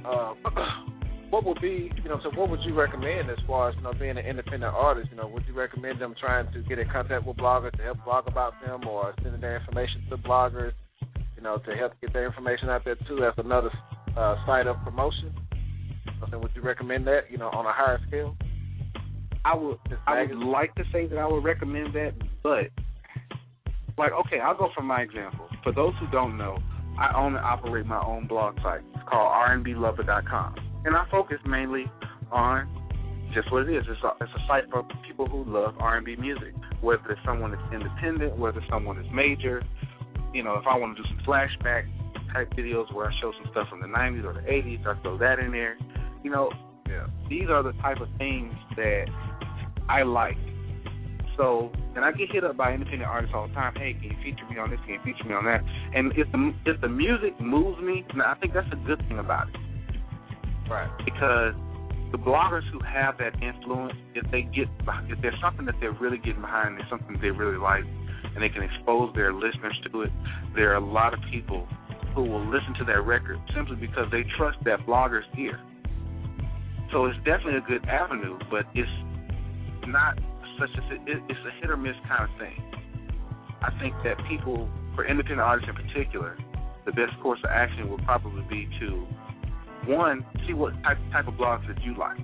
um 0.03 0.37
what 1.29 1.45
would 1.45 1.61
be 1.61 1.91
you 2.03 2.09
know, 2.09 2.19
so 2.23 2.31
what 2.35 2.49
would 2.49 2.61
you 2.65 2.73
recommend 2.73 3.29
as 3.29 3.37
far 3.45 3.69
as, 3.69 3.75
you 3.75 3.83
know, 3.83 3.93
being 3.93 4.17
an 4.17 4.25
independent 4.25 4.73
artist, 4.73 5.09
you 5.11 5.17
know, 5.17 5.27
would 5.27 5.43
you 5.47 5.53
recommend 5.53 6.01
them 6.01 6.15
trying 6.19 6.51
to 6.51 6.63
get 6.63 6.79
in 6.79 6.89
contact 6.89 7.27
with 7.27 7.37
bloggers 7.37 7.77
to 7.77 7.83
help 7.83 8.03
blog 8.03 8.27
about 8.27 8.53
them 8.65 8.87
or 8.87 9.13
sending 9.21 9.39
their 9.39 9.59
information 9.59 10.01
to 10.09 10.17
bloggers, 10.17 10.71
you 11.37 11.43
know, 11.43 11.59
to 11.59 11.75
help 11.75 11.93
get 12.01 12.11
their 12.11 12.25
information 12.25 12.69
out 12.69 12.83
there 12.83 12.97
too 13.07 13.23
as 13.23 13.33
another 13.37 13.69
uh, 14.17 14.35
site 14.47 14.65
of 14.65 14.77
promotion? 14.83 15.31
So 16.31 16.39
would 16.39 16.51
you 16.55 16.61
recommend 16.61 17.07
that, 17.07 17.29
you 17.29 17.37
know, 17.37 17.49
on 17.49 17.65
a 17.65 17.73
higher 17.73 17.99
scale? 18.07 18.35
I 19.43 19.55
would 19.55 19.77
I 20.07 20.23
would 20.23 20.37
like 20.37 20.73
to 20.75 20.83
say 20.91 21.07
that 21.07 21.17
I 21.17 21.27
would 21.27 21.43
recommend 21.43 21.93
that, 21.93 22.13
but 22.41 22.65
like 23.97 24.11
okay, 24.11 24.39
I'll 24.39 24.57
go 24.57 24.69
from 24.73 24.87
my 24.87 25.01
example. 25.01 25.47
For 25.63 25.71
those 25.71 25.93
who 25.99 26.07
don't 26.07 26.35
know, 26.37 26.57
I 26.97 27.15
own 27.15 27.35
and 27.35 27.45
operate 27.45 27.85
my 27.85 28.03
own 28.03 28.27
blog 28.27 28.55
site. 28.63 28.81
It's 28.95 29.03
called 29.07 29.31
rnblover.com. 29.31 30.55
And 30.85 30.95
I 30.95 31.05
focus 31.11 31.37
mainly 31.45 31.85
on 32.31 32.67
just 33.33 33.51
what 33.51 33.67
it 33.67 33.75
is. 33.75 33.83
It's 33.89 34.01
a, 34.03 34.23
it's 34.23 34.31
a 34.33 34.47
site 34.47 34.63
for 34.71 34.83
people 35.05 35.27
who 35.27 35.43
love 35.45 35.75
R&B 35.79 36.15
music, 36.15 36.53
whether 36.81 37.03
it's 37.09 37.21
someone 37.25 37.51
that's 37.51 37.73
independent, 37.73 38.37
whether 38.37 38.61
someone 38.69 38.97
is 38.99 39.07
major. 39.13 39.61
You 40.33 40.43
know, 40.43 40.55
if 40.55 40.65
I 40.67 40.77
want 40.77 40.95
to 40.95 41.03
do 41.03 41.09
some 41.09 41.19
flashback 41.25 41.85
type 42.33 42.51
videos 42.53 42.93
where 42.93 43.07
I 43.07 43.13
show 43.21 43.31
some 43.41 43.51
stuff 43.51 43.67
from 43.69 43.81
the 43.81 43.87
90s 43.87 44.23
or 44.23 44.33
the 44.33 44.47
80s, 44.47 44.85
I 44.85 45.01
throw 45.01 45.17
that 45.17 45.39
in 45.39 45.51
there. 45.51 45.77
You 46.25 46.31
know, 46.31 46.49
Yeah. 46.89 47.05
these 47.29 47.49
are 47.51 47.61
the 47.61 47.73
type 47.73 48.01
of 48.01 48.09
things 48.17 48.51
that 48.75 49.05
I 49.87 50.01
like. 50.01 50.37
So, 51.37 51.71
and 51.95 52.03
I 52.03 52.11
get 52.13 52.31
hit 52.31 52.43
up 52.43 52.57
by 52.57 52.73
independent 52.73 53.07
artists 53.07 53.35
all 53.35 53.47
the 53.47 53.53
time. 53.53 53.75
Hey, 53.75 53.93
can 53.93 54.09
you 54.09 54.17
feature 54.23 54.45
me 54.49 54.57
on 54.57 54.71
this? 54.71 54.79
Can 54.87 54.95
you 54.95 54.99
feature 55.01 55.25
me 55.25 55.35
on 55.35 55.45
that? 55.45 55.61
And 55.93 56.13
if 56.17 56.31
the 56.31 56.53
if 56.65 56.81
the 56.81 56.89
music 56.89 57.39
moves 57.39 57.79
me, 57.79 58.03
I 58.25 58.33
think 58.41 58.53
that's 58.53 58.71
a 58.73 58.75
good 58.87 59.05
thing 59.07 59.19
about 59.19 59.49
it 59.49 59.55
Right. 60.67 60.89
because 61.05 61.53
the 62.11 62.17
bloggers 62.17 62.63
who 62.71 62.79
have 62.79 63.19
that 63.19 63.37
influence, 63.43 63.93
if 64.15 64.25
they 64.31 64.41
get, 64.41 64.67
if 65.07 65.21
there's 65.21 65.39
something 65.41 65.65
that 65.67 65.75
they're 65.79 65.91
really 65.91 66.17
getting 66.17 66.41
behind, 66.41 66.79
there's 66.79 66.89
something 66.89 67.19
they 67.21 67.29
really 67.29 67.57
like, 67.57 67.83
and 68.33 68.41
they 68.41 68.49
can 68.49 68.63
expose 68.63 69.13
their 69.13 69.31
listeners 69.31 69.77
to 69.91 70.01
it, 70.01 70.11
there 70.55 70.71
are 70.71 70.77
a 70.81 70.85
lot 70.85 71.13
of 71.13 71.19
people 71.29 71.67
who 72.15 72.23
will 72.23 72.45
listen 72.49 72.73
to 72.79 72.85
that 72.85 73.05
record 73.05 73.37
simply 73.53 73.75
because 73.75 74.09
they 74.11 74.23
trust 74.37 74.57
that 74.63 74.79
blogger's 74.87 75.25
ear. 75.37 75.59
So 76.95 77.03
it's 77.07 77.17
definitely 77.27 77.57
a 77.57 77.67
good 77.67 77.83
avenue, 77.89 78.39
but 78.49 78.63
it's 78.73 78.87
not 79.85 80.15
such 80.57 80.69
a 80.79 80.95
it's 81.05 81.43
a 81.43 81.51
hit 81.59 81.69
or 81.69 81.75
miss 81.75 81.91
kind 82.07 82.23
of 82.23 82.29
thing. 82.39 82.55
I 83.59 83.67
think 83.83 83.93
that 84.05 84.15
people, 84.29 84.69
for 84.95 85.03
independent 85.03 85.41
artists 85.41 85.67
in 85.67 85.75
particular, 85.75 86.37
the 86.85 86.93
best 86.93 87.11
course 87.21 87.41
of 87.43 87.49
action 87.51 87.91
would 87.91 87.99
probably 88.05 88.43
be 88.47 88.69
to 88.79 89.03
one 89.91 90.25
see 90.47 90.53
what 90.53 90.71
type 90.83 90.97
type 91.11 91.27
of 91.27 91.33
blogs 91.33 91.67
that 91.67 91.83
you 91.83 91.99
like. 91.99 92.15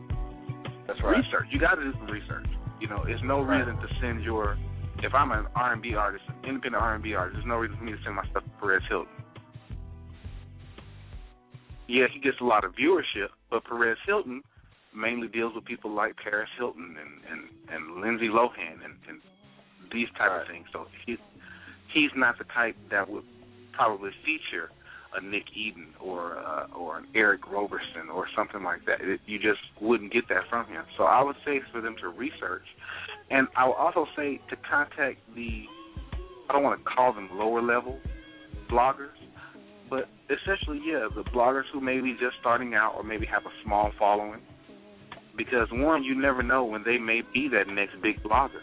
That's 0.87 1.03
right. 1.03 1.19
Research. 1.19 1.51
You 1.51 1.59
got 1.59 1.75
to 1.75 1.83
do 1.83 1.91
some 1.91 2.07
research. 2.07 2.47
You 2.79 2.87
know, 2.87 3.03
there's 3.05 3.19
no 3.25 3.43
Right. 3.43 3.59
reason 3.59 3.75
to 3.75 3.87
send 3.99 4.23
your. 4.23 4.57
If 5.03 5.13
I'm 5.13 5.31
an 5.31 5.47
R&B 5.53 5.95
artist, 5.95 6.23
an 6.29 6.47
independent 6.47 6.81
R&B 6.81 7.13
artist, 7.13 7.35
there's 7.35 7.45
no 7.45 7.57
reason 7.57 7.75
for 7.75 7.83
me 7.83 7.91
to 7.91 8.01
send 8.05 8.15
my 8.15 8.23
stuff 8.29 8.43
to 8.45 8.49
Perez 8.61 8.83
Hilton. 8.87 9.11
Yeah, 11.89 12.07
he 12.07 12.21
gets 12.21 12.39
a 12.39 12.45
lot 12.45 12.63
of 12.63 12.71
viewership, 12.71 13.35
but 13.49 13.65
Perez 13.65 13.97
Hilton 14.05 14.41
mainly 14.95 15.27
deals 15.27 15.53
with 15.55 15.65
people 15.65 15.91
like 15.91 16.15
Paris 16.17 16.49
Hilton 16.57 16.95
and 16.99 17.13
and 17.31 17.49
and 17.73 18.01
Lindsay 18.01 18.27
Lohan 18.27 18.83
and, 18.83 18.93
and 19.07 19.21
these 19.91 20.07
type 20.17 20.31
Right. 20.31 20.41
of 20.41 20.47
things. 20.47 20.67
So 20.71 20.87
he's 21.05 21.17
he's 21.93 22.11
not 22.15 22.37
the 22.37 22.45
type 22.45 22.75
that 22.89 23.09
would 23.09 23.23
probably 23.73 24.11
feature 24.25 24.69
a 25.13 25.21
Nick 25.21 25.43
Eden 25.55 25.87
or 25.99 26.37
uh, 26.37 26.67
or 26.77 26.97
an 26.99 27.07
Eric 27.15 27.51
Roberson 27.51 28.09
or 28.13 28.27
something 28.35 28.63
like 28.63 28.85
that. 28.85 29.01
It, 29.01 29.19
you 29.25 29.39
just 29.39 29.59
wouldn't 29.81 30.13
get 30.13 30.27
that 30.29 30.43
from 30.49 30.65
him. 30.67 30.83
So 30.97 31.03
I 31.03 31.21
would 31.23 31.35
say 31.45 31.61
for 31.71 31.81
them 31.81 31.95
to 32.01 32.07
research, 32.09 32.65
and 33.29 33.47
I 33.55 33.67
would 33.67 33.75
also 33.75 34.05
say 34.15 34.39
to 34.49 34.55
contact 34.69 35.19
the 35.35 35.65
I 36.49 36.53
don't 36.53 36.63
want 36.63 36.83
to 36.83 36.89
call 36.89 37.13
them 37.13 37.29
lower 37.33 37.61
level 37.61 37.99
bloggers, 38.69 39.15
but 39.89 40.07
essentially, 40.29 40.79
yeah, 40.85 41.07
the 41.13 41.23
bloggers 41.31 41.63
who 41.73 41.81
may 41.81 41.99
be 41.99 42.13
just 42.13 42.35
starting 42.39 42.73
out 42.73 42.93
or 42.95 43.03
maybe 43.03 43.25
have 43.25 43.45
a 43.45 43.51
small 43.63 43.91
following. 43.99 44.41
Because 45.37 45.67
one, 45.71 46.03
you 46.03 46.19
never 46.19 46.43
know 46.43 46.63
when 46.65 46.83
they 46.83 46.97
may 46.97 47.21
be 47.33 47.47
that 47.49 47.71
next 47.71 47.93
big 48.01 48.21
blogger. 48.23 48.61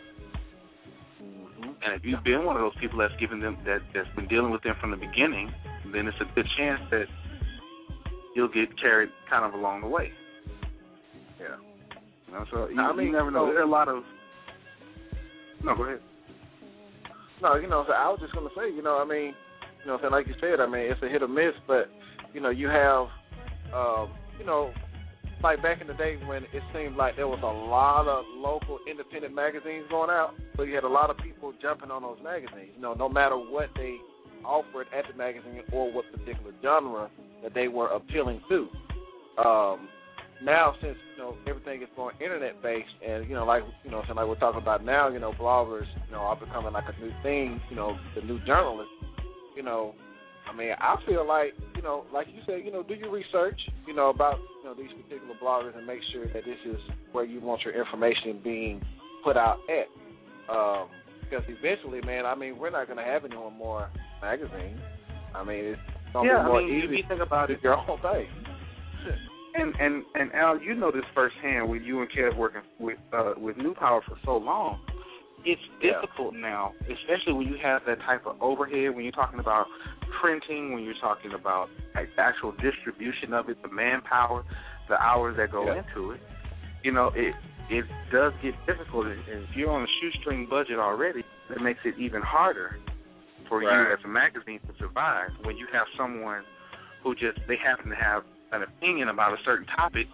And 1.60 1.94
if 1.94 2.04
you've 2.04 2.22
been 2.24 2.44
one 2.44 2.56
of 2.56 2.62
those 2.62 2.76
people 2.80 2.98
that's 2.98 3.14
given 3.20 3.40
them 3.40 3.56
that 3.64 3.78
that's 3.94 4.08
been 4.16 4.28
dealing 4.28 4.50
with 4.50 4.62
them 4.62 4.74
from 4.80 4.90
the 4.90 4.96
beginning, 4.96 5.50
then 5.92 6.06
it's 6.06 6.16
a 6.20 6.34
good 6.34 6.46
chance 6.56 6.80
that 6.90 7.04
you'll 8.34 8.48
get 8.48 8.68
carried 8.80 9.10
kind 9.30 9.44
of 9.44 9.58
along 9.58 9.80
the 9.82 9.86
way. 9.88 10.10
Yeah. 11.40 11.56
You 12.26 12.32
know, 12.32 12.44
so 12.52 12.68
you, 12.68 12.80
I 12.80 12.94
mean, 12.94 13.06
you 13.06 13.12
never 13.12 13.30
know. 13.30 13.46
so- 13.46 13.52
There 13.52 13.60
are 13.60 13.66
a 13.66 13.70
lot 13.70 13.88
of 13.88 14.02
no, 15.64 15.74
go 15.74 15.84
ahead. 15.84 16.00
No, 17.42 17.56
you 17.56 17.68
know, 17.68 17.84
so 17.86 17.92
I 17.92 18.08
was 18.08 18.18
just 18.20 18.34
gonna 18.34 18.50
say, 18.56 18.74
you 18.74 18.82
know, 18.82 18.98
I 18.98 19.04
mean, 19.04 19.34
you 19.84 19.86
know, 19.86 19.98
so 20.02 20.08
like 20.08 20.26
you 20.26 20.34
said, 20.40 20.60
I 20.60 20.66
mean, 20.66 20.82
it's 20.90 21.02
a 21.02 21.08
hit 21.08 21.22
or 21.22 21.28
miss, 21.28 21.54
but 21.66 21.88
you 22.34 22.40
know, 22.40 22.50
you 22.50 22.68
have, 22.68 23.06
um, 23.74 24.10
you 24.38 24.44
know, 24.44 24.72
like 25.42 25.62
back 25.62 25.80
in 25.80 25.86
the 25.86 25.94
day 25.94 26.16
when 26.26 26.44
it 26.44 26.62
seemed 26.74 26.96
like 26.96 27.16
there 27.16 27.28
was 27.28 27.40
a 27.42 27.46
lot 27.46 28.08
of 28.08 28.24
local 28.36 28.78
independent 28.90 29.34
magazines 29.34 29.84
going 29.90 30.10
out, 30.10 30.34
so 30.56 30.62
you 30.62 30.74
had 30.74 30.84
a 30.84 30.88
lot 30.88 31.10
of 31.10 31.16
people 31.18 31.52
jumping 31.62 31.90
on 31.90 32.02
those 32.02 32.18
magazines. 32.22 32.70
You 32.74 32.82
know, 32.82 32.94
no 32.94 33.08
matter 33.08 33.36
what 33.36 33.70
they 33.76 33.96
offered 34.44 34.86
at 34.96 35.04
the 35.10 35.16
magazine 35.16 35.62
or 35.72 35.92
what 35.92 36.04
particular 36.12 36.52
genre 36.62 37.10
that 37.42 37.54
they 37.54 37.68
were 37.68 37.88
appealing 37.88 38.40
to. 38.48 38.68
Um, 39.42 39.88
now, 40.42 40.74
since 40.80 40.96
you 41.16 41.22
know 41.22 41.36
everything 41.48 41.82
is 41.82 41.88
more 41.96 42.12
internet 42.22 42.62
based, 42.62 42.88
and 43.06 43.28
you 43.28 43.34
know, 43.34 43.44
like 43.44 43.62
you 43.84 43.90
know, 43.90 44.02
like 44.08 44.26
we're 44.26 44.38
talking 44.38 44.62
about 44.62 44.84
now, 44.84 45.08
you 45.08 45.18
know, 45.18 45.32
bloggers, 45.32 45.86
you 46.06 46.12
know, 46.12 46.18
are 46.18 46.36
becoming 46.36 46.72
like 46.72 46.84
a 46.86 47.04
new 47.04 47.10
thing. 47.22 47.60
You 47.70 47.76
know, 47.76 47.98
the 48.14 48.22
new 48.22 48.38
journalists. 48.44 48.92
You 49.56 49.64
know, 49.64 49.94
I 50.50 50.56
mean, 50.56 50.72
I 50.78 50.96
feel 51.06 51.26
like 51.26 51.52
you 51.76 51.82
know, 51.82 52.04
like 52.12 52.26
you 52.28 52.40
said, 52.46 52.64
you 52.64 52.72
know, 52.72 52.82
do 52.82 52.94
your 52.94 53.10
research, 53.10 53.60
you 53.86 53.94
know, 53.94 54.08
about 54.10 54.38
you 54.62 54.68
know 54.68 54.74
these 54.74 54.90
particular 55.02 55.34
bloggers 55.42 55.76
and 55.76 55.86
make 55.86 56.00
sure 56.12 56.24
that 56.26 56.44
this 56.44 56.58
is 56.66 56.78
where 57.12 57.24
you 57.24 57.40
want 57.40 57.62
your 57.64 57.78
information 57.78 58.40
being 58.42 58.80
put 59.24 59.36
out 59.36 59.58
at. 59.68 59.86
Um, 60.52 60.88
because 61.22 61.44
eventually, 61.48 62.00
man, 62.00 62.24
I 62.24 62.34
mean, 62.34 62.58
we're 62.58 62.70
not 62.70 62.86
going 62.86 62.96
to 62.96 63.04
have 63.04 63.24
any 63.24 63.34
more 63.36 63.90
magazines. 64.22 64.80
I 65.34 65.44
mean, 65.44 65.64
it's 65.76 65.80
going 66.14 66.26
to 66.26 66.32
Yeah, 66.32 66.42
be 66.42 66.48
more 66.48 66.60
I 66.62 66.64
mean, 66.64 66.78
easy 66.78 66.96
you 66.96 67.02
think 67.06 67.20
about 67.20 67.50
it, 67.50 67.58
your 67.62 67.76
own 67.76 68.00
thing. 68.00 68.26
And 69.54 69.74
and 69.80 70.04
and 70.14 70.32
Al, 70.34 70.60
you 70.62 70.74
know 70.74 70.92
this 70.92 71.02
firsthand 71.14 71.68
with 71.68 71.82
you 71.82 72.00
and 72.00 72.08
Kev 72.12 72.36
working 72.36 72.60
with 72.78 72.98
uh, 73.12 73.32
with 73.38 73.56
New 73.56 73.74
Power 73.74 74.02
for 74.06 74.16
so 74.24 74.36
long. 74.36 74.78
It's 75.44 75.62
Yeah. 75.80 76.00
difficult 76.00 76.34
now, 76.34 76.74
especially 76.90 77.32
when 77.32 77.46
you 77.46 77.56
have 77.62 77.84
that 77.86 78.00
type 78.00 78.26
of 78.26 78.40
overhead. 78.42 78.94
When 78.94 79.04
you're 79.04 79.12
talking 79.12 79.38
about 79.38 79.68
printing, 80.20 80.72
when 80.72 80.82
you're 80.84 80.98
talking 81.00 81.32
about 81.32 81.70
like, 81.94 82.08
actual 82.18 82.52
distribution 82.52 83.32
of 83.32 83.48
it, 83.48 83.60
the 83.62 83.68
manpower, 83.68 84.44
the 84.88 85.00
hours 85.00 85.36
that 85.36 85.50
go 85.52 85.66
Yeah. 85.66 85.82
into 85.82 86.12
it. 86.12 86.20
You 86.82 86.92
know, 86.92 87.10
it 87.14 87.34
it 87.70 87.84
does 88.10 88.32
get 88.42 88.54
difficult, 88.66 89.06
and 89.06 89.20
and 89.28 89.44
if 89.44 89.56
you're 89.56 89.70
on 89.70 89.82
a 89.82 89.86
shoestring 90.00 90.46
budget 90.46 90.78
already, 90.78 91.24
that 91.48 91.60
makes 91.60 91.80
it 91.84 91.98
even 91.98 92.22
harder 92.22 92.78
for 93.48 93.62
Right. 93.62 93.88
you 93.88 93.92
as 93.92 93.98
a 94.04 94.08
magazine 94.08 94.60
to 94.66 94.74
survive 94.78 95.30
when 95.44 95.56
you 95.56 95.66
have 95.72 95.86
someone 95.96 96.44
who 97.02 97.14
just 97.14 97.38
they 97.46 97.56
happen 97.56 97.90
to 97.90 97.96
have 97.96 98.24
an 98.52 98.62
opinion 98.62 99.08
about 99.08 99.32
a 99.38 99.42
certain 99.44 99.66
topic, 99.66 100.06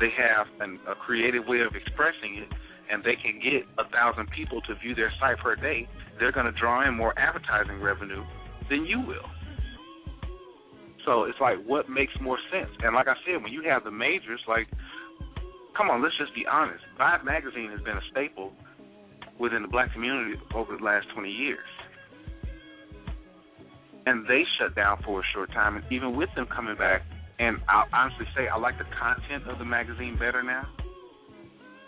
they 0.00 0.10
have 0.10 0.46
an, 0.60 0.78
a 0.88 0.94
creative 0.94 1.46
way 1.46 1.60
of 1.60 1.74
expressing 1.74 2.36
it, 2.36 2.48
and 2.90 3.02
they 3.02 3.16
can 3.16 3.40
get 3.40 3.66
a 3.78 3.88
thousand 3.90 4.28
people 4.30 4.60
to 4.62 4.74
view 4.76 4.94
their 4.94 5.12
site 5.20 5.38
per 5.38 5.56
day. 5.56 5.88
They're 6.18 6.32
going 6.32 6.46
to 6.46 6.52
draw 6.52 6.86
in 6.86 6.94
more 6.94 7.14
advertising 7.18 7.80
revenue 7.80 8.24
than 8.68 8.86
you 8.86 9.00
will. 9.00 9.28
So 11.04 11.24
it's 11.24 11.38
like, 11.40 11.58
what 11.66 11.88
makes 11.88 12.12
more 12.20 12.38
sense? 12.50 12.70
And 12.80 12.94
like 12.94 13.08
I 13.08 13.14
said, 13.26 13.42
when 13.42 13.52
you 13.52 13.62
have 13.68 13.84
the 13.84 13.90
majors, 13.90 14.40
like, 14.48 14.68
come 15.76 15.90
on, 15.90 16.02
let's 16.02 16.16
just 16.16 16.34
be 16.34 16.46
honest. 16.50 16.82
Vibe 16.98 17.24
magazine 17.24 17.70
has 17.70 17.80
been 17.80 17.96
a 17.96 18.04
staple 18.10 18.52
within 19.38 19.62
the 19.62 19.68
black 19.68 19.92
community 19.92 20.40
over 20.54 20.76
the 20.76 20.82
last 20.82 21.06
20 21.12 21.30
years. 21.30 21.66
And 24.06 24.26
they 24.28 24.44
shut 24.58 24.74
down 24.74 25.02
for 25.04 25.20
a 25.20 25.24
short 25.34 25.50
time, 25.52 25.76
and 25.76 25.84
even 25.90 26.16
with 26.16 26.28
them 26.36 26.46
coming 26.46 26.76
back, 26.76 27.02
and 27.38 27.58
I'll 27.68 27.88
honestly 27.92 28.26
say 28.36 28.48
I 28.48 28.56
like 28.58 28.78
the 28.78 28.84
content 28.98 29.48
of 29.48 29.58
the 29.58 29.64
magazine 29.64 30.16
better 30.18 30.42
now. 30.42 30.66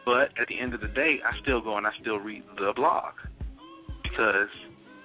But 0.06 0.30
at 0.40 0.46
the 0.48 0.58
end 0.58 0.72
of 0.72 0.80
the 0.80 0.88
day, 0.88 1.18
I 1.26 1.36
still 1.42 1.60
go 1.60 1.76
and 1.76 1.86
I 1.86 1.90
still 2.00 2.18
read 2.18 2.44
the 2.56 2.72
blog 2.74 3.12
because 4.04 4.48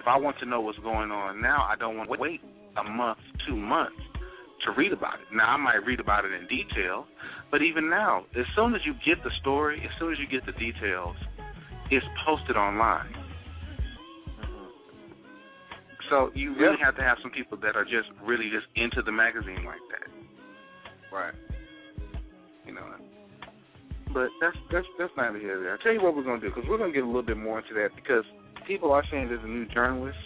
if 0.00 0.06
I 0.06 0.16
want 0.16 0.38
to 0.38 0.46
know 0.46 0.60
what's 0.60 0.78
going 0.78 1.10
on 1.10 1.42
now, 1.42 1.66
I 1.68 1.74
don't 1.76 1.96
want 1.96 2.08
to 2.08 2.18
wait 2.18 2.40
a 2.78 2.84
month, 2.84 3.18
two 3.46 3.56
months 3.56 3.98
to 4.64 4.70
read 4.78 4.92
about 4.92 5.14
it. 5.14 5.34
Now 5.34 5.48
I 5.50 5.56
might 5.56 5.84
read 5.84 5.98
about 5.98 6.24
it 6.24 6.32
in 6.32 6.46
detail, 6.46 7.06
but 7.50 7.62
even 7.62 7.90
now, 7.90 8.24
as 8.38 8.46
soon 8.54 8.74
as 8.74 8.80
you 8.86 8.94
get 9.04 9.22
the 9.24 9.30
story, 9.40 9.82
as 9.84 9.90
soon 9.98 10.12
as 10.12 10.18
you 10.18 10.26
get 10.30 10.46
the 10.46 10.52
details, 10.52 11.16
it's 11.90 12.06
posted 12.24 12.56
online. 12.56 13.12
So 16.10 16.30
you 16.34 16.54
really 16.56 16.76
have 16.82 16.94
to 16.96 17.02
have 17.02 17.18
some 17.22 17.32
people 17.32 17.58
that 17.58 17.74
are 17.74 17.84
just 17.84 18.08
really 18.22 18.50
just 18.54 18.66
into 18.76 19.02
the 19.02 19.12
magazine 19.12 19.64
like 19.64 19.82
that. 19.90 20.08
Right. 21.12 21.34
you 22.66 22.72
know. 22.72 22.86
But 24.12 24.28
that's 24.40 24.56
that's 24.70 24.86
that's 24.98 25.12
neither 25.16 25.38
here 25.38 25.60
nor. 25.60 25.72
I'll 25.72 25.78
tell 25.78 25.92
you 25.92 26.02
what 26.02 26.14
we're 26.14 26.24
gonna 26.24 26.40
do 26.40 26.48
because 26.48 26.64
we're 26.68 26.78
gonna 26.78 26.92
get 26.92 27.02
a 27.02 27.06
little 27.06 27.22
bit 27.22 27.36
more 27.36 27.58
into 27.60 27.74
that 27.74 27.90
because 27.96 28.24
people 28.66 28.92
are 28.92 29.04
saying 29.10 29.28
there's 29.28 29.44
a 29.44 29.48
new 29.48 29.66
journalist, 29.66 30.18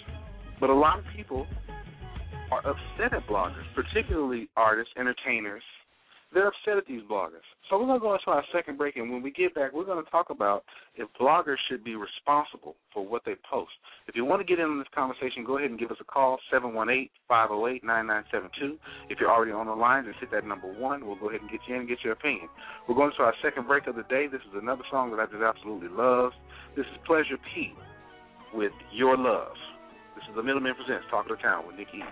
but 0.60 0.70
a 0.70 0.74
lot 0.74 0.98
of 0.98 1.04
people 1.14 1.46
are 2.50 2.60
upset 2.66 3.14
at 3.14 3.26
bloggers, 3.28 3.64
particularly 3.74 4.48
artists, 4.56 4.92
entertainers, 4.98 5.62
they're 6.32 6.48
upset 6.48 6.76
at 6.76 6.86
these 6.86 7.02
bloggers. 7.10 7.44
So 7.68 7.78
we're 7.78 7.86
going 7.86 8.00
to 8.00 8.02
go 8.02 8.14
into 8.14 8.30
our 8.30 8.44
second 8.52 8.76
break, 8.76 8.96
and 8.96 9.10
when 9.10 9.22
we 9.22 9.30
get 9.30 9.54
back, 9.54 9.72
we're 9.72 9.84
going 9.84 10.04
to 10.04 10.10
talk 10.10 10.30
about 10.30 10.64
if 10.94 11.08
bloggers 11.20 11.56
should 11.68 11.84
be 11.84 11.94
responsible 11.94 12.74
for 12.92 13.06
what 13.06 13.22
they 13.24 13.34
post. 13.48 13.72
If 14.08 14.16
you 14.16 14.24
want 14.24 14.40
to 14.40 14.46
get 14.46 14.58
in 14.58 14.66
on 14.66 14.78
this 14.78 14.88
conversation, 14.94 15.44
go 15.44 15.58
ahead 15.58 15.70
and 15.70 15.78
give 15.78 15.90
us 15.90 15.98
a 16.00 16.04
call, 16.04 16.38
718-508-9972. 16.52 18.78
If 19.08 19.20
you're 19.20 19.30
already 19.30 19.52
on 19.52 19.66
the 19.66 19.74
line, 19.74 20.04
just 20.04 20.18
hit 20.18 20.30
that 20.32 20.46
number 20.46 20.72
one. 20.72 21.06
We'll 21.06 21.16
go 21.16 21.28
ahead 21.28 21.40
and 21.40 21.50
get 21.50 21.60
you 21.68 21.74
in 21.74 21.80
and 21.80 21.88
get 21.88 21.98
your 22.02 22.12
opinion. 22.12 22.48
We're 22.88 22.96
going 22.96 23.12
to 23.16 23.22
our 23.22 23.34
second 23.42 23.66
break 23.66 23.86
of 23.86 23.96
the 23.96 24.04
day. 24.04 24.26
This 24.26 24.42
is 24.42 24.60
another 24.60 24.84
song 24.90 25.10
that 25.12 25.20
I 25.20 25.26
just 25.26 25.42
absolutely 25.42 25.88
love. 25.88 26.32
This 26.76 26.86
is 26.86 26.98
Pleasure 27.06 27.38
P 27.54 27.72
with 28.52 28.72
Your 28.92 29.16
Love. 29.16 29.54
This 30.16 30.24
is 30.28 30.34
the 30.34 30.42
Middleman 30.42 30.74
Presents 30.74 31.06
Talk 31.10 31.30
of 31.30 31.36
the 31.36 31.42
Town 31.42 31.66
with 31.66 31.76
Nikki. 31.76 32.02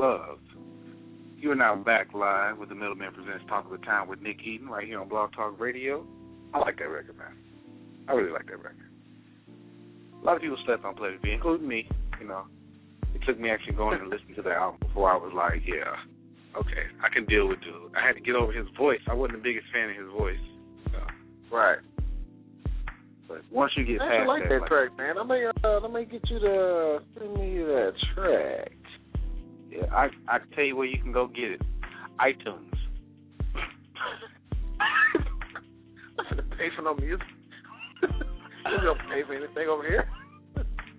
Love. 0.00 0.38
You 1.36 1.50
are 1.50 1.54
now 1.54 1.76
back 1.76 2.14
live 2.14 2.56
with 2.56 2.70
the 2.70 2.74
Middleman 2.74 3.12
Presents 3.12 3.44
Talk 3.50 3.66
of 3.66 3.78
the 3.78 3.84
Town 3.84 4.08
with 4.08 4.22
Nick 4.22 4.38
Eden 4.42 4.66
right 4.66 4.86
here 4.86 4.98
on 4.98 5.10
Blog 5.10 5.30
Talk 5.34 5.60
Radio. 5.60 6.06
I 6.54 6.58
like 6.58 6.78
that 6.78 6.88
record, 6.88 7.18
man. 7.18 7.36
I 8.08 8.12
really 8.12 8.32
like 8.32 8.46
that 8.46 8.56
record. 8.56 8.88
A 10.22 10.24
lot 10.24 10.36
of 10.36 10.40
people 10.40 10.56
slept 10.64 10.86
on 10.86 10.94
Pleasure 10.94 11.18
P, 11.22 11.32
including 11.32 11.68
me. 11.68 11.86
You 12.18 12.28
know, 12.28 12.44
it 13.14 13.20
took 13.26 13.38
me 13.38 13.50
actually 13.50 13.74
going 13.74 14.00
and 14.00 14.08
listening 14.08 14.36
to 14.36 14.42
the 14.42 14.52
album 14.52 14.80
before 14.80 15.10
I 15.12 15.16
was 15.16 15.34
like, 15.36 15.60
yeah, 15.66 15.92
okay, 16.58 16.88
I 17.04 17.12
can 17.12 17.26
deal 17.26 17.46
with 17.46 17.60
dude. 17.60 17.92
I 17.94 18.00
had 18.06 18.14
to 18.14 18.22
get 18.22 18.36
over 18.36 18.52
his 18.52 18.68
voice. 18.78 19.00
I 19.06 19.12
wasn't 19.12 19.42
the 19.42 19.42
biggest 19.42 19.66
fan 19.70 19.90
of 19.90 19.96
his 19.96 20.10
voice. 20.18 20.40
So. 20.92 21.54
Right. 21.54 21.78
But 23.28 23.42
once 23.52 23.70
you 23.76 23.84
get 23.84 24.00
I 24.00 24.08
past 24.08 24.28
like 24.28 24.42
that, 24.44 24.48
that 24.48 24.60
like- 24.62 24.70
track, 24.70 24.96
man. 24.96 25.16
Let 25.16 25.26
me 25.28 25.44
uh, 25.62 25.78
let 25.80 25.92
me 25.92 26.04
get 26.04 26.22
you 26.30 26.38
to 26.40 27.00
send 27.18 27.34
me 27.34 27.58
that 27.58 27.92
I 29.92 30.08
I 30.28 30.38
can 30.38 30.50
tell 30.50 30.64
you 30.64 30.76
where 30.76 30.86
you 30.86 31.00
can 31.02 31.12
go 31.12 31.26
get 31.26 31.50
it. 31.52 31.62
iTunes. 32.18 32.72
I'm 36.18 36.24
gonna 36.36 36.42
pay 36.56 36.68
for 36.76 36.82
no 36.82 36.94
music. 36.94 37.26
you 38.02 38.80
don't 38.82 38.98
pay 39.10 39.22
for 39.26 39.34
anything 39.34 39.68
over 39.68 39.86
here. 39.86 40.08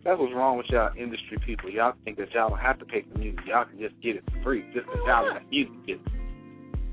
That's 0.03 0.19
what's 0.19 0.33
wrong 0.33 0.57
with 0.57 0.65
y'all 0.69 0.89
industry 0.97 1.37
people. 1.45 1.69
Y'all 1.69 1.93
think 2.03 2.17
that 2.17 2.31
y'all 2.33 2.49
don't 2.49 2.59
have 2.59 2.79
to 2.79 2.85
pay 2.85 3.05
for 3.11 3.19
music. 3.19 3.41
Y'all 3.47 3.65
can 3.65 3.79
just 3.79 3.93
get 4.01 4.15
it 4.15 4.23
for 4.25 4.43
free 4.43 4.63
just 4.73 4.85
because 4.87 5.01
y'all 5.05 5.29
got 5.33 5.49
music. 5.49 5.73
to 5.73 5.87
get. 5.87 5.99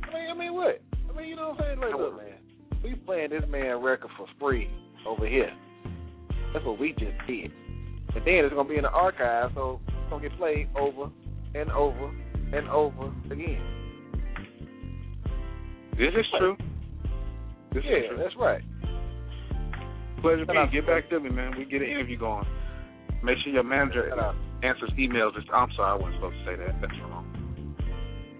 I 0.04 0.12
mean, 0.12 0.30
I 0.30 0.34
mean, 0.38 0.54
what? 0.54 0.82
I 1.08 1.16
mean, 1.16 1.28
you 1.28 1.36
know 1.36 1.50
what 1.50 1.64
I'm 1.64 1.78
saying? 1.78 1.80
Like, 1.80 1.98
look, 1.98 2.16
man, 2.16 2.34
we 2.84 2.94
playing 2.94 3.30
this 3.30 3.44
man 3.48 3.82
record 3.82 4.10
for 4.16 4.26
free 4.38 4.68
over 5.06 5.26
here. 5.26 5.52
That's 6.52 6.64
what 6.64 6.78
we 6.78 6.92
just 6.92 7.16
did. 7.26 7.50
And 8.14 8.24
then 8.26 8.44
it's 8.44 8.54
gonna 8.54 8.68
be 8.68 8.76
in 8.76 8.82
the 8.82 8.90
archive, 8.90 9.52
so 9.54 9.80
it's 9.88 10.10
gonna 10.10 10.28
get 10.28 10.36
played 10.38 10.68
over 10.78 11.10
and 11.54 11.70
over 11.70 12.10
and 12.52 12.68
over 12.68 13.12
again. 13.30 13.62
This 15.92 16.14
is 16.18 16.26
true. 16.38 16.56
This 17.72 17.84
is 17.84 17.90
yeah, 17.90 18.08
true. 18.08 18.18
that's 18.18 18.36
right. 18.38 18.62
Pleasure 20.20 20.46
P. 20.46 20.52
Get 20.72 20.86
back 20.86 21.08
to 21.10 21.20
me, 21.20 21.30
man. 21.30 21.56
We 21.56 21.64
get 21.64 21.82
an 21.82 21.88
interview 21.88 22.18
going. 22.18 22.46
Make 23.22 23.38
sure 23.42 23.52
your 23.52 23.64
manager 23.64 24.10
answers 24.62 24.90
emails. 24.98 25.32
I'm 25.52 25.68
sorry, 25.76 25.90
I 25.90 25.94
wasn't 25.94 26.14
supposed 26.16 26.36
to 26.38 26.44
say 26.44 26.56
that. 26.56 26.80
That's 26.80 26.92
wrong. 27.02 27.74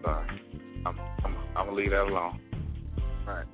Sorry. 0.02 0.28
I'm, 0.86 0.98
I'm, 1.24 1.36
I'm 1.56 1.66
gonna 1.66 1.74
leave 1.74 1.90
that 1.90 2.02
alone. 2.02 2.40
Right. 3.26 3.46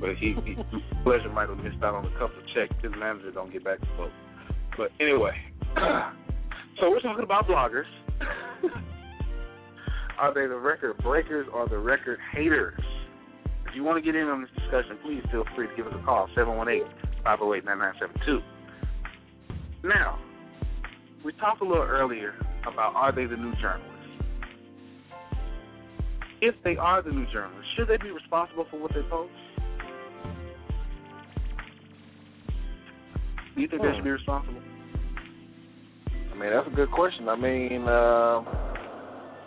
But 0.00 0.16
he, 0.20 0.34
he 0.44 0.54
pleasure 1.04 1.30
might 1.30 1.48
have 1.48 1.58
missed 1.58 1.82
out 1.82 1.94
on 1.94 2.04
a 2.06 2.10
couple 2.18 2.38
of 2.38 2.46
checks. 2.54 2.74
His 2.82 2.92
manager 2.98 3.30
don't 3.30 3.52
get 3.52 3.64
back 3.64 3.80
to 3.80 3.86
folks. 3.96 4.12
But 4.76 4.90
anyway, 5.00 5.32
so 6.80 6.90
we're 6.90 7.00
talking 7.00 7.24
about 7.24 7.46
bloggers. 7.46 7.88
Are 10.18 10.32
they 10.32 10.46
the 10.46 10.58
record 10.58 10.96
breakers 10.98 11.46
or 11.52 11.68
the 11.68 11.78
record 11.78 12.18
haters? 12.32 12.80
If 13.66 13.74
you 13.74 13.84
want 13.84 14.02
to 14.02 14.02
get 14.02 14.14
in 14.18 14.28
on 14.28 14.40
this 14.40 14.50
discussion, 14.56 14.96
please 15.04 15.22
feel 15.30 15.44
free 15.54 15.68
to 15.68 15.76
give 15.76 15.86
us 15.86 15.92
a 15.94 16.02
call, 16.04 16.28
718-508-9972. 16.36 18.40
Now, 19.84 20.18
we 21.24 21.32
talked 21.32 21.60
a 21.60 21.64
little 21.64 21.82
earlier 21.82 22.34
about 22.66 22.94
are 22.94 23.12
they 23.12 23.26
the 23.26 23.36
new 23.36 23.52
journalists? 23.60 23.92
If 26.40 26.54
they 26.64 26.76
are 26.76 27.02
the 27.02 27.10
new 27.10 27.26
journalists, 27.32 27.70
should 27.76 27.88
they 27.88 27.96
be 27.96 28.10
responsible 28.10 28.66
for 28.70 28.80
what 28.80 28.92
they 28.94 29.02
post? 29.10 29.32
Do 33.54 33.62
you 33.62 33.68
think 33.68 33.82
they 33.82 33.88
hmm. 33.88 33.96
should 33.96 34.04
be 34.04 34.10
responsible? 34.10 34.60
I 36.36 36.38
mean, 36.38 36.50
that's 36.52 36.68
a 36.68 36.76
good 36.76 36.90
question. 36.90 37.30
I 37.30 37.36
mean, 37.36 37.84
uh, 37.88 38.44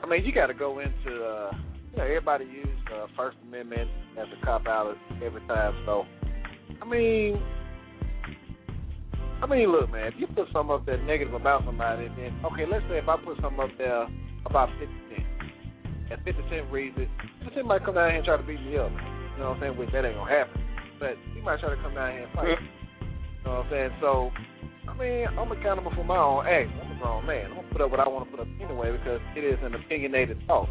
I 0.01 0.07
mean, 0.09 0.25
you 0.25 0.33
got 0.33 0.47
to 0.47 0.55
go 0.55 0.79
into, 0.79 1.23
uh, 1.23 1.51
you 1.91 1.97
know, 1.97 2.03
everybody 2.03 2.45
use 2.45 2.67
uh, 2.91 3.05
First 3.15 3.37
Amendment 3.43 3.89
as 4.17 4.25
a 4.25 4.43
cop 4.43 4.65
out 4.65 4.95
every 5.23 5.41
time. 5.41 5.75
So, 5.85 6.05
I 6.81 6.85
mean, 6.85 7.39
I 9.43 9.45
mean, 9.45 9.71
look, 9.71 9.91
man, 9.91 10.07
if 10.07 10.15
you 10.17 10.25
put 10.27 10.47
something 10.51 10.73
up 10.73 10.85
there 10.87 10.97
negative 11.03 11.35
about 11.35 11.63
somebody, 11.63 12.07
then 12.17 12.33
okay, 12.51 12.65
let's 12.65 12.83
say 12.89 12.97
if 12.97 13.07
I 13.07 13.17
put 13.17 13.39
something 13.39 13.61
up 13.61 13.69
there 13.77 14.07
about 14.47 14.69
Fifty 14.79 14.97
Cent, 15.13 15.27
and 16.09 16.23
Fifty 16.25 16.41
Cent 16.49 16.71
reads 16.71 16.97
it, 16.97 17.07
Fifty 17.37 17.55
Cent 17.55 17.67
might 17.67 17.85
come 17.85 17.95
down 17.95 18.09
here 18.09 18.17
and 18.17 18.25
try 18.25 18.37
to 18.37 18.43
beat 18.43 18.61
me 18.61 18.77
up. 18.77 18.89
You 18.89 19.45
know 19.45 19.53
what 19.53 19.57
I'm 19.57 19.61
saying? 19.61 19.77
Which 19.77 19.91
that 19.93 20.05
ain't 20.05 20.15
gonna 20.15 20.31
happen. 20.31 20.59
But 20.99 21.21
he 21.35 21.41
might 21.41 21.59
try 21.59 21.69
to 21.69 21.81
come 21.81 21.93
down 21.93 22.11
here 22.13 22.23
and 22.25 22.33
fight. 22.33 22.57
you 22.99 23.43
know 23.45 23.61
what 23.61 23.65
I'm 23.65 23.69
saying? 23.69 23.91
So, 24.01 24.31
mean, 24.99 25.27
I'm 25.27 25.51
accountable 25.51 25.91
for 25.95 26.03
my 26.03 26.17
own 26.17 26.45
acts. 26.45 26.69
I'm 26.75 26.91
a 26.91 26.99
grown 26.99 27.25
man. 27.25 27.51
I'm 27.51 27.55
gonna 27.63 27.71
put 27.71 27.81
up 27.81 27.91
what 27.91 27.99
I 27.99 28.07
want 28.07 28.27
to 28.27 28.31
put 28.31 28.39
up 28.43 28.47
anyway 28.59 28.91
because 28.91 29.21
it 29.35 29.43
is 29.43 29.57
an 29.63 29.73
opinionated 29.73 30.37
thought. 30.45 30.69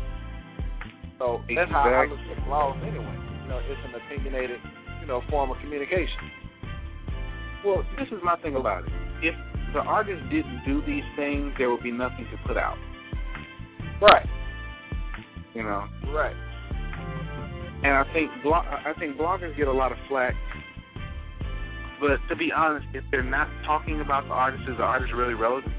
So 1.18 1.40
that's 1.48 1.70
how 1.70 1.88
I 1.88 2.06
look 2.06 2.20
at 2.20 2.48
laws 2.48 2.76
anyway. 2.82 3.16
You 3.42 3.48
know, 3.48 3.58
it's 3.64 3.80
an 3.88 3.96
opinionated, 3.96 4.60
you 5.00 5.06
know, 5.08 5.22
form 5.30 5.50
of 5.50 5.56
communication. 5.58 6.30
Well, 7.64 7.82
this 7.98 8.06
is 8.12 8.22
my 8.22 8.36
thing 8.36 8.54
about 8.54 8.84
it. 8.84 8.92
If 9.22 9.34
the 9.72 9.80
artist 9.80 10.22
didn't 10.30 10.62
do 10.64 10.80
these 10.86 11.02
things, 11.16 11.52
there 11.58 11.70
would 11.70 11.82
be 11.82 11.90
nothing 11.90 12.26
to 12.30 12.36
put 12.46 12.56
out. 12.56 12.76
Right. 14.00 14.26
You 15.54 15.64
know. 15.64 15.84
Right. 16.14 16.36
And 17.82 17.94
I 17.94 18.04
think 18.12 18.30
blog, 18.42 18.66
I 18.66 18.92
think 18.98 19.16
bloggers 19.16 19.56
get 19.56 19.66
a 19.66 19.72
lot 19.72 19.92
of 19.92 19.98
flack. 20.08 20.34
But 22.00 22.18
to 22.28 22.36
be 22.36 22.52
honest, 22.54 22.86
if 22.94 23.04
they're 23.10 23.22
not 23.22 23.48
talking 23.66 24.00
about 24.00 24.24
the 24.24 24.34
artist, 24.34 24.62
is 24.68 24.76
the 24.76 24.82
artist 24.82 25.12
really 25.14 25.34
relevant? 25.34 25.72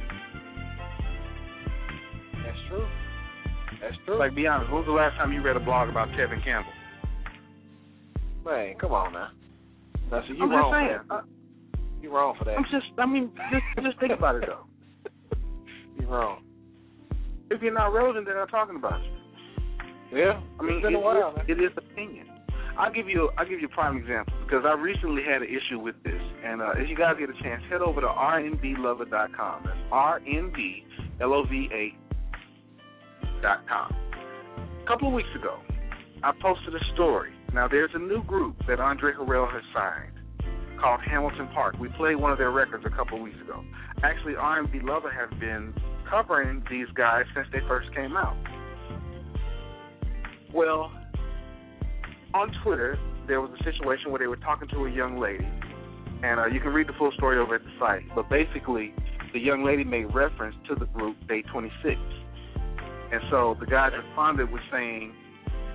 That's 2.43 2.57
true. 2.67 2.87
That's 3.81 3.95
true. 4.05 4.19
Like, 4.19 4.35
be 4.35 4.47
honest. 4.47 4.71
When 4.71 4.81
was 4.81 4.87
the 4.87 4.91
last 4.93 5.15
time 5.15 5.31
you 5.31 5.41
read 5.41 5.55
a 5.55 5.61
blog 5.61 5.89
about 5.89 6.09
Tevin 6.09 6.43
Campbell? 6.43 6.71
Man, 8.45 8.75
come 8.79 8.91
on 8.91 9.13
now. 9.13 9.29
Now, 10.11 10.23
see, 10.27 10.33
you 10.35 10.43
I'm 10.43 10.49
wrong 10.49 10.71
just 10.71 10.71
for 10.71 10.79
saying. 10.79 11.07
that. 11.07 11.15
Uh, 11.15 11.21
you 12.01 12.13
wrong 12.13 12.35
for 12.37 12.45
that. 12.45 12.57
I'm 12.57 12.65
just. 12.71 12.87
I 12.97 13.05
mean, 13.05 13.31
just 13.51 13.85
just 13.85 13.99
think 13.99 14.11
about 14.11 14.35
it 14.35 14.45
though. 14.47 14.65
you 15.99 16.07
wrong. 16.07 16.43
If 17.51 17.61
you're 17.61 17.73
not 17.73 17.93
relevant, 17.93 18.25
they're 18.25 18.37
not 18.37 18.49
talking 18.49 18.75
about 18.75 19.01
you. 19.03 20.17
Yeah. 20.19 20.41
I 20.59 20.63
mean, 20.63 20.75
it's 20.75 20.83
been 20.83 20.93
it, 20.93 20.97
a 20.97 20.99
while. 20.99 21.33
man. 21.35 21.45
it 21.47 21.59
is 21.59 21.71
opinion. 21.77 22.27
I'll 22.79 22.93
give 22.93 23.09
you 23.09 23.29
I'll 23.37 23.47
give 23.47 23.59
you 23.59 23.67
a 23.67 23.75
prime 23.75 23.97
example 23.97 24.33
because 24.45 24.63
I 24.65 24.73
recently 24.73 25.21
had 25.21 25.41
an 25.41 25.49
issue 25.49 25.79
with 25.79 26.01
this, 26.03 26.21
and 26.45 26.61
uh, 26.61 26.71
if 26.77 26.89
you 26.89 26.95
guys 26.95 27.15
get 27.19 27.29
a 27.29 27.43
chance, 27.43 27.61
head 27.69 27.81
over 27.81 27.99
to 27.99 28.07
rnblover.com. 28.07 29.63
That's 33.41 33.61
com. 33.67 33.93
A 34.81 34.87
couple 34.87 35.09
of 35.09 35.13
weeks 35.13 35.29
ago, 35.37 35.59
I 36.23 36.31
posted 36.41 36.73
a 36.73 36.93
story. 36.93 37.33
Now 37.53 37.67
there's 37.67 37.91
a 37.93 37.99
new 37.99 38.23
group 38.23 38.55
that 38.69 38.79
Andre 38.79 39.11
Harrell 39.11 39.51
has 39.51 39.63
signed 39.73 40.13
called 40.79 41.01
Hamilton 41.05 41.49
Park. 41.53 41.75
We 41.79 41.89
played 41.89 42.15
one 42.15 42.31
of 42.31 42.37
their 42.37 42.51
records 42.51 42.85
a 42.87 42.89
couple 42.89 43.17
of 43.17 43.23
weeks 43.23 43.41
ago. 43.41 43.61
Actually, 44.03 44.35
R&B 44.35 44.79
Lover 44.83 45.11
has 45.11 45.29
been 45.37 45.73
covering 46.09 46.63
these 46.71 46.87
guys 46.95 47.25
since 47.35 47.47
they 47.51 47.59
first 47.67 47.93
came 47.93 48.15
out. 48.15 48.37
Well, 50.53 50.91
on 52.33 52.51
Twitter, 52.63 52.97
there 53.27 53.41
was 53.41 53.51
a 53.59 53.63
situation 53.63 54.11
where 54.11 54.19
they 54.19 54.27
were 54.27 54.37
talking 54.37 54.67
to 54.69 54.85
a 54.85 54.91
young 54.91 55.19
lady, 55.19 55.47
and 56.23 56.39
uh, 56.39 56.45
you 56.47 56.59
can 56.59 56.73
read 56.73 56.87
the 56.87 56.93
full 56.97 57.11
story 57.13 57.39
over 57.39 57.55
at 57.55 57.63
the 57.63 57.71
site. 57.79 58.03
But 58.15 58.29
basically, 58.29 58.93
the 59.33 59.39
young 59.39 59.63
lady 59.63 59.83
made 59.83 60.13
reference 60.13 60.55
to 60.67 60.75
the 60.75 60.85
group 60.85 61.15
Day 61.27 61.41
26, 61.43 61.99
and 63.11 63.21
so 63.29 63.55
the 63.59 63.65
guys 63.65 63.91
responded 63.97 64.51
with 64.51 64.61
saying, 64.71 65.13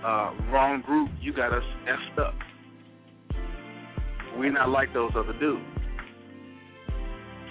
uh, 0.05 0.33
"Wrong 0.51 0.83
group, 0.85 1.11
you 1.21 1.33
got 1.33 1.53
us 1.53 1.65
effed 1.87 2.19
up. 2.21 2.35
We're 4.37 4.53
not 4.53 4.69
like 4.69 4.93
those 4.93 5.13
other 5.17 5.33
dudes." 5.39 5.65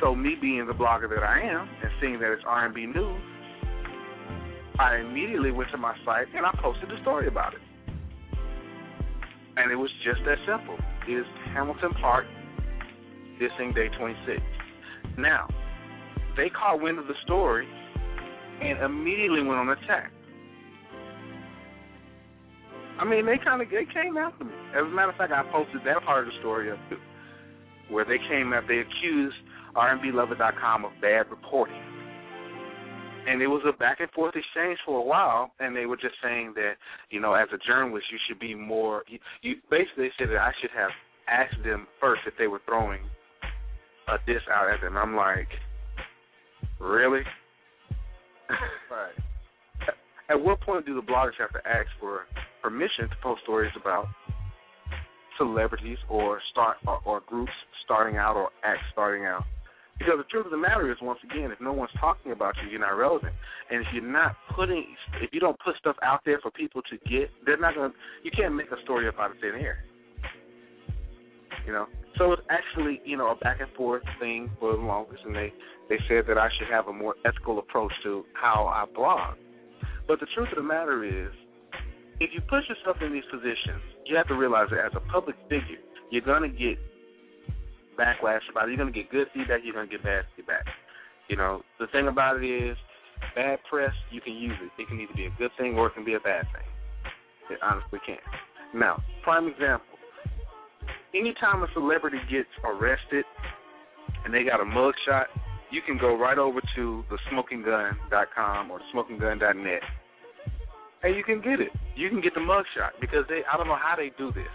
So 0.01 0.15
me 0.15 0.35
being 0.39 0.67
the 0.67 0.73
blogger 0.73 1.09
that 1.09 1.23
I 1.23 1.41
am, 1.41 1.69
and 1.81 1.91
seeing 2.01 2.19
that 2.19 2.31
it's 2.31 2.43
R&B 2.45 2.87
news, 2.87 3.21
I 4.77 4.97
immediately 4.97 5.51
went 5.51 5.71
to 5.71 5.77
my 5.77 5.95
site 6.03 6.27
and 6.35 6.45
I 6.45 6.51
posted 6.61 6.91
a 6.91 6.99
story 7.01 7.27
about 7.27 7.53
it. 7.53 7.61
And 9.63 9.71
it 9.71 9.75
was 9.75 9.89
just 10.03 10.19
that 10.25 10.37
simple. 10.45 10.75
Is 11.07 11.23
Hamilton 11.55 11.93
Park 12.01 12.25
dissing 13.39 13.73
Day 13.73 13.87
26? 13.97 14.41
Now, 15.17 15.47
they 16.35 16.49
caught 16.49 16.81
wind 16.81 16.99
of 16.99 17.07
the 17.07 17.15
story 17.23 17.65
and 18.61 18.79
immediately 18.83 19.39
went 19.39 19.59
on 19.59 19.69
attack. 19.69 20.11
I 22.99 23.05
mean, 23.05 23.25
they 23.25 23.37
kind 23.37 23.61
of 23.61 23.69
they 23.69 23.87
came 23.87 24.17
after 24.17 24.43
me. 24.43 24.51
As 24.75 24.83
a 24.83 24.93
matter 24.93 25.11
of 25.11 25.15
fact, 25.15 25.31
I 25.31 25.43
posted 25.49 25.81
that 25.85 26.03
part 26.03 26.27
of 26.27 26.33
the 26.33 26.39
story 26.39 26.69
up 26.69 26.77
too, 26.89 26.97
where 27.89 28.03
they 28.03 28.17
came 28.29 28.51
after 28.51 28.67
they 28.67 28.83
accused 28.83 29.35
RNBLover.com 29.75 30.85
of 30.85 30.91
bad 31.01 31.29
reporting. 31.31 31.79
And 33.27 33.41
it 33.41 33.47
was 33.47 33.63
a 33.67 33.71
back 33.71 33.99
and 33.99 34.09
forth 34.11 34.35
exchange 34.35 34.79
for 34.85 34.99
a 34.99 35.03
while, 35.03 35.51
and 35.59 35.75
they 35.75 35.85
were 35.85 35.95
just 35.95 36.15
saying 36.21 36.53
that, 36.55 36.73
you 37.09 37.21
know, 37.21 37.33
as 37.33 37.47
a 37.53 37.57
journalist, 37.57 38.05
you 38.11 38.17
should 38.27 38.39
be 38.39 38.53
more. 38.53 39.03
You, 39.07 39.19
you 39.41 39.55
basically 39.69 40.09
said 40.19 40.29
that 40.29 40.39
I 40.39 40.51
should 40.61 40.71
have 40.75 40.91
asked 41.27 41.63
them 41.63 41.87
first 41.99 42.21
if 42.27 42.33
they 42.37 42.47
were 42.47 42.61
throwing 42.65 43.01
a 44.07 44.17
diss 44.25 44.41
out 44.51 44.69
at 44.69 44.81
them. 44.81 44.97
I'm 44.97 45.15
like, 45.15 45.47
really? 46.79 47.21
Right. 48.49 49.15
At 50.29 50.41
what 50.41 50.61
point 50.61 50.85
do 50.85 50.95
the 50.95 51.01
bloggers 51.01 51.37
have 51.39 51.51
to 51.53 51.67
ask 51.67 51.87
for 51.99 52.21
permission 52.61 53.09
to 53.09 53.15
post 53.21 53.41
stories 53.43 53.71
about 53.79 54.07
celebrities 55.37 55.97
or 56.09 56.39
start 56.51 56.77
or, 56.87 56.99
or 57.05 57.21
groups 57.27 57.51
starting 57.83 58.17
out 58.17 58.35
or 58.35 58.49
acts 58.63 58.83
starting 58.91 59.25
out? 59.25 59.43
Because 59.97 60.15
the 60.17 60.23
truth 60.23 60.45
of 60.45 60.51
the 60.51 60.57
matter 60.57 60.91
is, 60.91 60.97
once 61.01 61.19
again, 61.23 61.51
if 61.51 61.61
no 61.61 61.71
one's 61.71 61.91
talking 61.99 62.31
about 62.31 62.55
you, 62.63 62.69
you're 62.69 62.79
not 62.79 62.97
relevant. 62.97 63.33
And 63.69 63.81
if 63.81 63.87
you're 63.93 64.03
not 64.03 64.35
putting, 64.55 64.85
if 65.21 65.29
you 65.31 65.39
don't 65.39 65.57
put 65.63 65.75
stuff 65.77 65.95
out 66.01 66.21
there 66.25 66.39
for 66.41 66.51
people 66.51 66.81
to 66.89 66.97
get, 67.09 67.29
they're 67.45 67.57
not 67.57 67.75
gonna. 67.75 67.93
You 68.23 68.31
can't 68.31 68.55
make 68.55 68.71
a 68.71 68.81
story 68.83 69.07
up 69.07 69.19
out 69.19 69.31
of 69.31 69.37
thin 69.39 69.55
air. 69.55 69.83
You 71.65 71.73
know. 71.73 71.85
So 72.17 72.33
it's 72.33 72.41
actually, 72.49 73.01
you 73.05 73.17
know, 73.17 73.29
a 73.29 73.35
back 73.35 73.59
and 73.59 73.71
forth 73.75 74.03
thing 74.19 74.51
for 74.59 74.75
the 74.75 74.81
longest, 74.81 75.23
and 75.25 75.35
they 75.35 75.53
they 75.89 75.97
said 76.09 76.25
that 76.27 76.37
I 76.37 76.49
should 76.57 76.67
have 76.69 76.87
a 76.87 76.93
more 76.93 77.15
ethical 77.25 77.59
approach 77.59 77.91
to 78.03 78.25
how 78.33 78.67
I 78.67 78.85
blog. 78.93 79.37
But 80.07 80.19
the 80.19 80.27
truth 80.35 80.49
of 80.51 80.57
the 80.57 80.63
matter 80.63 81.03
is, 81.03 81.31
if 82.19 82.31
you 82.33 82.41
put 82.41 82.63
yourself 82.67 82.97
in 83.01 83.13
these 83.13 83.23
positions, 83.31 83.81
you 84.05 84.15
have 84.15 84.27
to 84.27 84.35
realize 84.35 84.67
that 84.71 84.85
as 84.85 84.91
a 84.95 85.11
public 85.11 85.35
figure, 85.49 85.81
you're 86.09 86.21
gonna 86.21 86.49
get 86.49 86.77
backlash 87.97 88.41
about 88.49 88.67
it. 88.67 88.71
You're 88.71 88.77
gonna 88.77 88.91
get 88.91 89.09
good 89.11 89.27
feedback. 89.33 89.61
You're 89.63 89.73
gonna 89.73 89.87
get 89.87 90.03
bad 90.03 90.25
feedback. 90.35 90.65
You 91.29 91.37
know, 91.37 91.61
the 91.79 91.87
thing 91.87 92.07
about 92.07 92.43
it 92.43 92.45
is, 92.45 92.77
bad 93.35 93.59
press. 93.69 93.93
You 94.11 94.21
can 94.21 94.33
use 94.33 94.57
it. 94.61 94.81
It 94.81 94.87
can 94.87 94.99
either 94.99 95.13
be 95.15 95.25
a 95.25 95.35
good 95.37 95.51
thing 95.57 95.75
or 95.75 95.87
it 95.87 95.93
can 95.93 96.05
be 96.05 96.15
a 96.15 96.19
bad 96.19 96.45
thing. 96.53 96.67
It 97.49 97.59
honestly 97.61 97.99
can. 98.05 98.17
Now, 98.73 99.01
prime 99.23 99.47
example. 99.47 99.87
Anytime 101.13 101.61
a 101.61 101.67
celebrity 101.73 102.17
gets 102.29 102.49
arrested 102.65 103.25
and 104.25 104.33
they 104.33 104.43
got 104.43 104.59
a 104.59 104.65
mugshot, 104.65 105.25
you 105.69 105.81
can 105.85 105.97
go 105.97 106.17
right 106.17 106.37
over 106.37 106.59
to 106.75 107.03
the 107.09 107.17
smokinggun.com 107.31 108.71
or 108.71 108.79
smokinggun.net 108.93 109.81
and 111.03 111.15
you 111.15 111.23
can 111.23 111.41
get 111.41 111.59
it. 111.59 111.71
You 111.95 112.09
can 112.09 112.21
get 112.21 112.33
the 112.33 112.39
mugshot 112.39 112.95
because 112.99 113.25
they 113.29 113.41
I 113.51 113.57
don't 113.57 113.67
know 113.67 113.77
how 113.77 113.95
they 113.95 114.11
do 114.17 114.31
this, 114.31 114.51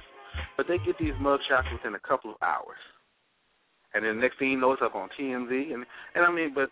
but 0.57 0.67
they 0.67 0.79
get 0.85 0.99
these 0.99 1.15
mugshots 1.21 1.71
within 1.73 1.95
a 1.95 2.01
couple 2.01 2.31
of 2.31 2.37
hours. 2.43 2.81
And 3.95 4.05
then 4.05 4.17
the 4.17 4.23
next 4.23 4.39
thing 4.39 4.51
you 4.53 4.61
know, 4.61 4.73
it's 4.73 4.83
up 4.83 4.95
on 4.95 5.09
TMZ, 5.19 5.73
and 5.73 5.85
and 6.15 6.25
I 6.25 6.31
mean, 6.31 6.53
but 6.55 6.69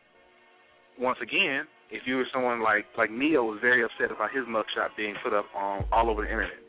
once 0.99 1.19
again, 1.23 1.65
if 1.91 2.03
you 2.07 2.17
were 2.17 2.27
someone 2.33 2.63
like 2.63 2.85
like 2.99 3.11
Ne-Yo 3.11 3.45
was 3.45 3.59
very 3.61 3.83
upset 3.85 4.11
about 4.15 4.31
his 4.33 4.45
mugshot 4.45 4.97
being 4.97 5.15
put 5.23 5.33
up 5.33 5.47
on 5.57 5.85
all 5.93 6.11
over 6.11 6.23
the 6.23 6.29
internet. 6.29 6.61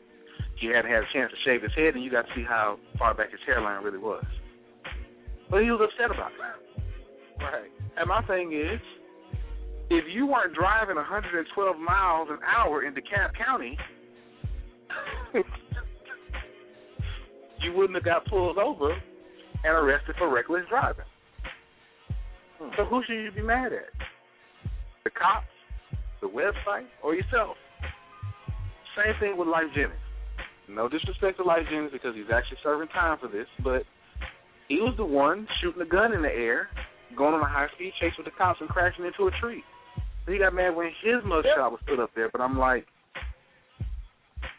He 0.60 0.68
hadn't 0.68 0.90
had 0.90 1.02
a 1.04 1.12
chance 1.12 1.30
to 1.30 1.38
shave 1.44 1.62
his 1.62 1.72
head, 1.76 1.94
and 1.94 2.02
you 2.02 2.10
got 2.10 2.26
to 2.26 2.32
see 2.34 2.42
how 2.42 2.78
far 2.98 3.14
back 3.14 3.30
his 3.30 3.40
hairline 3.46 3.84
really 3.84 3.98
was. 3.98 4.24
But 5.50 5.62
he 5.62 5.70
was 5.70 5.80
upset 5.80 6.10
about 6.10 6.32
it. 6.32 6.82
Right. 7.38 7.70
And 7.96 8.08
my 8.08 8.22
thing 8.26 8.52
is, 8.52 8.80
if 9.90 10.04
you 10.12 10.26
weren't 10.26 10.54
driving 10.54 10.96
112 10.96 11.78
miles 11.78 12.28
an 12.30 12.38
hour 12.44 12.82
in 12.82 12.92
DeKalb 12.92 13.34
County, 13.38 13.78
you 17.62 17.72
wouldn't 17.72 17.94
have 17.94 18.04
got 18.04 18.26
pulled 18.26 18.58
over 18.58 18.96
and 19.64 19.72
arrested 19.72 20.14
for 20.18 20.32
reckless 20.32 20.64
driving. 20.68 21.04
Hmm. 22.58 22.70
So 22.76 22.84
who 22.84 23.02
should 23.06 23.22
you 23.22 23.30
be 23.32 23.42
mad 23.42 23.72
at? 23.72 23.90
The 25.04 25.10
cops, 25.10 25.46
the 26.20 26.28
website, 26.28 26.86
or 27.02 27.14
yourself? 27.14 27.56
Same 28.96 29.14
thing 29.20 29.36
with 29.36 29.48
Lyfe 29.48 29.72
Jennings. 29.74 29.94
No 30.68 30.88
disrespect 30.88 31.38
to 31.38 31.44
Lyfe 31.44 31.68
Jennings 31.70 31.92
because 31.92 32.14
he's 32.14 32.30
actually 32.34 32.58
serving 32.62 32.88
time 32.88 33.18
for 33.20 33.28
this, 33.28 33.46
but 33.62 33.82
he 34.68 34.76
was 34.76 34.94
the 34.96 35.04
one 35.04 35.46
shooting 35.62 35.80
a 35.80 35.86
gun 35.86 36.12
in 36.12 36.22
the 36.22 36.28
air, 36.28 36.68
going 37.16 37.34
on 37.34 37.40
a 37.40 37.48
high 37.48 37.68
speed 37.74 37.92
chase 38.00 38.12
with 38.18 38.26
the 38.26 38.32
cops 38.36 38.60
and 38.60 38.68
crashing 38.68 39.06
into 39.06 39.26
a 39.26 39.30
tree. 39.40 39.62
So 40.26 40.32
he 40.32 40.38
got 40.38 40.52
mad 40.52 40.76
when 40.76 40.90
his 41.02 41.22
mugshot 41.24 41.70
was 41.70 41.80
put 41.86 41.98
up 41.98 42.10
there, 42.14 42.28
but 42.28 42.40
I'm 42.40 42.58
like, 42.58 42.84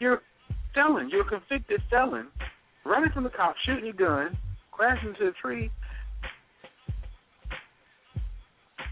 you're 0.00 0.14
a 0.14 0.20
felon, 0.74 1.10
you're 1.12 1.26
a 1.26 1.28
convicted 1.28 1.80
felon, 1.90 2.26
running 2.84 3.12
from 3.12 3.24
the 3.24 3.30
cops, 3.30 3.58
shooting 3.64 3.84
your 3.84 3.94
gun, 3.94 4.36
crashing 4.80 5.10
into 5.10 5.28
a 5.28 5.32
tree, 5.32 5.70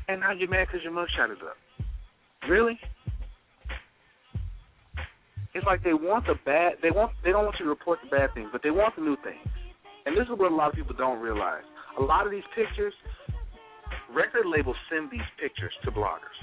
and 0.06 0.20
now 0.20 0.32
you're 0.32 0.50
mad 0.50 0.66
because 0.66 0.84
your 0.84 0.92
mugshot 0.92 1.32
is 1.32 1.38
up. 1.40 1.56
Really? 2.46 2.78
It's 5.54 5.64
like 5.64 5.82
they 5.82 5.94
want 5.94 6.26
the 6.26 6.34
bad. 6.44 6.74
They 6.82 6.90
want. 6.90 7.12
They 7.24 7.30
don't 7.30 7.44
want 7.44 7.56
you 7.58 7.64
to 7.64 7.70
report 7.70 8.00
the 8.04 8.10
bad 8.14 8.34
things, 8.34 8.50
but 8.52 8.62
they 8.62 8.70
want 8.70 8.96
the 8.96 9.02
new 9.02 9.16
things. 9.24 9.40
And 10.04 10.14
this 10.14 10.24
is 10.24 10.38
what 10.38 10.52
a 10.52 10.54
lot 10.54 10.68
of 10.68 10.74
people 10.74 10.94
don't 10.94 11.20
realize. 11.20 11.64
A 11.98 12.02
lot 12.02 12.26
of 12.26 12.32
these 12.32 12.46
pictures, 12.54 12.92
record 14.14 14.44
labels 14.44 14.76
send 14.92 15.10
these 15.10 15.24
pictures 15.40 15.72
to 15.84 15.90
bloggers. 15.90 16.36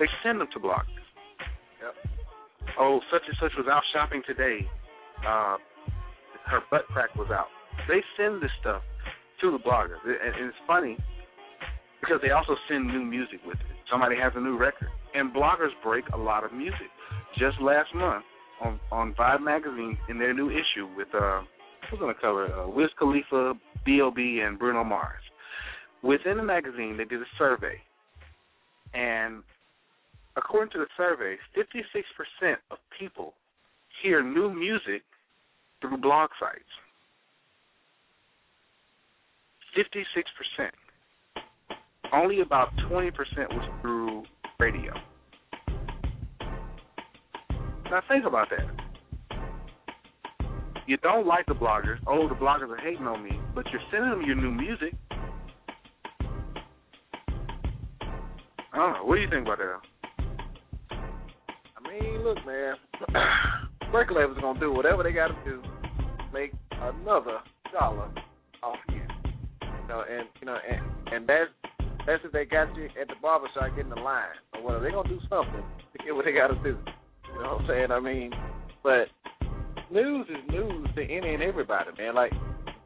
They 0.00 0.06
send 0.24 0.40
them 0.40 0.48
to 0.52 0.58
bloggers. 0.58 1.06
Yep. 1.78 1.94
Oh, 2.80 2.98
such 3.12 3.22
and 3.28 3.36
such 3.40 3.52
was 3.56 3.66
out 3.70 3.82
shopping 3.94 4.22
today. 4.26 4.66
Uh, 5.26 5.58
her 6.50 6.60
butt 6.70 6.86
crack 6.88 7.14
was 7.14 7.30
out. 7.30 7.46
They 7.86 8.02
send 8.16 8.42
this 8.42 8.50
stuff 8.60 8.82
to 9.40 9.52
the 9.52 9.58
bloggers, 9.58 10.02
and 10.04 10.46
it's 10.48 10.56
funny 10.66 10.96
because 12.00 12.20
they 12.22 12.30
also 12.30 12.56
send 12.68 12.86
new 12.86 13.04
music 13.04 13.40
with 13.46 13.56
it. 13.56 13.76
Somebody 13.90 14.16
has 14.16 14.32
a 14.36 14.40
new 14.40 14.58
record, 14.58 14.88
and 15.14 15.32
bloggers 15.32 15.70
break 15.82 16.04
a 16.12 16.16
lot 16.16 16.44
of 16.44 16.52
music. 16.52 16.88
Just 17.38 17.60
last 17.60 17.94
month 17.94 18.24
on 18.62 18.80
on 18.90 19.14
Vibe 19.14 19.42
magazine 19.42 19.96
in 20.08 20.18
their 20.18 20.34
new 20.34 20.50
issue 20.50 20.88
with 20.96 21.08
uh 21.14 21.42
who's 21.90 22.00
on 22.00 22.08
the 22.08 22.14
cover? 22.14 22.52
Uh, 22.52 22.68
Wiz 22.68 22.88
Khalifa, 22.98 23.54
B.O.B. 23.84 24.42
and 24.44 24.58
Bruno 24.58 24.84
Mars. 24.84 25.22
Within 26.02 26.36
the 26.36 26.42
magazine, 26.42 26.96
they 26.96 27.04
did 27.04 27.20
a 27.20 27.30
survey, 27.38 27.76
and 28.94 29.42
according 30.36 30.70
to 30.72 30.78
the 30.78 30.86
survey, 30.96 31.36
56% 31.56 32.54
of 32.70 32.78
people 32.98 33.34
hear 34.02 34.22
new 34.22 34.52
music 34.52 35.02
through 35.80 35.96
blog 35.98 36.30
sites. 36.40 36.64
56%. 39.76 40.70
Only 42.12 42.40
about 42.40 42.74
20% 42.90 43.12
was 43.50 43.70
through 43.82 44.24
radio. 44.58 44.92
Now 47.90 48.02
think 48.08 48.24
about 48.26 48.48
that. 48.50 48.66
You 50.86 50.96
don't 50.98 51.26
like 51.26 51.46
the 51.46 51.54
bloggers. 51.54 51.98
Oh, 52.06 52.28
the 52.28 52.34
bloggers 52.34 52.70
are 52.70 52.78
hating 52.78 53.06
on 53.06 53.22
me, 53.22 53.38
but 53.54 53.66
you're 53.70 53.82
sending 53.90 54.10
them 54.10 54.22
your 54.22 54.36
new 54.36 54.50
music. 54.50 54.94
I 58.72 58.76
don't 58.76 58.92
know. 58.94 59.04
What 59.04 59.16
do 59.16 59.20
you 59.20 59.28
think 59.28 59.46
about 59.46 59.58
that? 59.58 59.80
I 61.76 61.88
mean, 61.88 62.22
look, 62.22 62.38
man. 62.46 62.76
labels 63.92 64.36
are 64.36 64.40
gonna 64.40 64.60
do 64.60 64.72
whatever 64.72 65.02
they 65.02 65.12
got 65.12 65.28
to 65.28 65.36
do, 65.44 65.62
make 66.32 66.52
another 66.72 67.38
dollar 67.72 68.10
off 68.62 68.76
you. 68.90 69.02
You 69.62 69.88
know, 69.88 70.04
and 70.08 70.28
you 70.40 70.46
know, 70.46 70.56
and 70.68 71.14
and 71.14 71.28
that's 71.28 71.50
that's 72.06 72.24
if 72.24 72.32
they 72.32 72.44
got 72.44 72.74
you 72.76 72.88
at 73.00 73.08
the 73.08 73.14
barber 73.20 73.48
shop 73.54 73.74
getting 73.76 73.90
the 73.90 74.00
line 74.00 74.36
or 74.54 74.62
whatever. 74.62 74.82
They're 74.82 74.92
gonna 74.92 75.08
do 75.08 75.20
something 75.28 75.62
to 75.92 76.04
get 76.04 76.14
what 76.14 76.24
they 76.24 76.32
got 76.32 76.48
to 76.48 76.54
do. 76.62 76.78
You 77.34 77.42
know 77.42 77.54
what 77.54 77.62
I'm 77.62 77.66
saying? 77.68 77.90
I 77.90 78.00
mean, 78.00 78.32
but 78.82 79.08
news 79.90 80.26
is 80.28 80.50
news 80.50 80.88
to 80.96 81.02
any 81.02 81.34
and 81.34 81.42
everybody, 81.42 81.90
man. 81.98 82.14
Like 82.14 82.32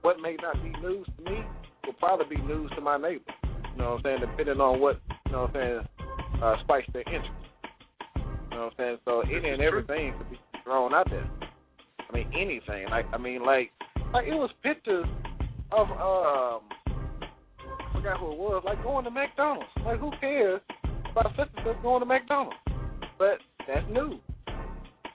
what 0.03 0.20
may 0.20 0.36
not 0.42 0.62
be 0.62 0.70
news 0.80 1.07
to 1.18 1.30
me 1.30 1.40
will 1.86 1.94
probably 1.94 2.36
be 2.36 2.42
news 2.42 2.70
to 2.76 2.80
my 2.80 2.96
neighbor. 2.96 3.24
You 3.72 3.78
know 3.78 3.90
what 3.90 3.96
I'm 3.98 4.03
saying? 4.03 4.20
Depending 4.20 4.61
on 4.61 4.80
what 4.80 5.00
you 5.26 5.32
know 5.32 5.42
what 5.42 5.57
I'm 5.57 5.84
saying 5.84 6.42
uh, 6.42 6.57
spikes 6.62 6.88
their 6.92 7.03
interest. 7.03 7.30
You 8.16 8.59
know 8.59 8.64
what 8.64 8.72
I'm 8.72 8.72
saying? 8.76 8.98
So 9.05 9.20
any 9.22 9.50
and 9.50 9.62
everything 9.62 10.14
could 10.18 10.30
be 10.30 10.38
thrown 10.64 10.94
out 10.94 11.08
there. 11.10 11.28
I 11.98 12.12
mean 12.14 12.30
anything. 12.34 12.88
Like 12.90 13.06
I 13.12 13.18
mean 13.18 13.44
like 13.44 13.70
like 14.12 14.26
it 14.26 14.34
was 14.34 14.50
pictures 14.62 15.06
of 15.70 15.88
um 15.90 16.68
I 17.68 17.92
forgot 17.94 18.20
who 18.20 18.32
it 18.32 18.38
was, 18.38 18.62
like 18.64 18.82
going 18.82 19.04
to 19.04 19.10
McDonald's. 19.10 19.68
Like 19.84 19.98
who 19.98 20.10
cares 20.20 20.60
about 21.10 21.32
such 21.36 21.48
and 21.56 21.82
going 21.82 22.00
to 22.00 22.06
McDonald's? 22.06 22.56
But 23.18 23.38
that's 23.66 23.86
new. 23.90 24.18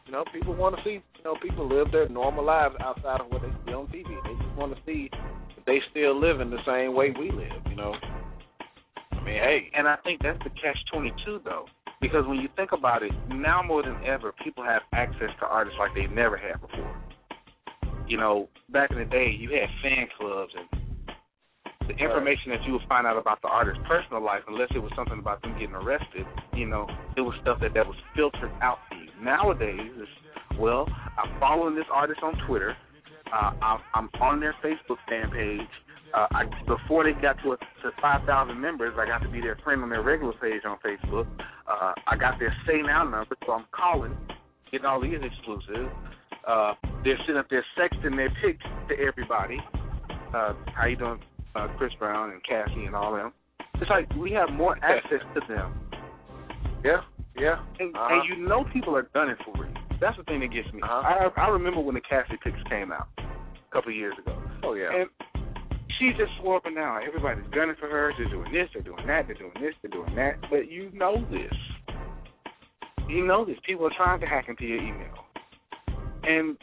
You 0.05 0.13
know, 0.13 0.23
people 0.31 0.55
want 0.55 0.75
to 0.77 0.81
see 0.83 1.01
you 1.17 1.23
know, 1.25 1.35
people 1.41 1.67
live 1.67 1.91
their 1.91 2.07
normal 2.07 2.45
lives 2.45 2.75
outside 2.79 3.19
of 3.19 3.27
what 3.27 3.41
they 3.41 3.49
see 3.65 3.73
on 3.73 3.87
TV. 3.87 4.07
They 4.23 4.45
just 4.45 4.57
want 4.57 4.73
to 4.73 4.81
see 4.85 5.09
if 5.57 5.65
they 5.65 5.79
still 5.91 6.19
living 6.19 6.49
the 6.49 6.63
same 6.65 6.95
way 6.95 7.13
we 7.17 7.31
live, 7.31 7.61
you 7.69 7.75
know. 7.75 7.93
I 9.11 9.15
mean, 9.15 9.35
hey. 9.35 9.69
And 9.75 9.87
I 9.87 9.97
think 10.03 10.21
that's 10.23 10.39
the 10.39 10.49
catch 10.51 10.77
twenty 10.91 11.11
two 11.25 11.41
though. 11.43 11.65
Because 11.99 12.25
when 12.27 12.37
you 12.37 12.47
think 12.55 12.71
about 12.73 13.01
it, 13.03 13.11
now 13.29 13.61
more 13.63 13.81
than 13.81 13.97
ever, 14.05 14.33
people 14.43 14.63
have 14.63 14.81
access 14.93 15.29
to 15.39 15.45
artists 15.45 15.79
like 15.79 15.91
they've 15.95 16.11
never 16.11 16.37
had 16.37 16.61
before. 16.61 16.95
You 18.07 18.17
know, 18.17 18.49
back 18.69 18.91
in 18.91 18.99
the 18.99 19.05
day, 19.05 19.35
you 19.37 19.49
had 19.49 19.67
fan 19.81 20.07
clubs 20.17 20.53
and 20.55 20.81
the 21.87 21.95
information 22.03 22.51
that 22.51 22.63
you 22.65 22.73
would 22.73 22.87
find 22.89 23.07
out 23.07 23.17
about 23.17 23.41
the 23.41 23.47
artist's 23.47 23.81
personal 23.87 24.21
life, 24.21 24.41
unless 24.47 24.67
it 24.75 24.79
was 24.79 24.91
something 24.95 25.19
about 25.19 25.41
them 25.41 25.53
getting 25.53 25.73
arrested, 25.75 26.25
you 26.53 26.67
know, 26.67 26.85
it 27.15 27.21
was 27.21 27.33
stuff 27.41 27.59
that, 27.61 27.73
that 27.73 27.87
was 27.87 27.95
filtered 28.15 28.51
out 28.61 28.77
to 28.91 28.97
you. 28.97 29.09
Nowadays, 29.23 29.79
it's, 29.95 30.59
well, 30.59 30.85
I'm 31.17 31.39
following 31.39 31.75
this 31.75 31.85
artist 31.91 32.19
on 32.23 32.35
Twitter. 32.45 32.75
Uh, 33.31 33.51
I'm, 33.61 33.79
I'm 33.93 34.09
on 34.21 34.39
their 34.39 34.55
Facebook 34.63 34.97
fan 35.07 35.31
page. 35.31 35.67
Uh, 36.13 36.27
I, 36.31 36.43
before 36.65 37.03
they 37.03 37.11
got 37.21 37.37
to, 37.43 37.51
a, 37.53 37.57
to 37.57 37.91
5,000 38.01 38.59
members, 38.59 38.93
I 38.97 39.05
got 39.05 39.21
to 39.23 39.29
be 39.29 39.41
their 39.41 39.57
friend 39.63 39.83
on 39.83 39.89
their 39.89 40.01
regular 40.01 40.33
page 40.41 40.61
on 40.65 40.77
Facebook. 40.85 41.27
Uh, 41.67 41.93
I 42.07 42.15
got 42.17 42.39
their 42.39 42.55
Say 42.65 42.81
Now 42.81 43.03
number, 43.03 43.35
so 43.45 43.51
I'm 43.53 43.65
calling, 43.71 44.15
getting 44.71 44.85
all 44.85 45.01
these 45.01 45.19
exclusives. 45.21 45.89
Uh, 46.47 46.73
they're 47.03 47.17
sitting 47.25 47.37
up 47.37 47.47
there 47.49 47.65
sexting 47.77 48.15
their 48.15 48.31
pics 48.41 48.63
to 48.89 48.95
everybody. 48.99 49.57
Uh, 50.33 50.53
how 50.73 50.85
you 50.87 50.95
doing, 50.95 51.19
uh, 51.55 51.67
Chris 51.77 51.91
Brown 51.99 52.31
and 52.31 52.41
Cassie 52.43 52.85
and 52.85 52.95
all 52.95 53.13
them? 53.13 53.33
It's 53.75 53.89
like 53.89 54.09
we 54.15 54.31
have 54.31 54.49
more 54.51 54.77
access 54.83 55.19
to 55.35 55.41
them. 55.53 55.73
Yeah, 56.85 57.01
yeah. 57.37 57.59
And, 57.79 57.95
Uh-huh. 57.95 58.07
and 58.21 58.29
you 58.29 58.47
know 58.47 58.63
people 58.71 58.95
are 58.95 59.09
gunning 59.13 59.35
for 59.45 59.65
it. 59.65 59.71
That's 59.99 60.15
the 60.17 60.23
thing 60.23 60.39
that 60.41 60.53
gets 60.53 60.71
me. 60.73 60.81
I 60.83 61.27
I 61.35 61.47
remember 61.49 61.81
when 61.81 61.95
the 61.95 62.01
Cassie 62.01 62.37
pics 62.43 62.57
came 62.69 62.91
out 62.91 63.07
a 63.17 63.73
couple 63.73 63.89
of 63.91 63.95
years 63.95 64.13
ago. 64.19 64.39
Oh 64.63 64.73
yeah. 64.75 64.89
And 64.93 65.09
she 65.99 66.11
just 66.17 66.31
and 66.65 66.75
down. 66.75 67.01
Everybody's 67.07 67.45
gunning 67.53 67.75
for 67.79 67.89
her. 67.89 68.13
They're 68.17 68.29
doing 68.29 68.51
this. 68.51 68.69
They're 68.73 68.83
doing 68.83 69.05
that. 69.07 69.27
They're 69.27 69.35
doing 69.35 69.53
this. 69.59 69.73
They're 69.81 69.91
doing 69.91 70.15
that. 70.15 70.41
But 70.49 70.71
you 70.71 70.91
know 70.93 71.25
this. 71.31 71.53
You 73.07 73.25
know 73.25 73.45
this. 73.45 73.57
People 73.65 73.87
are 73.87 73.95
trying 73.95 74.19
to 74.19 74.25
hack 74.25 74.45
into 74.47 74.65
your 74.65 74.79
email. 74.79 75.15
And 76.23 76.57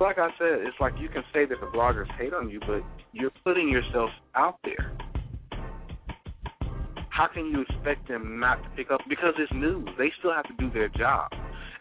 like 0.00 0.18
I 0.18 0.28
said, 0.38 0.60
it's 0.64 0.76
like 0.80 0.94
you 0.98 1.08
can 1.08 1.22
say 1.32 1.46
that 1.46 1.60
the 1.60 1.66
bloggers 1.66 2.10
hate 2.16 2.32
on 2.32 2.48
you, 2.48 2.60
but 2.60 2.82
you're 3.12 3.32
putting 3.44 3.68
yourself 3.68 4.10
out 4.34 4.58
there. 4.64 4.96
How 7.10 7.26
can 7.26 7.46
you 7.46 7.62
expect 7.62 8.08
them 8.08 8.38
not 8.38 8.62
to 8.62 8.68
pick 8.76 8.90
up? 8.90 9.00
Because 9.08 9.34
it's 9.36 9.52
news. 9.52 9.88
They 9.98 10.10
still 10.18 10.32
have 10.32 10.46
to 10.46 10.54
do 10.58 10.70
their 10.70 10.88
job. 10.88 11.30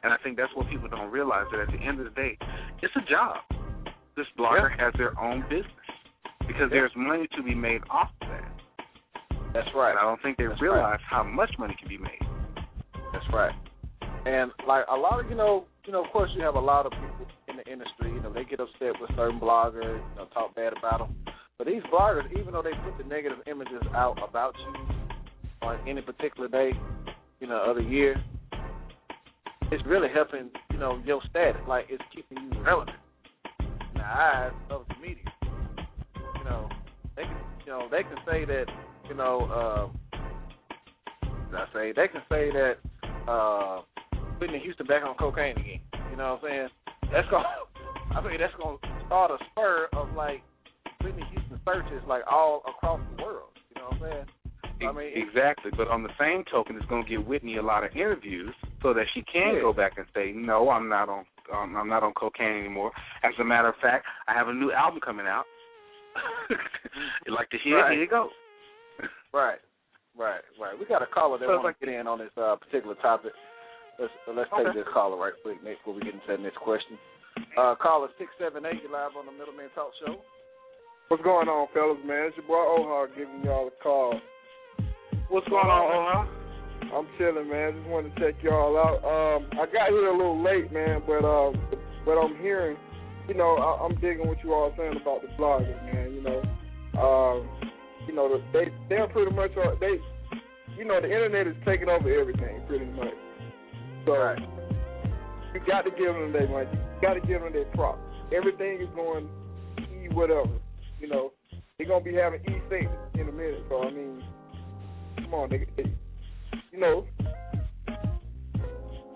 And 0.03 0.11
I 0.11 0.17
think 0.24 0.38
that's 0.38 0.53
what 0.55 0.70
people 0.70 0.89
don't 0.89 1.11
realize 1.11 1.45
that 1.51 1.61
at 1.61 1.67
the 1.67 1.86
end 1.86 1.99
of 1.99 2.05
the 2.05 2.11
day, 2.11 2.38
it's 2.82 2.93
a 2.95 3.09
job. 3.09 3.38
This 4.17 4.26
blogger 4.38 4.70
has 4.78 4.93
their 4.97 5.17
own 5.20 5.43
business 5.43 5.78
because 6.60 6.72
there's 6.72 6.91
money 6.97 7.26
to 7.38 7.41
be 7.41 7.55
made 7.55 7.80
off 7.89 8.10
of 8.22 8.28
that. 8.28 8.51
That's 9.53 9.70
right. 9.74 9.91
And 9.91 9.99
I 9.99 10.03
don't 10.03 10.22
think 10.22 10.38
they 10.38 10.45
That's 10.45 10.62
realize 10.62 10.99
how 11.10 11.24
much 11.24 11.51
money 11.57 11.74
can 11.80 11.88
be 11.88 11.97
made. 11.97 12.20
That's 13.14 13.26
right. 13.32 13.55
And 14.26 14.51
like 14.68 14.84
a 14.91 14.95
lot 14.95 15.24
of 15.24 15.30
you 15.30 15.38
know, 15.38 15.66
you 15.86 15.93
know, 15.93 16.03
of 16.03 16.12
course 16.12 16.30
you 16.36 16.43
have 16.43 16.55
a 16.55 16.60
lot 16.60 16.86
of 16.86 16.91
people 16.91 17.28
in 17.47 17.55
the 17.55 17.72
industry. 17.72 18.12
You 18.12 18.22
know, 18.22 18.34
they 18.34 18.43
get 18.43 18.60
upset 18.60 18.99
with 18.99 19.10
certain 19.16 19.39
bloggers, 19.39 20.03
you 20.12 20.16
know, 20.18 20.26
talk 20.34 20.53
bad 20.53 20.74
about 20.78 20.99
them. 20.99 21.16
But 21.57 21.68
these 21.68 21.82
bloggers, 21.91 22.30
even 22.38 22.51
though 22.51 22.62
they 22.62 22.74
put 22.84 22.97
the 22.97 23.07
negative 23.07 23.39
images 23.47 23.82
out 23.95 24.18
about 24.28 24.53
you 24.60 24.95
on 25.62 25.80
any 25.88 26.01
particular 26.01 26.49
day, 26.49 26.72
you 27.39 27.47
know, 27.47 27.64
of 27.70 27.78
the 27.78 27.84
year, 27.84 28.22
it's 29.72 29.86
really 29.86 30.10
helping, 30.14 30.49
you 30.72 30.78
know, 30.78 31.01
your 31.05 31.22
status. 31.30 31.62
Like 31.70 31.86
it's 31.88 32.03
keeping 32.14 32.51
you 32.51 32.62
relevant 32.62 32.97
in 33.60 33.95
the 33.95 34.05
eyes 34.05 34.51
of 34.70 34.84
the 34.89 34.95
media. 35.01 35.24
You 36.40 36.46
know, 36.46 36.70
they 37.16 37.24
can, 37.24 37.38
you 37.66 37.72
know, 37.72 37.88
they 37.92 38.04
can 38.04 38.18
say 38.26 38.46
that, 38.46 38.66
you 39.08 39.16
know, 39.16 39.92
uh, 39.94 40.20
I 41.56 41.66
say 41.74 41.92
they 41.96 42.08
can 42.08 42.22
say 42.30 42.50
that 42.52 42.76
uh, 43.30 43.82
Whitney 44.40 44.60
Houston 44.64 44.86
back 44.86 45.04
on 45.04 45.16
cocaine 45.16 45.58
again. 45.58 45.82
You 46.12 46.18
know 46.18 46.40
what 46.42 46.50
I'm 46.52 46.58
saying? 46.58 46.68
That's 47.12 47.28
gonna, 47.30 47.46
I 48.16 48.22
mean, 48.22 48.40
that's 48.40 48.54
gonna 48.62 48.78
start 49.06 49.32
a 49.32 49.38
spur 49.52 49.90
of 49.94 50.14
like 50.16 50.42
Whitney 51.04 51.24
Houston 51.32 51.60
searches 51.66 52.02
like 52.08 52.24
all 52.30 52.64
across 52.68 53.00
the 53.18 53.24
world. 53.24 53.50
You 53.76 53.82
know 53.82 53.88
what 53.90 54.10
I'm 54.10 54.12
saying? 54.12 54.26
I 54.82 54.92
mean, 54.94 55.12
exactly. 55.14 55.72
But 55.76 55.90
on 55.90 56.04
the 56.04 56.10
same 56.20 56.46
token, 56.50 56.78
it's 56.78 56.86
going 56.86 57.04
to 57.04 57.10
give 57.10 57.28
Whitney 57.28 57.58
a 57.58 57.62
lot 57.62 57.84
of 57.84 57.92
interviews 57.92 58.56
so 58.82 58.94
that 58.94 59.06
she 59.14 59.22
can 59.24 59.56
Yeah. 59.56 59.62
go 59.62 59.74
back 59.74 59.98
and 59.98 60.06
say, 60.16 60.32
"No, 60.32 60.70
I'm 60.70 60.88
not 60.88 61.10
on. 61.10 61.26
Um, 61.52 61.76
I'm 61.76 61.90
not 61.90 62.04
on 62.04 62.14
cocaine 62.14 62.60
anymore." 62.60 62.92
As 63.24 63.34
a 63.40 63.44
matter 63.44 63.68
of 63.68 63.76
fact, 63.78 64.06
I 64.28 64.34
have 64.34 64.48
a 64.48 64.54
new 64.54 64.72
album 64.72 65.02
coming 65.02 65.28
out. 65.28 65.46
you 67.26 67.34
like 67.36 67.49
to 67.49 67.57
hear? 67.64 67.80
Right. 67.80 67.93
Here 67.93 68.03
you 68.03 68.10
go. 68.10 68.30
Right, 69.34 69.60
right, 70.18 70.41
right. 70.60 70.78
We 70.78 70.86
got 70.86 71.01
a 71.01 71.07
caller 71.07 71.38
that 71.38 71.45
So 71.45 71.53
it's 71.53 71.64
wants 71.64 71.80
to 71.80 71.86
get 71.86 71.93
in 71.93 72.07
on 72.07 72.20
this 72.20 72.34
uh, 72.36 72.55
particular 72.57 72.95
topic. 72.95 73.32
Let's 73.99 74.14
let's 74.32 74.49
take 74.55 74.74
this 74.74 74.88
caller 74.93 75.18
right 75.18 75.34
quick, 75.43 75.62
Nick, 75.64 75.78
before 75.80 75.93
we 75.93 76.01
get 76.01 76.16
into 76.16 76.26
that 76.28 76.39
next 76.39 76.57
question. 76.57 76.97
Uh, 77.57 77.76
caller 77.76 78.07
six 78.18 78.32
seven 78.39 78.66
eight, 78.66 78.82
you 78.82 78.91
live 78.91 79.14
on 79.20 79.26
the 79.26 79.32
Middleman 79.32 79.70
Talk 79.76 79.91
Show. 79.99 80.22
What's 81.10 81.24
going 81.24 81.47
on, 81.47 81.68
fellas, 81.74 81.97
man? 82.05 82.30
It's 82.30 82.38
your 82.38 82.47
boy 82.47 82.62
Oha 82.62 83.07
giving 83.18 83.43
y'all 83.43 83.68
a 83.68 83.84
call. 83.84 84.20
What's 85.30 85.47
going 85.47 85.68
on, 85.68 85.86
Oha? 85.89 86.39
I'm 86.93 87.07
chilling, 87.18 87.49
man. 87.49 87.74
Just 87.74 87.89
wanted 87.89 88.16
to 88.16 88.22
check 88.22 88.36
y'all 88.41 88.78
out. 88.78 89.03
Um, 89.03 89.49
I 89.53 89.66
got 89.66 89.89
here 89.89 90.07
a 90.07 90.18
little 90.18 90.41
late, 90.41 90.72
man, 90.72 91.01
but 91.05 91.26
um, 91.26 91.60
but 92.05 92.18
I'm 92.18 92.38
hearing, 92.38 92.78
you 93.30 93.36
know, 93.36 93.55
I, 93.57 93.86
I'm 93.86 93.93
digging 94.01 94.27
what 94.27 94.43
you 94.43 94.53
all 94.53 94.73
saying 94.75 94.97
about 95.01 95.21
the 95.21 95.27
bloggers, 95.38 95.77
man. 95.86 96.13
You 96.13 96.21
know, 96.23 96.41
um, 96.99 97.47
you 98.07 98.13
know, 98.13 98.27
the- 98.27 98.43
they 98.51 98.73
they're 98.89 99.07
pretty 99.07 99.32
much 99.32 99.51
uh, 99.55 99.75
they, 99.80 100.01
you 100.77 100.86
know, 100.86 100.99
the 100.99 101.07
internet 101.07 101.47
is 101.47 101.55
taking 101.63 101.89
over 101.89 102.09
everything, 102.11 102.61
pretty 102.67 102.86
much. 102.86 103.13
So 104.05 104.36
you 105.53 105.61
got 105.67 105.84
to 105.84 105.91
give 105.91 106.13
them 106.13 106.34
their 106.34 106.49
money. 106.49 106.69
You 106.73 107.01
got 107.01 107.13
to 107.13 107.21
give 107.21 107.41
them 107.41 107.53
their 107.53 107.65
props. 107.75 107.99
Everything 108.36 108.82
is 108.82 108.89
going 108.95 109.30
e 109.77 110.09
whatever. 110.13 110.49
You 110.99 111.07
know, 111.07 111.32
they're 111.77 111.88
gonna 111.88 112.03
be 112.03 112.15
having 112.15 112.41
e 112.41 112.61
things 112.69 112.89
in 113.13 113.30
a 113.30 113.32
minute. 113.32 113.63
So 113.69 113.84
I 113.84 113.91
mean, 113.91 114.23
come 115.17 115.34
on, 115.34 115.49
they, 115.49 115.65
they 115.77 115.91
you 116.71 116.80
know. 116.80 117.05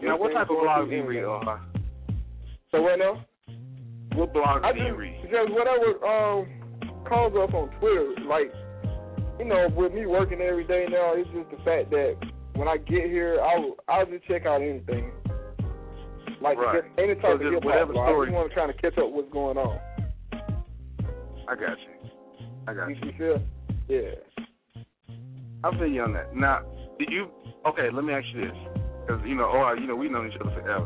Now, 0.02 0.18
what 0.18 0.34
type 0.34 0.50
of 0.50 0.58
blogs 0.58 0.90
do 0.90 0.96
you 0.98 1.06
read, 1.06 1.24
So 2.72 2.82
what 2.82 3.00
now? 3.00 3.26
What 4.16 4.34
blogs 4.34 4.64
I 4.64 4.74
do 4.74 4.84
you 4.84 4.96
read? 4.96 5.16
just 5.24 5.52
whatever 5.52 5.98
um 6.06 6.48
calls 7.08 7.34
us 7.36 7.54
on 7.54 7.70
Twitter, 7.80 8.14
like 8.28 8.52
you 9.40 9.46
know, 9.46 9.68
with 9.76 9.94
me 9.94 10.06
working 10.06 10.40
every 10.42 10.64
day 10.66 10.86
now, 10.90 11.14
it's 11.16 11.30
just 11.32 11.50
the 11.50 11.58
fact 11.66 11.90
that 11.92 12.16
when 12.56 12.68
I 12.68 12.78
get 12.78 13.06
here, 13.06 13.40
I'll 13.42 13.76
I'll 13.88 14.06
just 14.06 14.26
check 14.26 14.46
out 14.46 14.62
anything. 14.62 15.12
Like 16.42 16.58
Right. 16.58 16.84
just 16.84 17.00
any 17.00 17.16
So 17.16 17.22
type 17.38 17.40
just 17.42 17.48
of 17.48 17.54
hip 17.54 17.64
hop. 17.64 17.90
blog. 17.92 18.06
I 18.06 18.10
story- 18.12 18.28
just 18.28 18.36
want 18.36 18.50
to 18.50 18.54
try 18.54 18.68
to 18.68 18.74
catch 18.74 18.98
up 18.98 19.10
what's 19.10 19.32
going 19.32 19.58
on. 19.58 19.80
I 21.48 21.56
got 21.56 21.78
you. 21.80 22.10
I 22.68 22.74
got 22.74 22.90
You, 22.90 22.96
you. 22.96 23.06
you 23.12 23.14
feel? 23.18 23.44
Yeah. 23.88 24.84
I'll 25.64 25.72
feel 25.74 25.88
you 25.88 26.02
on 26.04 26.14
that. 26.14 26.36
Now, 26.36 26.62
did 27.00 27.10
you? 27.10 27.28
Okay, 27.66 27.90
let 27.92 28.04
me 28.04 28.14
ask 28.14 28.26
you 28.34 28.42
this, 28.42 28.58
because 29.06 29.22
you 29.26 29.36
know, 29.36 29.50
oh, 29.52 29.74
you 29.80 29.88
know, 29.88 29.96
we've 29.96 30.12
known 30.12 30.28
each 30.30 30.40
other 30.40 30.52
forever. 30.52 30.86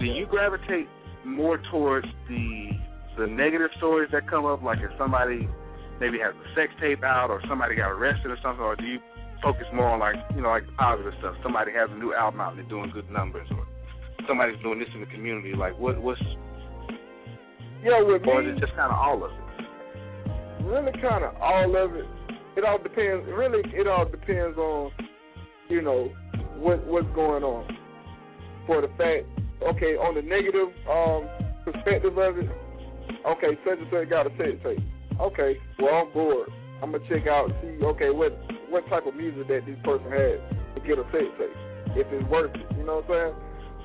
Do 0.00 0.06
you 0.06 0.26
gravitate 0.26 0.88
more 1.24 1.58
towards 1.70 2.06
the 2.28 2.70
the 3.18 3.26
negative 3.26 3.70
stories 3.78 4.10
that 4.12 4.28
come 4.28 4.44
up, 4.44 4.62
like 4.62 4.78
if 4.80 4.90
somebody 4.98 5.48
maybe 6.00 6.18
has 6.18 6.34
a 6.34 6.46
sex 6.54 6.72
tape 6.80 7.04
out, 7.04 7.30
or 7.30 7.40
somebody 7.48 7.76
got 7.76 7.90
arrested 7.90 8.30
or 8.30 8.38
something, 8.42 8.64
or 8.64 8.76
do 8.76 8.84
you 8.84 8.98
focus 9.42 9.66
more 9.72 9.88
on 9.88 10.00
like 10.00 10.16
you 10.34 10.42
know, 10.42 10.48
like 10.48 10.64
positive 10.76 11.12
stuff? 11.20 11.34
Somebody 11.42 11.72
has 11.72 11.88
a 11.92 11.98
new 11.98 12.14
album 12.14 12.40
out 12.40 12.52
and 12.54 12.58
they're 12.58 12.68
doing 12.68 12.90
good 12.92 13.10
numbers, 13.10 13.48
or 13.50 13.66
somebody's 14.26 14.60
doing 14.62 14.78
this 14.78 14.88
in 14.94 15.00
the 15.00 15.06
community. 15.06 15.54
Like, 15.54 15.78
what 15.78 16.00
what's 16.02 16.20
Yeah, 17.82 18.02
with 18.02 18.22
or 18.26 18.42
me, 18.42 18.50
is 18.50 18.56
it 18.56 18.60
just 18.60 18.74
kind 18.74 18.90
of 18.92 18.98
all 18.98 19.24
of 19.24 19.30
it? 19.30 19.38
really 20.64 20.92
kind 21.00 21.24
of 21.24 21.34
all 21.40 21.76
of 21.76 21.94
it. 21.96 22.06
It 22.56 22.64
all 22.64 22.78
depends. 22.82 23.26
Really, 23.28 23.62
it 23.74 23.86
all 23.86 24.08
depends 24.08 24.56
on 24.58 24.92
you 25.68 25.82
know 25.82 26.10
what 26.56 26.84
what's 26.86 27.08
going 27.14 27.42
on. 27.44 27.68
For 28.66 28.80
the 28.80 28.88
fact, 28.96 29.26
okay, 29.62 29.94
on 29.96 30.14
the 30.14 30.22
negative 30.22 30.72
um, 30.88 31.28
perspective 31.64 32.16
of 32.18 32.38
it, 32.38 32.50
okay, 33.26 33.58
such 33.64 33.78
and 33.78 33.88
such 33.90 34.08
got 34.10 34.26
a 34.26 34.32
sex 34.36 34.58
tape. 34.62 34.82
Okay, 35.20 35.56
well 35.78 35.94
I'm 35.94 36.12
bored. 36.12 36.48
I'm 36.82 36.92
gonna 36.92 37.04
check 37.08 37.26
out 37.26 37.50
and 37.50 37.54
see 37.62 37.84
okay 37.84 38.10
what 38.10 38.34
what 38.68 38.86
type 38.88 39.06
of 39.06 39.14
music 39.14 39.46
that 39.48 39.62
this 39.66 39.78
person 39.84 40.10
had 40.10 40.42
to 40.74 40.80
get 40.82 40.98
a 40.98 41.06
sex 41.12 41.24
tape. 41.38 41.56
If 41.96 42.06
it's 42.10 42.28
worth 42.28 42.54
it, 42.54 42.66
you 42.76 42.84
know 42.84 43.00
what 43.06 43.14
I'm 43.14 43.30
saying? 43.30 43.34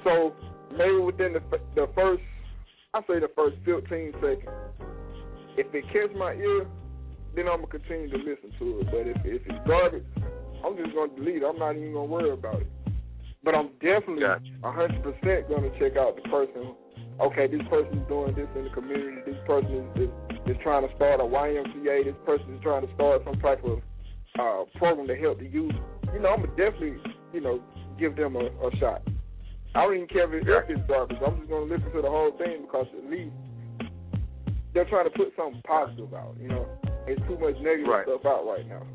So 0.03 0.33
maybe 0.75 0.97
within 0.97 1.33
the 1.33 1.41
the 1.75 1.87
first, 1.93 2.23
I 2.93 3.01
say 3.05 3.19
the 3.19 3.29
first 3.35 3.57
15 3.65 3.85
seconds, 4.17 4.49
if 5.57 5.67
it 5.73 5.85
catch 5.93 6.15
my 6.17 6.33
ear, 6.33 6.65
then 7.35 7.47
I'm 7.47 7.61
gonna 7.61 7.67
continue 7.67 8.09
to 8.09 8.17
listen 8.17 8.51
to 8.57 8.79
it. 8.81 8.85
But 8.89 9.05
if 9.05 9.17
if 9.25 9.41
it's 9.45 9.67
garbage, 9.67 10.05
I'm 10.65 10.75
just 10.75 10.95
gonna 10.95 11.13
delete 11.15 11.43
it. 11.43 11.45
I'm 11.45 11.59
not 11.59 11.75
even 11.75 11.93
gonna 11.93 12.05
worry 12.05 12.31
about 12.31 12.61
it. 12.61 12.67
But 13.49 13.57
I'm 13.57 13.69
definitely 13.81 14.21
hundred 14.61 15.01
percent 15.01 15.49
gonna 15.49 15.73
check 15.81 15.97
out 15.97 16.13
the 16.15 16.21
person. 16.29 16.77
Okay, 17.19 17.47
this 17.47 17.65
person 17.67 17.97
is 17.97 18.07
doing 18.07 18.35
this 18.35 18.45
in 18.55 18.65
the 18.65 18.69
community. 18.69 19.25
This 19.25 19.41
person 19.47 19.89
is, 19.97 20.05
is 20.05 20.53
is 20.53 20.57
trying 20.61 20.87
to 20.87 20.95
start 20.95 21.19
a 21.19 21.23
YMCA. 21.23 22.05
This 22.05 22.13
person 22.27 22.53
is 22.53 22.61
trying 22.61 22.85
to 22.85 22.93
start 22.93 23.23
some 23.25 23.41
type 23.41 23.65
of 23.65 23.81
uh, 24.37 24.69
program 24.77 25.07
to 25.07 25.15
help 25.15 25.39
the 25.39 25.47
youth. 25.47 25.73
You 26.13 26.19
know, 26.19 26.29
I'm 26.29 26.45
gonna 26.45 26.55
definitely 26.61 27.01
you 27.33 27.41
know 27.41 27.59
give 27.97 28.15
them 28.15 28.35
a, 28.35 28.53
a 28.53 28.69
shot. 28.77 29.01
I 29.73 29.81
don't 29.81 29.95
even 29.95 30.07
care 30.09 30.29
if, 30.29 30.45
it, 30.45 30.47
if 30.47 30.77
it's 30.77 30.87
garbage. 30.87 31.17
I'm 31.25 31.39
just 31.39 31.49
gonna 31.49 31.73
listen 31.73 31.89
to 31.91 32.03
the 32.03 32.07
whole 32.07 32.37
thing 32.37 32.69
because 32.69 32.85
at 32.93 33.09
least 33.09 33.33
they're 34.75 34.85
trying 34.85 35.09
to 35.09 35.17
put 35.17 35.33
something 35.35 35.63
positive 35.65 36.13
out. 36.13 36.37
You 36.39 36.49
know, 36.49 36.69
it's 37.07 37.21
too 37.25 37.39
much 37.41 37.57
negative 37.65 37.89
Right. 37.89 38.05
stuff 38.05 38.29
out 38.29 38.45
right 38.45 38.69
now. 38.69 38.85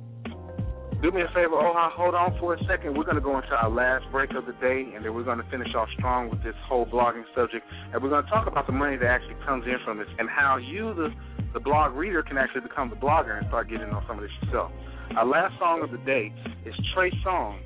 Do 1.04 1.10
me 1.10 1.20
a 1.20 1.28
favor, 1.36 1.60
Oha, 1.60 1.92
hold 1.92 2.14
on 2.14 2.34
for 2.40 2.54
a 2.54 2.58
second. 2.64 2.96
We're 2.96 3.04
going 3.04 3.20
to 3.20 3.20
go 3.20 3.36
into 3.36 3.52
our 3.52 3.68
last 3.68 4.06
break 4.10 4.30
of 4.32 4.46
the 4.46 4.56
day, 4.56 4.88
and 4.96 5.04
then 5.04 5.12
we're 5.12 5.22
going 5.22 5.36
to 5.36 5.44
finish 5.50 5.68
off 5.76 5.86
strong 5.98 6.30
with 6.30 6.42
this 6.42 6.54
whole 6.66 6.86
blogging 6.86 7.24
subject. 7.36 7.60
And 7.92 8.02
we're 8.02 8.08
going 8.08 8.24
to 8.24 8.30
talk 8.30 8.46
about 8.46 8.64
the 8.66 8.72
money 8.72 8.96
that 8.96 9.04
actually 9.04 9.36
comes 9.44 9.66
in 9.66 9.76
from 9.84 9.98
this 9.98 10.08
and 10.18 10.30
how 10.30 10.56
you, 10.56 10.94
the, 10.94 11.12
the 11.52 11.60
blog 11.60 11.92
reader, 11.92 12.22
can 12.22 12.38
actually 12.38 12.62
become 12.62 12.88
the 12.88 12.96
blogger 12.96 13.36
and 13.36 13.46
start 13.48 13.68
getting 13.68 13.90
on 13.90 14.02
some 14.08 14.16
of 14.16 14.22
this 14.22 14.32
yourself. 14.44 14.72
Our 15.14 15.26
last 15.26 15.52
song 15.58 15.82
of 15.84 15.90
the 15.90 16.00
day 16.08 16.32
is 16.64 16.72
Trey 16.94 17.12
Songz, 17.20 17.60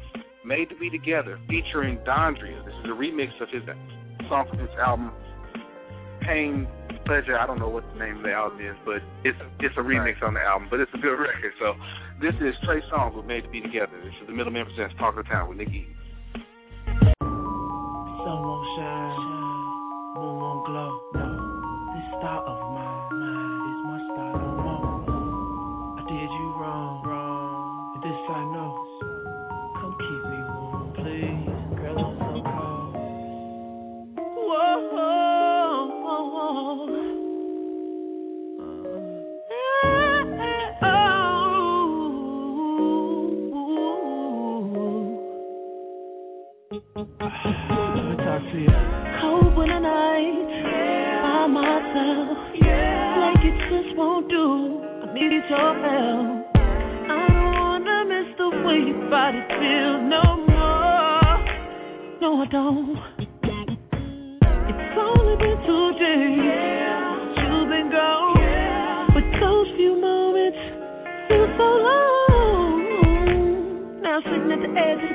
Made 0.45 0.69
to 0.71 0.75
Be 0.75 0.91
Together, 0.91 1.39
featuring 1.47 1.99
Dondria. 1.99 2.59
This 2.65 2.75
is 2.83 2.91
a 2.91 2.99
remix 2.99 3.31
of 3.41 3.51
his 3.55 3.63
song 4.29 4.49
from 4.51 4.59
his 4.59 4.75
album, 4.83 5.13
Pain 6.23 6.67
Pleasure. 7.09 7.39
I 7.39 7.47
don't 7.47 7.59
know 7.59 7.71
what 7.71 7.85
the 7.95 7.99
name 7.99 8.19
of 8.19 8.23
the 8.23 8.33
album 8.33 8.61
is, 8.61 8.77
but 8.85 9.01
it's 9.25 9.39
it's 9.61 9.75
a 9.79 9.81
remix 9.81 10.23
on 10.23 10.35
the 10.35 10.41
album, 10.41 10.69
but 10.71 10.79
it's 10.79 10.93
a 10.93 10.99
good 10.99 11.17
record. 11.17 11.55
So 11.59 11.73
this 12.21 12.35
is 12.35 12.53
Trey 12.67 12.83
Songz 12.93 13.17
with 13.17 13.25
Made 13.25 13.45
to 13.45 13.49
Be 13.49 13.63
Together. 13.63 13.97
This 14.05 14.13
is 14.21 14.27
the 14.27 14.35
Middleman 14.35 14.67
Presents 14.67 14.95
Talk 14.99 15.17
of 15.17 15.25
the 15.25 15.31
Town 15.31 15.49
with 15.49 15.57
Nick 15.57 15.69
Eden. 15.69 15.97
Sun 17.25 18.45
won't 18.45 18.69
shine, 18.77 19.25
moon 20.21 20.37
won't 20.37 20.67
glow. 20.67 21.08
Talk 46.99 48.43
to 48.51 48.59
you. 48.59 48.75
Cold 49.23 49.55
winter 49.57 49.79
night, 49.79 50.51
by 51.23 51.47
myself. 51.47 52.39
Yeah. 52.59 53.23
Like 53.23 53.39
it 53.47 53.55
just 53.71 53.95
won't 53.97 54.29
do. 54.29 54.83
I 54.83 55.15
need 55.15 55.31
your 55.31 55.75
help. 55.79 56.59
I 56.59 57.23
don't 57.31 57.55
wanna 57.55 58.03
miss 58.03 58.35
the 58.37 58.51
way 58.67 58.83
your 58.91 58.99
body 59.09 59.39
feels 59.47 60.03
no 60.11 60.43
more. 60.51 61.39
No, 62.21 62.43
I 62.43 62.47
don't. 62.51 62.99
It's 64.67 64.99
only 64.99 65.37
been 65.39 65.59
two 65.71 65.87
days. 66.03 66.43
Yeah. 66.51 67.15
You've 67.47 67.71
been 67.71 67.91
gone. 67.95 68.43
Yeah. 68.43 69.07
But 69.15 69.23
those 69.39 69.71
few 69.77 69.95
moments 70.01 70.59
feel 71.29 71.47
so 71.59 71.63
long. 71.63 72.83
Now 74.03 74.19
sitting 74.19 74.51
at 74.51 74.59
the 74.67 74.71
edge 74.75 75.08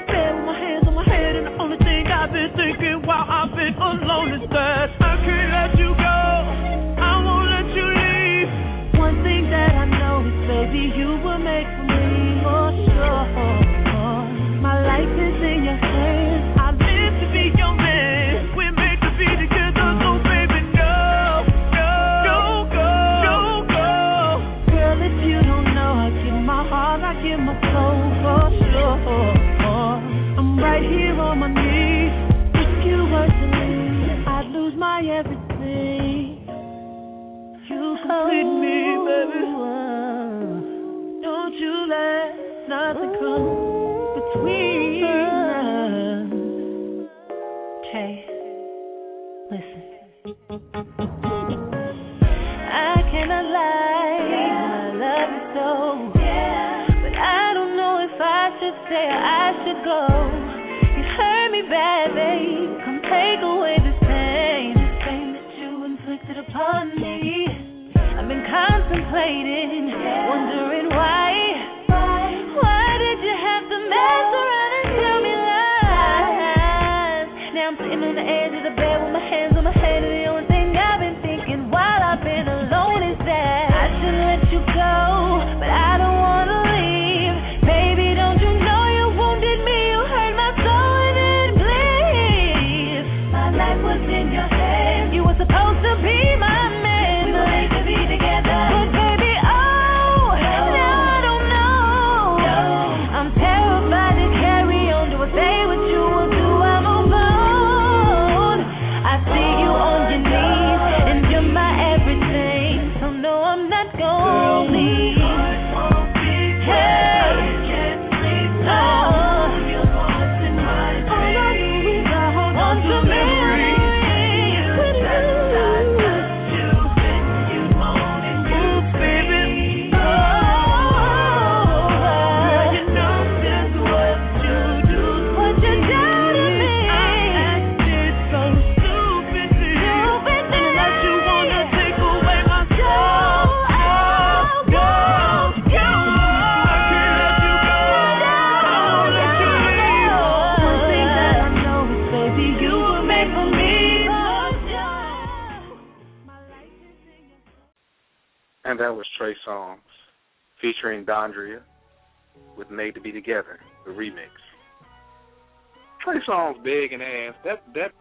big 166.64 166.94
and 166.94 167.02
ass. 167.02 167.36
That 167.44 167.64
that 167.76 167.92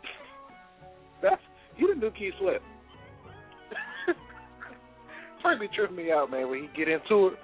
that's 1.22 1.42
you 1.76 1.86
didn't 1.86 2.00
do 2.00 2.10
Keith 2.10 2.34
Sweat. 2.40 2.60
He 5.60 5.68
tripped 5.74 5.92
me 5.92 6.12
out, 6.12 6.30
man, 6.30 6.48
when 6.48 6.62
he 6.62 6.68
get 6.76 6.88
into 6.88 7.28
it. 7.28 7.38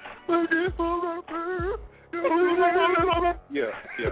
Yeah, 3.50 3.64
yeah. 3.98 4.10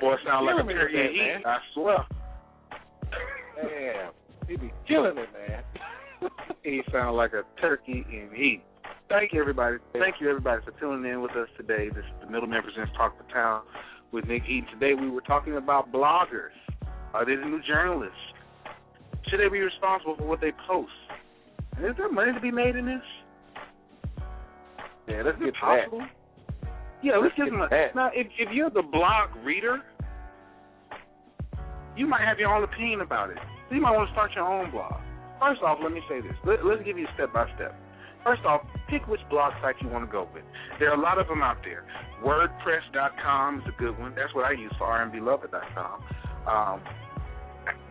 Boy 0.00 0.14
sound 0.24 0.46
like 0.46 0.54
a 0.54 0.58
Killing 0.58 0.66
me 0.66 0.74
with 0.74 0.82
turkey 0.82 0.96
that, 0.96 1.10
heat, 1.10 1.18
man. 1.18 1.42
I 1.44 1.58
swear. 1.74 2.06
Damn, 3.56 4.12
he 4.48 4.56
be 4.56 4.72
killing 4.86 5.18
it, 5.18 5.28
man. 5.32 6.30
he 6.62 6.82
sound 6.92 7.16
like 7.16 7.32
a 7.32 7.42
turkey 7.60 8.04
in 8.10 8.30
heat. 8.34 8.62
Thank 9.08 9.32
you, 9.32 9.40
everybody. 9.40 9.78
Thank 9.92 10.16
you, 10.20 10.28
everybody, 10.28 10.62
for 10.64 10.72
tuning 10.80 11.10
in 11.10 11.22
with 11.22 11.32
us 11.32 11.48
today. 11.56 11.88
This 11.88 12.04
is 12.04 12.20
the 12.24 12.30
Middleman 12.30 12.62
Presents 12.62 12.92
Talk 12.96 13.16
the 13.18 13.32
Town 13.32 13.62
with 14.12 14.24
Nick 14.26 14.42
Eden. 14.48 14.66
Today 14.72 14.94
we 14.94 15.10
were 15.10 15.20
talking 15.20 15.56
about 15.56 15.92
bloggers. 15.92 16.54
Uh, 16.82 16.86
Are 17.14 17.24
they 17.26 17.36
the 17.36 17.44
new 17.44 17.60
journalists? 17.66 18.16
Should 19.28 19.40
they 19.40 19.48
be 19.48 19.60
responsible 19.60 20.16
for 20.16 20.24
what 20.26 20.40
they 20.40 20.52
post? 20.68 20.92
And 21.76 21.84
is 21.84 21.92
there 21.96 22.10
money 22.10 22.32
to 22.32 22.40
be 22.40 22.50
made 22.50 22.76
in 22.76 22.86
this? 22.86 23.02
Yeah, 25.08 25.22
let's 25.24 25.38
get 25.38 25.46
to 25.46 25.52
that. 25.52 25.60
possible? 25.90 26.06
Yeah, 27.02 27.18
let's 27.18 27.34
get 27.36 27.44
get 27.44 27.50
them. 27.52 27.60
to 27.60 27.68
that. 27.70 27.94
Now, 27.94 28.10
if 28.14 28.26
if 28.38 28.48
you're 28.52 28.70
the 28.70 28.82
blog 28.82 29.30
reader, 29.44 29.82
you 31.96 32.06
might 32.06 32.22
have 32.26 32.38
your 32.38 32.54
own 32.54 32.64
opinion 32.64 33.00
about 33.00 33.30
it. 33.30 33.38
So 33.68 33.74
you 33.74 33.80
might 33.80 33.92
want 33.92 34.08
to 34.08 34.12
start 34.14 34.32
your 34.34 34.44
own 34.44 34.70
blog. 34.70 35.00
First 35.40 35.62
off, 35.62 35.78
let 35.82 35.92
me 35.92 36.00
say 36.08 36.20
this. 36.20 36.32
Let, 36.44 36.64
let's 36.64 36.82
give 36.84 36.98
you 36.98 37.06
step 37.14 37.32
by 37.32 37.46
step. 37.56 37.74
First 38.26 38.44
off, 38.44 38.62
pick 38.90 39.06
which 39.06 39.20
blog 39.30 39.52
site 39.62 39.76
you 39.80 39.88
want 39.88 40.04
to 40.04 40.10
go 40.10 40.26
with. 40.34 40.42
There 40.80 40.90
are 40.90 40.98
a 40.98 41.00
lot 41.00 41.20
of 41.20 41.28
them 41.28 41.44
out 41.44 41.58
there. 41.62 41.86
WordPress.com 42.24 43.60
is 43.60 43.64
a 43.68 43.80
good 43.80 43.96
one. 44.00 44.16
That's 44.16 44.34
what 44.34 44.44
I 44.44 44.50
use 44.50 44.72
for 44.76 44.88
RNBLover.com. 44.88 46.02
Um, 46.42 46.82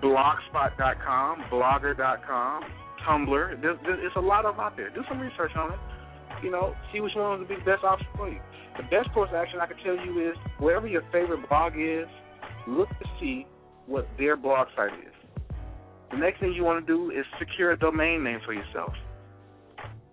Blogspot.com, 0.03 1.45
Blogger.com, 1.49 2.63
Tumblr. 3.07 3.61
There's, 3.61 3.77
there's, 3.85 4.11
a 4.17 4.19
lot 4.19 4.43
of 4.43 4.55
them 4.55 4.65
out 4.65 4.75
there. 4.75 4.89
Do 4.89 5.03
some 5.07 5.21
research 5.21 5.51
on 5.55 5.71
it. 5.71 5.79
You 6.43 6.51
know, 6.51 6.75
see 6.91 6.99
which 6.99 7.13
one 7.15 7.39
would 7.39 7.47
be 7.47 7.55
the 7.55 7.61
best 7.61 7.85
option 7.85 8.07
for 8.17 8.27
you. 8.27 8.41
The 8.75 8.83
best 8.83 9.13
course 9.13 9.29
of 9.29 9.35
action 9.35 9.61
I 9.61 9.67
can 9.67 9.77
tell 9.85 9.95
you 9.95 10.31
is 10.31 10.35
wherever 10.59 10.85
your 10.85 11.03
favorite 11.13 11.47
blog 11.47 11.73
is, 11.77 12.07
look 12.67 12.89
to 12.89 13.05
see 13.21 13.47
what 13.85 14.05
their 14.17 14.35
blog 14.35 14.67
site 14.75 14.91
is. 14.99 15.13
The 16.11 16.17
next 16.17 16.41
thing 16.41 16.51
you 16.51 16.65
want 16.65 16.85
to 16.85 16.93
do 16.93 17.11
is 17.11 17.25
secure 17.39 17.71
a 17.71 17.79
domain 17.79 18.21
name 18.21 18.41
for 18.45 18.51
yourself. 18.51 18.91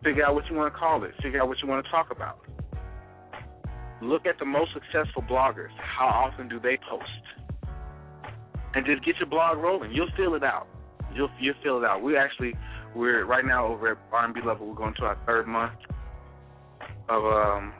Figure 0.04 0.24
out 0.24 0.34
what 0.34 0.44
you 0.50 0.56
want 0.56 0.72
to 0.72 0.78
call 0.78 1.04
it. 1.04 1.12
Figure 1.22 1.40
out 1.40 1.48
what 1.48 1.58
you 1.62 1.68
want 1.68 1.84
to 1.84 1.90
talk 1.90 2.10
about. 2.10 2.38
Look 4.00 4.26
at 4.26 4.38
the 4.38 4.44
most 4.44 4.70
successful 4.74 5.22
bloggers. 5.22 5.70
How 5.78 6.06
often 6.06 6.48
do 6.48 6.58
they 6.58 6.76
post? 6.90 7.04
And 8.74 8.84
just 8.84 9.04
get 9.04 9.16
your 9.18 9.28
blog 9.28 9.58
rolling. 9.58 9.92
You'll 9.92 10.10
fill 10.16 10.34
it 10.34 10.42
out. 10.42 10.66
You'll 11.14 11.30
you'll 11.40 11.54
fill 11.62 11.78
it 11.78 11.84
out. 11.84 12.02
We 12.02 12.16
actually 12.16 12.54
we're 12.96 13.24
right 13.24 13.44
now 13.44 13.66
over 13.66 13.92
at 13.92 13.98
R&B 14.12 14.40
level. 14.44 14.66
We're 14.66 14.74
going 14.74 14.94
to 14.94 15.04
our 15.04 15.18
third 15.26 15.46
month 15.46 15.78
of 17.08 17.24
um 17.24 17.72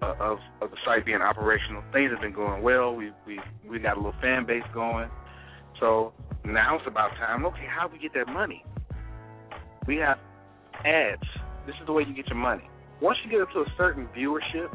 uh, 0.00 0.14
of 0.20 0.38
of 0.62 0.70
the 0.70 0.76
site 0.86 1.04
being 1.04 1.20
operational. 1.20 1.82
Things 1.92 2.12
have 2.12 2.20
been 2.20 2.32
going 2.32 2.62
well. 2.62 2.94
We 2.94 3.10
we 3.26 3.40
we 3.68 3.78
got 3.78 3.94
a 3.96 4.00
little 4.00 4.18
fan 4.22 4.46
base 4.46 4.62
going. 4.72 5.10
So 5.80 6.12
now 6.44 6.76
it's 6.76 6.86
about 6.86 7.10
time. 7.16 7.44
Okay, 7.46 7.66
how 7.68 7.88
do 7.88 7.92
we 7.92 7.98
get 7.98 8.14
that 8.14 8.32
money? 8.32 8.64
We 9.86 9.96
have 9.96 10.18
ads. 10.84 11.22
This 11.68 11.76
is 11.76 11.86
the 11.86 11.92
way 11.92 12.02
you 12.08 12.14
get 12.16 12.28
your 12.28 12.40
money. 12.40 12.64
Once 13.02 13.18
you 13.22 13.30
get 13.30 13.42
up 13.44 13.52
to 13.52 13.60
a 13.60 13.68
certain 13.76 14.08
viewership, 14.16 14.72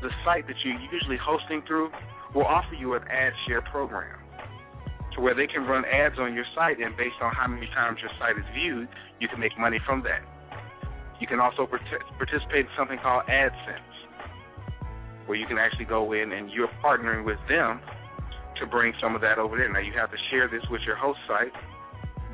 the 0.00 0.08
site 0.24 0.46
that 0.48 0.56
you're 0.64 0.80
usually 0.90 1.18
hosting 1.20 1.60
through 1.68 1.92
will 2.34 2.46
offer 2.46 2.72
you 2.72 2.94
an 2.94 3.02
ad 3.12 3.34
share 3.46 3.60
program 3.60 4.18
to 5.14 5.20
where 5.20 5.34
they 5.34 5.46
can 5.46 5.68
run 5.68 5.84
ads 5.84 6.16
on 6.18 6.32
your 6.32 6.46
site, 6.56 6.80
and 6.80 6.96
based 6.96 7.20
on 7.20 7.30
how 7.36 7.46
many 7.46 7.66
times 7.76 7.98
your 8.00 8.10
site 8.18 8.38
is 8.38 8.48
viewed, 8.56 8.88
you 9.20 9.28
can 9.28 9.38
make 9.38 9.52
money 9.58 9.78
from 9.84 10.02
that. 10.08 10.24
You 11.20 11.26
can 11.26 11.38
also 11.38 11.68
participate 11.68 12.64
in 12.64 12.72
something 12.74 12.98
called 12.98 13.28
AdSense. 13.28 13.92
where 15.26 15.38
you 15.38 15.46
can 15.46 15.58
actually 15.58 15.84
go 15.84 16.12
in 16.12 16.32
and 16.32 16.50
you're 16.50 16.70
partnering 16.84 17.24
with 17.24 17.38
them 17.48 17.80
to 18.58 18.66
bring 18.66 18.92
some 19.00 19.14
of 19.14 19.20
that 19.20 19.38
over 19.38 19.56
there. 19.56 19.72
Now 19.72 19.80
you 19.80 19.92
have 19.94 20.10
to 20.10 20.16
share 20.30 20.48
this 20.48 20.62
with 20.70 20.82
your 20.86 20.96
host 20.96 21.18
site, 21.28 21.52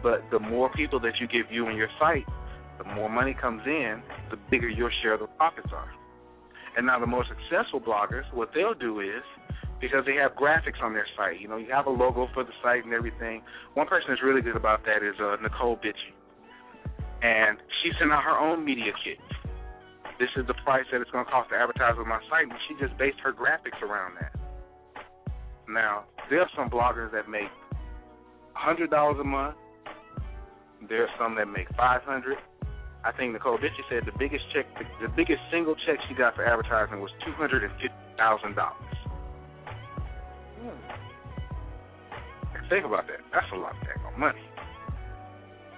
but 0.03 0.23
the 0.31 0.39
more 0.39 0.71
people 0.73 1.01
that 1.01 1.15
you 1.21 1.27
get 1.27 1.49
viewing 1.51 1.77
your 1.77 1.89
site, 1.99 2.27
the 2.79 2.85
more 2.95 3.11
money 3.11 3.35
comes 3.39 3.63
in, 3.67 4.03
the 4.31 4.39
bigger 4.51 4.69
your 4.69 4.91
share 5.03 5.15
of 5.15 5.21
the 5.21 5.27
profits 5.27 5.69
are. 5.73 5.91
And 6.77 6.87
now 6.87 7.01
the 7.01 7.07
more 7.07 7.25
successful 7.27 7.81
bloggers, 7.81 8.23
what 8.33 8.51
they'll 8.55 8.75
do 8.75 9.01
is 9.01 9.23
because 9.81 10.05
they 10.07 10.15
have 10.15 10.33
graphics 10.33 10.83
on 10.83 10.93
their 10.93 11.07
site. 11.17 11.41
You 11.41 11.49
know, 11.49 11.57
you 11.57 11.71
have 11.73 11.87
a 11.87 11.91
logo 11.91 12.29
for 12.35 12.45
the 12.45 12.53
site 12.63 12.85
and 12.85 12.93
everything. 12.93 13.43
One 13.75 13.87
person 13.87 14.07
that's 14.11 14.23
really 14.23 14.43
good 14.43 14.57
about 14.57 14.85
that 14.85 15.03
is 15.03 15.15
uh, 15.19 15.37
Necole 15.43 15.79
Bitchie, 15.79 16.15
and 17.23 17.59
she 17.83 17.91
sent 17.99 18.13
out 18.13 18.23
her 18.25 18.39
own 18.39 18.65
media 18.65 18.93
kit. 19.05 19.19
This 20.19 20.31
is 20.37 20.47
the 20.47 20.55
price 20.65 20.85
that 20.91 21.01
it's 21.01 21.11
going 21.11 21.25
to 21.25 21.31
cost 21.31 21.51
to 21.51 21.57
advertise 21.57 21.95
on 21.97 22.09
my 22.09 22.21
site, 22.29 22.51
and 22.51 22.59
she 22.67 22.75
just 22.85 22.99
based 22.99 23.19
her 23.23 23.33
graphics 23.33 23.81
around 23.83 24.17
that. 24.21 24.35
Now, 25.69 26.05
there 26.29 26.41
are 26.41 26.51
some 26.57 26.69
bloggers 26.71 27.13
that 27.13 27.29
make 27.29 27.51
hundred 28.53 28.91
dollars 28.91 29.19
a 29.21 29.25
month. 29.25 29.55
There 30.89 31.03
are 31.03 31.15
some 31.19 31.37
that 31.37 31.47
make 31.47 31.69
five 31.77 32.03
hundred. 32.03 32.39
I 33.05 33.13
think 33.13 33.37
Necole 33.37 33.59
Bitchie 33.59 33.87
said 33.89 34.05
the 34.07 34.17
biggest 34.19 34.45
check, 34.53 34.67
the, 34.79 35.07
the 35.07 35.13
biggest 35.15 35.41
single 35.51 35.75
check 35.87 35.99
she 36.09 36.15
got 36.15 36.35
for 36.35 36.45
advertising 36.45 37.01
was 37.01 37.11
two 37.25 37.33
hundred 37.33 37.63
and 37.65 37.73
fifty 37.81 37.95
thousand 38.17 38.55
dollars. 38.55 38.99
Hmm. 40.61 40.79
Think 42.69 42.85
about 42.85 43.07
that. 43.07 43.21
That's 43.33 43.47
a 43.53 43.57
lot 43.57 43.73
of 43.73 43.81
daggone 43.87 44.19
money. 44.19 44.43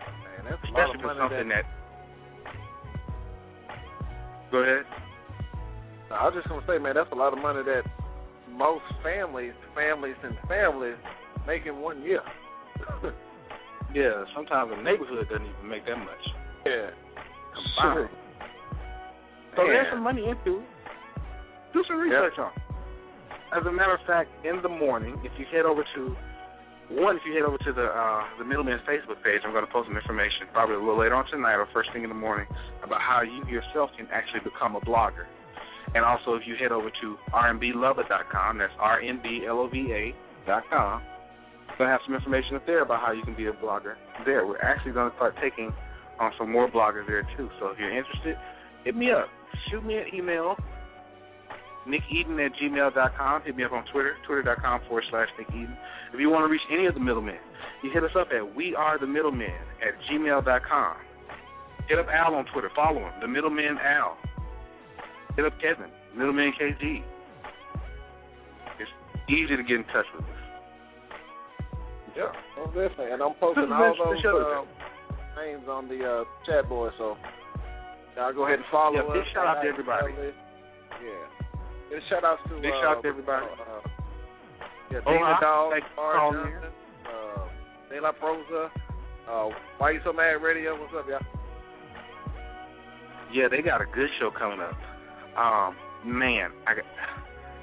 Man, 0.00 0.44
that's 0.48 0.62
a 0.64 0.66
Especially 0.66 0.98
for 1.02 1.14
something 1.18 1.48
that, 1.48 1.62
that. 1.62 1.78
Go 4.50 4.58
ahead. 4.58 4.84
No, 6.10 6.16
I 6.16 6.24
was 6.24 6.34
just 6.34 6.48
gonna 6.48 6.66
say, 6.66 6.78
man, 6.78 6.94
that's 6.96 7.12
a 7.12 7.14
lot 7.14 7.32
of 7.32 7.38
money 7.38 7.62
that 7.62 7.84
most 8.50 8.82
families, 9.04 9.52
families 9.76 10.16
and 10.24 10.36
families 10.48 10.96
make 11.46 11.66
in 11.66 11.80
one 11.80 12.02
year. 12.02 12.22
Yeah, 13.94 14.22
sometimes 14.36 14.70
the 14.70 14.80
neighborhood 14.82 15.26
doesn't 15.28 15.46
even 15.46 15.68
make 15.68 15.84
that 15.86 15.98
much. 15.98 16.24
yeah. 16.64 16.90
Combined. 17.80 18.08
So 19.56 19.66
there's 19.66 19.90
some 19.92 20.02
money 20.02 20.28
into 20.28 20.61
it. 20.61 20.66
Do 21.72 21.84
some 21.86 21.98
research 21.98 22.38
on 22.38 22.52
it. 22.54 22.62
As 23.50 23.66
a 23.66 23.72
matter 23.72 23.94
of 23.94 24.00
fact, 24.06 24.30
in 24.46 24.62
the 24.62 24.68
morning, 24.68 25.18
if 25.24 25.32
you 25.38 25.44
head 25.50 25.66
over 25.66 25.82
to 25.82 26.16
one, 26.90 27.16
if 27.16 27.22
you 27.26 27.34
head 27.34 27.42
over 27.42 27.58
to 27.58 27.72
the 27.72 27.86
uh, 27.86 28.22
the 28.38 28.44
Middleman's 28.44 28.82
Facebook 28.86 29.22
page, 29.22 29.42
I'm 29.44 29.52
going 29.52 29.66
to 29.66 29.70
post 29.70 29.88
some 29.88 29.96
information 29.96 30.46
probably 30.52 30.76
a 30.76 30.78
little 30.78 30.98
later 30.98 31.14
on 31.14 31.26
tonight 31.30 31.54
or 31.54 31.66
first 31.72 31.90
thing 31.92 32.02
in 32.02 32.08
the 32.11 32.18
morning 32.18 32.46
about 32.82 33.00
how 33.00 33.22
you 33.22 33.42
yourself 33.50 33.90
can 33.96 34.06
actually 34.12 34.40
become 34.42 34.74
a 34.76 34.80
blogger. 34.80 35.26
And 35.94 36.04
also, 36.04 36.34
if 36.34 36.42
you 36.46 36.54
head 36.54 36.70
over 36.70 36.90
to 36.90 37.16
rnblover.com, 37.34 38.58
that's 38.58 38.72
rnblova.com, 38.78 40.14
going 41.80 41.88
to 41.88 41.92
have 41.96 42.04
some 42.04 42.14
information 42.14 42.56
up 42.56 42.66
there 42.66 42.82
about 42.82 43.00
how 43.00 43.12
you 43.12 43.22
can 43.24 43.34
be 43.34 43.46
a 43.46 43.52
blogger 43.52 43.96
there. 44.26 44.46
We're 44.46 44.61
actually 44.61 44.92
going 44.92 45.11
to 45.11 45.16
start 45.16 45.34
taking 45.40 45.72
on 46.20 46.32
some 46.38 46.52
more 46.52 46.70
bloggers 46.70 47.06
there 47.08 47.26
too. 47.36 47.48
So 47.58 47.68
if 47.68 47.78
you're 47.78 47.96
interested, 47.96 48.36
hit 48.84 48.94
me 48.94 49.10
up. 49.10 49.26
Shoot 49.70 49.84
me 49.84 49.96
an 49.96 50.04
email, 50.14 50.54
Nick 51.88 52.02
nickeden 52.12 52.44
at 52.44 52.52
gmail.com. 52.60 53.42
Hit 53.42 53.56
me 53.56 53.64
up 53.64 53.72
on 53.72 53.84
Twitter, 53.92 54.14
twitter.com 54.26 54.82
forward 54.86 55.04
slash 55.10 55.28
Nick 55.38 55.48
Eden. 55.50 55.76
If 56.12 56.20
you 56.20 56.30
want 56.30 56.44
to 56.44 56.48
reach 56.48 56.62
any 56.72 56.86
of 56.86 56.94
the 56.94 57.00
middlemen, 57.00 57.38
you 57.82 57.90
hit 57.92 58.04
us 58.04 58.10
up 58.18 58.28
at 58.36 58.54
we 58.54 58.74
are 58.74 58.98
the 58.98 59.06
middlemen 59.06 59.50
at 59.80 59.94
gmail.com. 60.10 60.96
Hit 61.88 61.98
up 61.98 62.06
Al 62.12 62.34
on 62.34 62.44
Twitter. 62.52 62.70
Follow 62.76 63.00
him, 63.00 63.12
the 63.20 63.28
middleman 63.28 63.78
Al. 63.82 64.16
Hit 65.36 65.44
up 65.44 65.54
Kevin, 65.60 65.90
middleman 66.16 66.52
KG. 66.60 67.02
It's 68.78 68.90
easy 69.28 69.56
to 69.56 69.62
get 69.62 69.76
in 69.76 69.84
touch 69.84 70.06
with 70.14 70.24
us. 70.24 70.40
Yeah, 72.16 72.32
most 72.58 72.74
definitely. 72.74 73.12
And 73.12 73.22
I'm 73.22 73.34
posting 73.40 73.72
all 73.72 73.94
those 73.96 74.66
names 75.37 75.66
on 75.68 75.89
the 75.89 75.99
uh, 76.05 76.24
chat 76.47 76.68
board, 76.68 76.93
so 76.99 77.16
y'all 78.16 78.33
go 78.33 78.45
ahead 78.47 78.59
and 78.59 78.68
follow 78.70 78.97
Yeah, 78.97 79.09
us. 79.09 79.12
big 79.14 79.26
shout 79.35 79.47
out 79.47 79.62
to 79.62 79.68
everybody. 79.68 80.12
Yeah. 80.14 81.24
Big 81.91 82.03
shout 82.09 82.24
outs 82.24 82.43
to 82.49 82.55
Big 82.61 82.70
uh, 82.72 82.81
shout 82.83 82.97
out 82.99 83.03
to 83.03 83.09
everybody. 83.09 83.47
Uh, 83.47 83.81
yeah, 84.93 84.99
Oh, 85.07 85.12
Dina. 85.12 85.39
Dog, 85.41 85.72
Thanks 85.72 85.87
for 85.95 86.12
calling 86.14 86.37
Johnson, 86.39 86.72
uh, 87.07 87.45
De 87.91 88.01
La 88.01 88.12
Prosa, 88.12 88.70
uh, 89.31 89.49
Why 89.78 89.91
You 89.93 90.01
So 90.05 90.12
Mad 90.12 90.43
Radio. 90.43 90.78
What's 90.78 90.93
up, 90.99 91.07
y'all? 91.09 91.20
Yeah, 93.33 93.47
they 93.49 93.62
got 93.62 93.81
a 93.81 93.87
good 93.87 94.09
show 94.18 94.31
coming 94.37 94.59
up. 94.61 94.74
Um, 95.39 95.76
man, 96.05 96.51
I 96.66 96.74
got, 96.74 96.85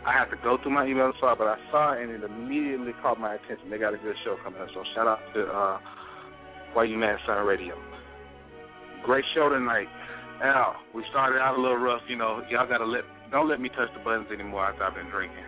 I 0.07 0.13
have 0.13 0.30
to 0.32 0.38
go 0.41 0.57
through 0.63 0.72
my 0.72 0.86
email 0.88 1.11
to 1.11 1.20
saw 1.20 1.34
it, 1.34 1.39
but 1.39 1.47
I 1.47 1.57
saw 1.72 1.91
it 1.93 2.03
and 2.03 2.11
it 2.11 2.24
immediately 2.24 2.93
caught 3.01 3.20
my 3.20 3.36
attention. 3.36 3.70
They 3.70 3.78
got 3.78 3.93
a 3.93 3.97
good 3.97 4.15
show 4.24 4.38
coming 4.43 4.61
up. 4.61 4.70
So 4.74 4.84
shout 4.95 5.07
out 5.07 5.20
to 5.36 5.43
uh 5.43 5.80
Why 6.74 6.86
You 6.86 6.97
Mad 6.97 7.18
Son 7.26 7.45
Radio. 7.45 7.76
Great 9.05 9.26
show 9.36 9.49
tonight. 9.49 9.88
Al, 10.43 10.76
we 10.93 11.03
started 11.09 11.39
out 11.39 11.57
a 11.57 11.61
little 11.61 11.78
rough, 11.78 12.01
you 12.07 12.15
know, 12.15 12.41
y'all 12.49 12.68
gotta 12.68 12.86
let 12.86 13.03
don't 13.32 13.49
let 13.49 13.59
me 13.59 13.70
touch 13.70 13.89
the 13.93 14.03
buttons 14.03 14.28
anymore 14.32 14.65
after 14.65 14.84
I've 14.84 14.95
been 14.95 15.09
drinking. 15.09 15.43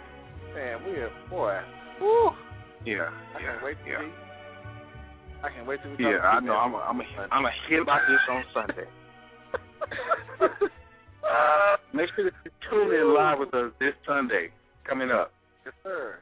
Man, 0.53 0.83
we 0.83 0.91
are, 0.97 1.11
boy. 1.29 1.59
Woo. 2.01 2.31
Yeah. 2.85 3.09
I 3.35 3.39
yeah, 3.39 3.53
can't 3.53 3.63
wait 3.63 3.77
to 3.85 3.89
yeah. 3.89 3.99
see. 3.99 4.11
I 5.43 5.49
can't 5.49 5.67
wait 5.67 5.83
to. 5.83 5.95
Yeah, 5.99 6.19
I 6.19 6.39
know. 6.41 6.53
I'm 6.53 6.73
a, 6.73 6.77
I'm 6.77 6.99
a, 6.99 7.03
I'm 7.31 7.45
a 7.45 7.51
hit 7.69 7.81
about 7.81 8.01
this 8.07 8.19
on 8.29 8.43
Sunday. 8.53 8.87
Uh, 11.29 11.77
make 11.93 12.09
sure 12.15 12.25
that 12.25 12.33
you 12.43 12.51
tune 12.69 12.93
in 12.93 13.13
live 13.13 13.37
with 13.37 13.53
us 13.53 13.71
this 13.79 13.93
Sunday 14.07 14.49
coming 14.87 15.11
up. 15.11 15.31
Yes, 15.63 15.75
sir. 15.83 16.19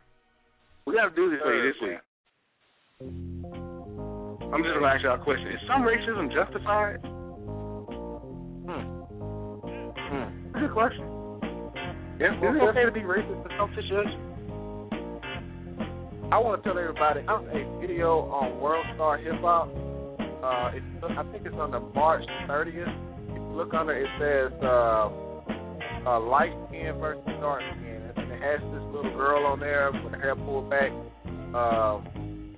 We 0.86 0.96
got 0.96 1.10
to 1.10 1.16
do 1.16 1.30
this 1.30 1.40
for 1.42 1.54
you 1.54 1.72
this 1.72 1.82
week. 1.82 3.67
I'm 4.54 4.64
just 4.64 4.74
gonna 4.74 4.88
ask 4.88 5.04
y'all 5.04 5.16
a 5.16 5.24
question: 5.24 5.48
Is 5.48 5.60
some 5.68 5.84
racism 5.84 6.32
justified? 6.32 7.00
Hmm. 8.64 8.86
Hmm. 10.08 10.60
Good 10.60 10.72
question. 10.72 11.06
Yeah, 12.20 12.34
Is 12.34 12.42
it 12.42 12.64
okay 12.72 12.86
to 12.86 12.92
be 12.92 13.02
racist 13.02 13.46
in 13.46 13.52
some 13.60 13.70
situations? 13.76 14.28
I 16.32 16.40
want 16.40 16.62
to 16.62 16.68
tell 16.68 16.78
everybody 16.78 17.22
it's 17.22 17.30
a 17.30 17.80
video 17.80 18.28
on 18.32 18.60
World 18.60 18.86
Star 18.96 19.18
Hip 19.18 19.40
Hop. 19.40 19.70
Uh, 20.44 20.72
it's, 20.76 20.86
I 21.04 21.24
think 21.32 21.46
it's 21.46 21.56
on 21.56 21.72
the 21.72 21.80
March 21.80 22.24
30th. 22.50 22.88
If 23.30 23.36
you 23.36 23.56
look 23.56 23.74
under, 23.74 23.94
it 23.94 24.10
says 24.20 24.52
uh, 24.64 25.08
uh, 26.08 26.20
light 26.20 26.52
skin 26.68 27.00
versus 27.00 27.24
dark 27.40 27.62
skin, 27.80 28.12
and 28.16 28.32
it 28.32 28.42
has 28.42 28.60
this 28.60 28.84
little 28.92 29.16
girl 29.16 29.46
on 29.46 29.60
there 29.60 29.92
with 29.92 30.14
her 30.14 30.20
hair 30.20 30.36
pulled 30.36 30.70
back. 30.70 30.92
Uh, 31.56 32.00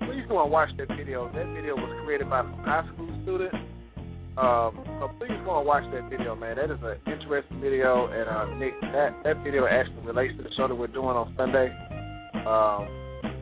please 0.10 0.26
go 0.28 0.42
and 0.42 0.52
watch 0.52 0.70
that 0.78 0.90
video. 0.98 1.30
That 1.34 1.46
video 1.54 1.76
was 1.76 1.94
created 2.04 2.30
by 2.30 2.42
some 2.42 2.58
high 2.66 2.84
school 2.94 3.10
students. 3.22 3.56
Um, 4.38 4.74
so 4.98 5.12
please 5.20 5.38
go 5.46 5.60
and 5.60 5.68
watch 5.68 5.84
that 5.94 6.10
video, 6.10 6.34
man. 6.34 6.56
That 6.58 6.72
is 6.72 6.82
an 6.82 6.98
interesting 7.06 7.62
video, 7.62 8.08
and 8.10 8.26
uh, 8.26 8.56
Nick, 8.58 8.74
that 8.82 9.14
that 9.24 9.44
video 9.44 9.68
actually 9.68 10.02
relates 10.06 10.34
to 10.38 10.44
the 10.44 10.50
show 10.58 10.68
that 10.68 10.74
we're 10.74 10.88
doing 10.88 11.14
on 11.14 11.34
Sunday. 11.38 11.70
Um, 12.48 12.90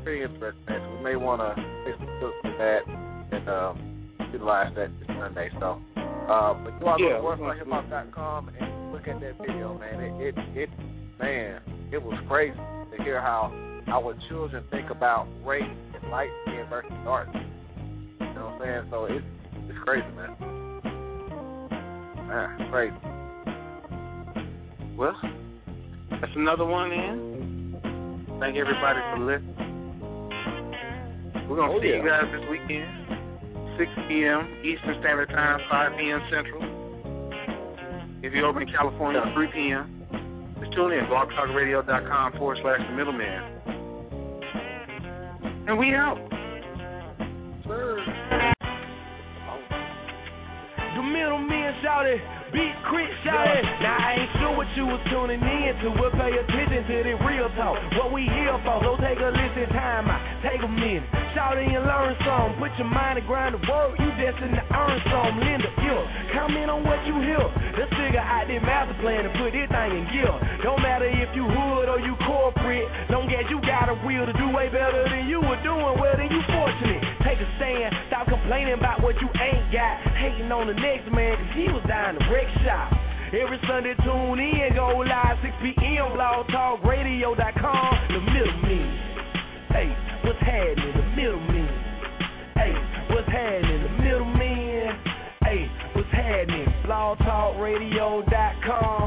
pretty 0.03 0.23
interesting. 0.23 0.65
man. 0.67 0.81
So 0.83 0.97
we 0.97 1.03
may 1.03 1.15
want 1.15 1.39
to 1.39 1.55
take 1.85 1.95
some 1.95 2.11
clips 2.19 2.35
of 2.43 2.53
that 2.59 2.81
and 3.31 3.47
um, 3.47 3.73
utilize 4.33 4.73
that 4.75 4.91
this 4.99 5.07
Sunday. 5.07 5.49
So, 5.59 5.79
uh, 5.95 6.53
but 6.65 6.73
you 6.81 6.87
all 6.87 6.99
Yeah, 6.99 7.21
go 7.21 7.35
to 7.35 7.41
worldhiphop.com 7.41 8.51
and 8.59 8.91
look 8.91 9.07
at 9.07 9.21
that 9.21 9.37
video, 9.39 9.77
man. 9.77 10.19
It, 10.19 10.35
it, 10.35 10.67
it, 10.67 10.69
man, 11.19 11.61
it 11.93 12.01
was 12.01 12.19
crazy 12.27 12.57
to 12.57 13.03
hear 13.03 13.21
how 13.21 13.53
our 13.89 14.15
children 14.29 14.63
think 14.71 14.89
about 14.89 15.27
race 15.45 15.63
and 15.63 16.11
light 16.11 16.29
skin 16.45 16.65
versus 16.69 16.91
dark. 17.03 17.27
You 17.33 17.39
know 18.35 18.55
what 18.57 18.67
I'm 18.67 18.83
saying? 18.83 18.87
So 18.91 19.05
it's 19.05 19.25
it's 19.69 19.79
crazy, 19.83 20.07
man. 20.15 20.35
Man, 22.27 22.69
crazy. 22.71 22.95
Well, 24.97 25.15
that's 26.19 26.33
another 26.35 26.65
one 26.65 26.91
in. 26.91 27.77
Thank 28.39 28.57
everybody 28.57 28.99
for 29.13 29.19
listening. 29.25 29.55
We're 31.49 31.55
gonna 31.55 31.71
Oh, 31.73 31.79
see 31.81 31.87
yeah. 31.89 32.03
you 32.03 32.05
guys 32.05 32.27
this 32.33 32.43
weekend, 32.51 32.91
6 33.79 33.91
p.m. 34.09 34.41
Eastern 34.67 34.99
Standard 34.99 35.29
Time, 35.29 35.59
5 35.71 35.91
p.m. 35.97 36.21
Central. 36.29 36.61
If 38.21 38.33
you're 38.33 38.45
over 38.45 38.61
in 38.61 38.67
California, 38.67 39.21
3 39.33 39.47
p.m. 39.53 39.87
Just 40.59 40.73
tune 40.73 40.91
in, 40.91 41.05
blogtalkradio.com 41.05 42.33
forward 42.37 42.57
slash 42.61 42.81
the 42.89 42.95
middleman. 42.97 43.56
And 45.67 45.77
we 45.77 45.93
out. 45.93 46.26
Shouted, 51.83 52.19
beat 52.53 52.75
crit 52.87 53.09
shouted. 53.23 53.63
Now 53.81 53.97
I 53.97 54.09
ain't 54.17 54.31
sure 54.39 54.53
what 54.55 54.69
you 54.77 54.85
was 54.87 55.01
tuning 55.11 55.41
in 55.41 55.71
to, 55.83 55.87
but 55.97 56.13
pay 56.15 56.33
attention 56.33 56.81
to 56.87 56.95
the 57.03 57.15
real 57.25 57.49
talk. 57.57 57.77
What 57.99 58.13
we 58.13 58.25
here 58.25 58.55
for, 58.63 58.81
so 58.81 58.97
take 59.01 59.19
a 59.19 59.29
listen, 59.29 59.67
time 59.73 60.07
out, 60.07 60.21
take 60.41 60.61
a 60.63 60.69
minute. 60.69 61.05
Shout 61.35 61.57
out 61.57 61.61
and 61.61 61.83
learn 61.85 62.13
some. 62.25 62.57
Put 62.57 62.73
your 62.81 62.89
mind 62.89 63.21
to 63.21 63.23
grind 63.25 63.53
the 63.53 63.61
work, 63.65 63.97
you 63.99 64.09
destined 64.17 64.57
to 64.57 64.63
earn 64.73 64.97
some. 65.11 65.33
Linda, 65.37 65.69
yeah, 65.81 66.03
comment 66.33 66.69
on 66.71 66.81
what 66.85 66.99
you 67.05 67.15
hear. 67.21 67.45
Let's 67.77 67.93
figure 67.93 68.23
out 68.23 68.47
this 68.49 68.61
master 68.63 68.97
plan 69.03 69.25
and 69.27 69.33
put 69.37 69.53
this 69.53 69.69
thing 69.69 69.91
in 69.93 70.05
gear. 70.13 70.33
Don't 70.63 70.81
matter 70.81 71.09
if 71.09 71.29
you 71.37 71.45
hood 71.45 71.87
or 71.89 71.99
you 72.01 72.17
corporate. 72.25 72.87
Don't 73.09 73.29
get 73.29 73.45
you 73.49 73.61
got 73.61 73.89
a 73.89 73.95
will 74.01 74.25
to 74.25 74.33
do 74.33 74.49
way 74.53 74.69
better 74.69 75.05
than 75.09 75.29
you 75.29 75.41
were 75.41 75.59
doing. 75.61 75.93
Well, 75.99 76.15
then 76.17 76.29
you 76.31 76.41
fortunate. 76.49 77.16
Take 77.27 77.43
a 77.43 77.49
stand, 77.59 77.91
stop 78.07 78.31
complaining 78.31 78.79
about 78.79 79.03
what 79.03 79.19
you 79.19 79.27
ain't 79.27 79.67
got. 79.67 79.99
Hating 80.15 80.47
on 80.47 80.71
the 80.71 80.77
next 80.79 81.11
man, 81.11 81.35
cause 81.35 81.51
he 81.59 81.67
was 81.67 81.83
down 81.83 82.15
the 82.15 82.23
wreck 82.31 82.47
shop. 82.63 82.87
Every 83.35 83.59
Sunday, 83.67 83.99
tune 83.99 84.39
in, 84.39 84.71
go 84.71 85.03
live 85.03 85.35
6 85.43 85.51
p.m. 85.59 86.15
blogtalkradio.com. 86.15 87.91
The 88.15 88.23
middle 88.31 88.59
me. 88.63 88.79
Hey, 89.75 89.91
what's 90.23 90.39
happening? 90.39 90.95
The 90.95 91.03
middle 91.19 91.43
me. 91.51 91.67
Hey, 92.55 92.71
what's 93.11 93.27
happening? 93.27 93.83
The 93.83 93.91
middle 94.07 94.23
man. 94.23 94.95
Hey, 95.43 95.67
what's 95.99 96.07
happening? 96.15 96.71
blogtalkradio.com. 96.87 99.06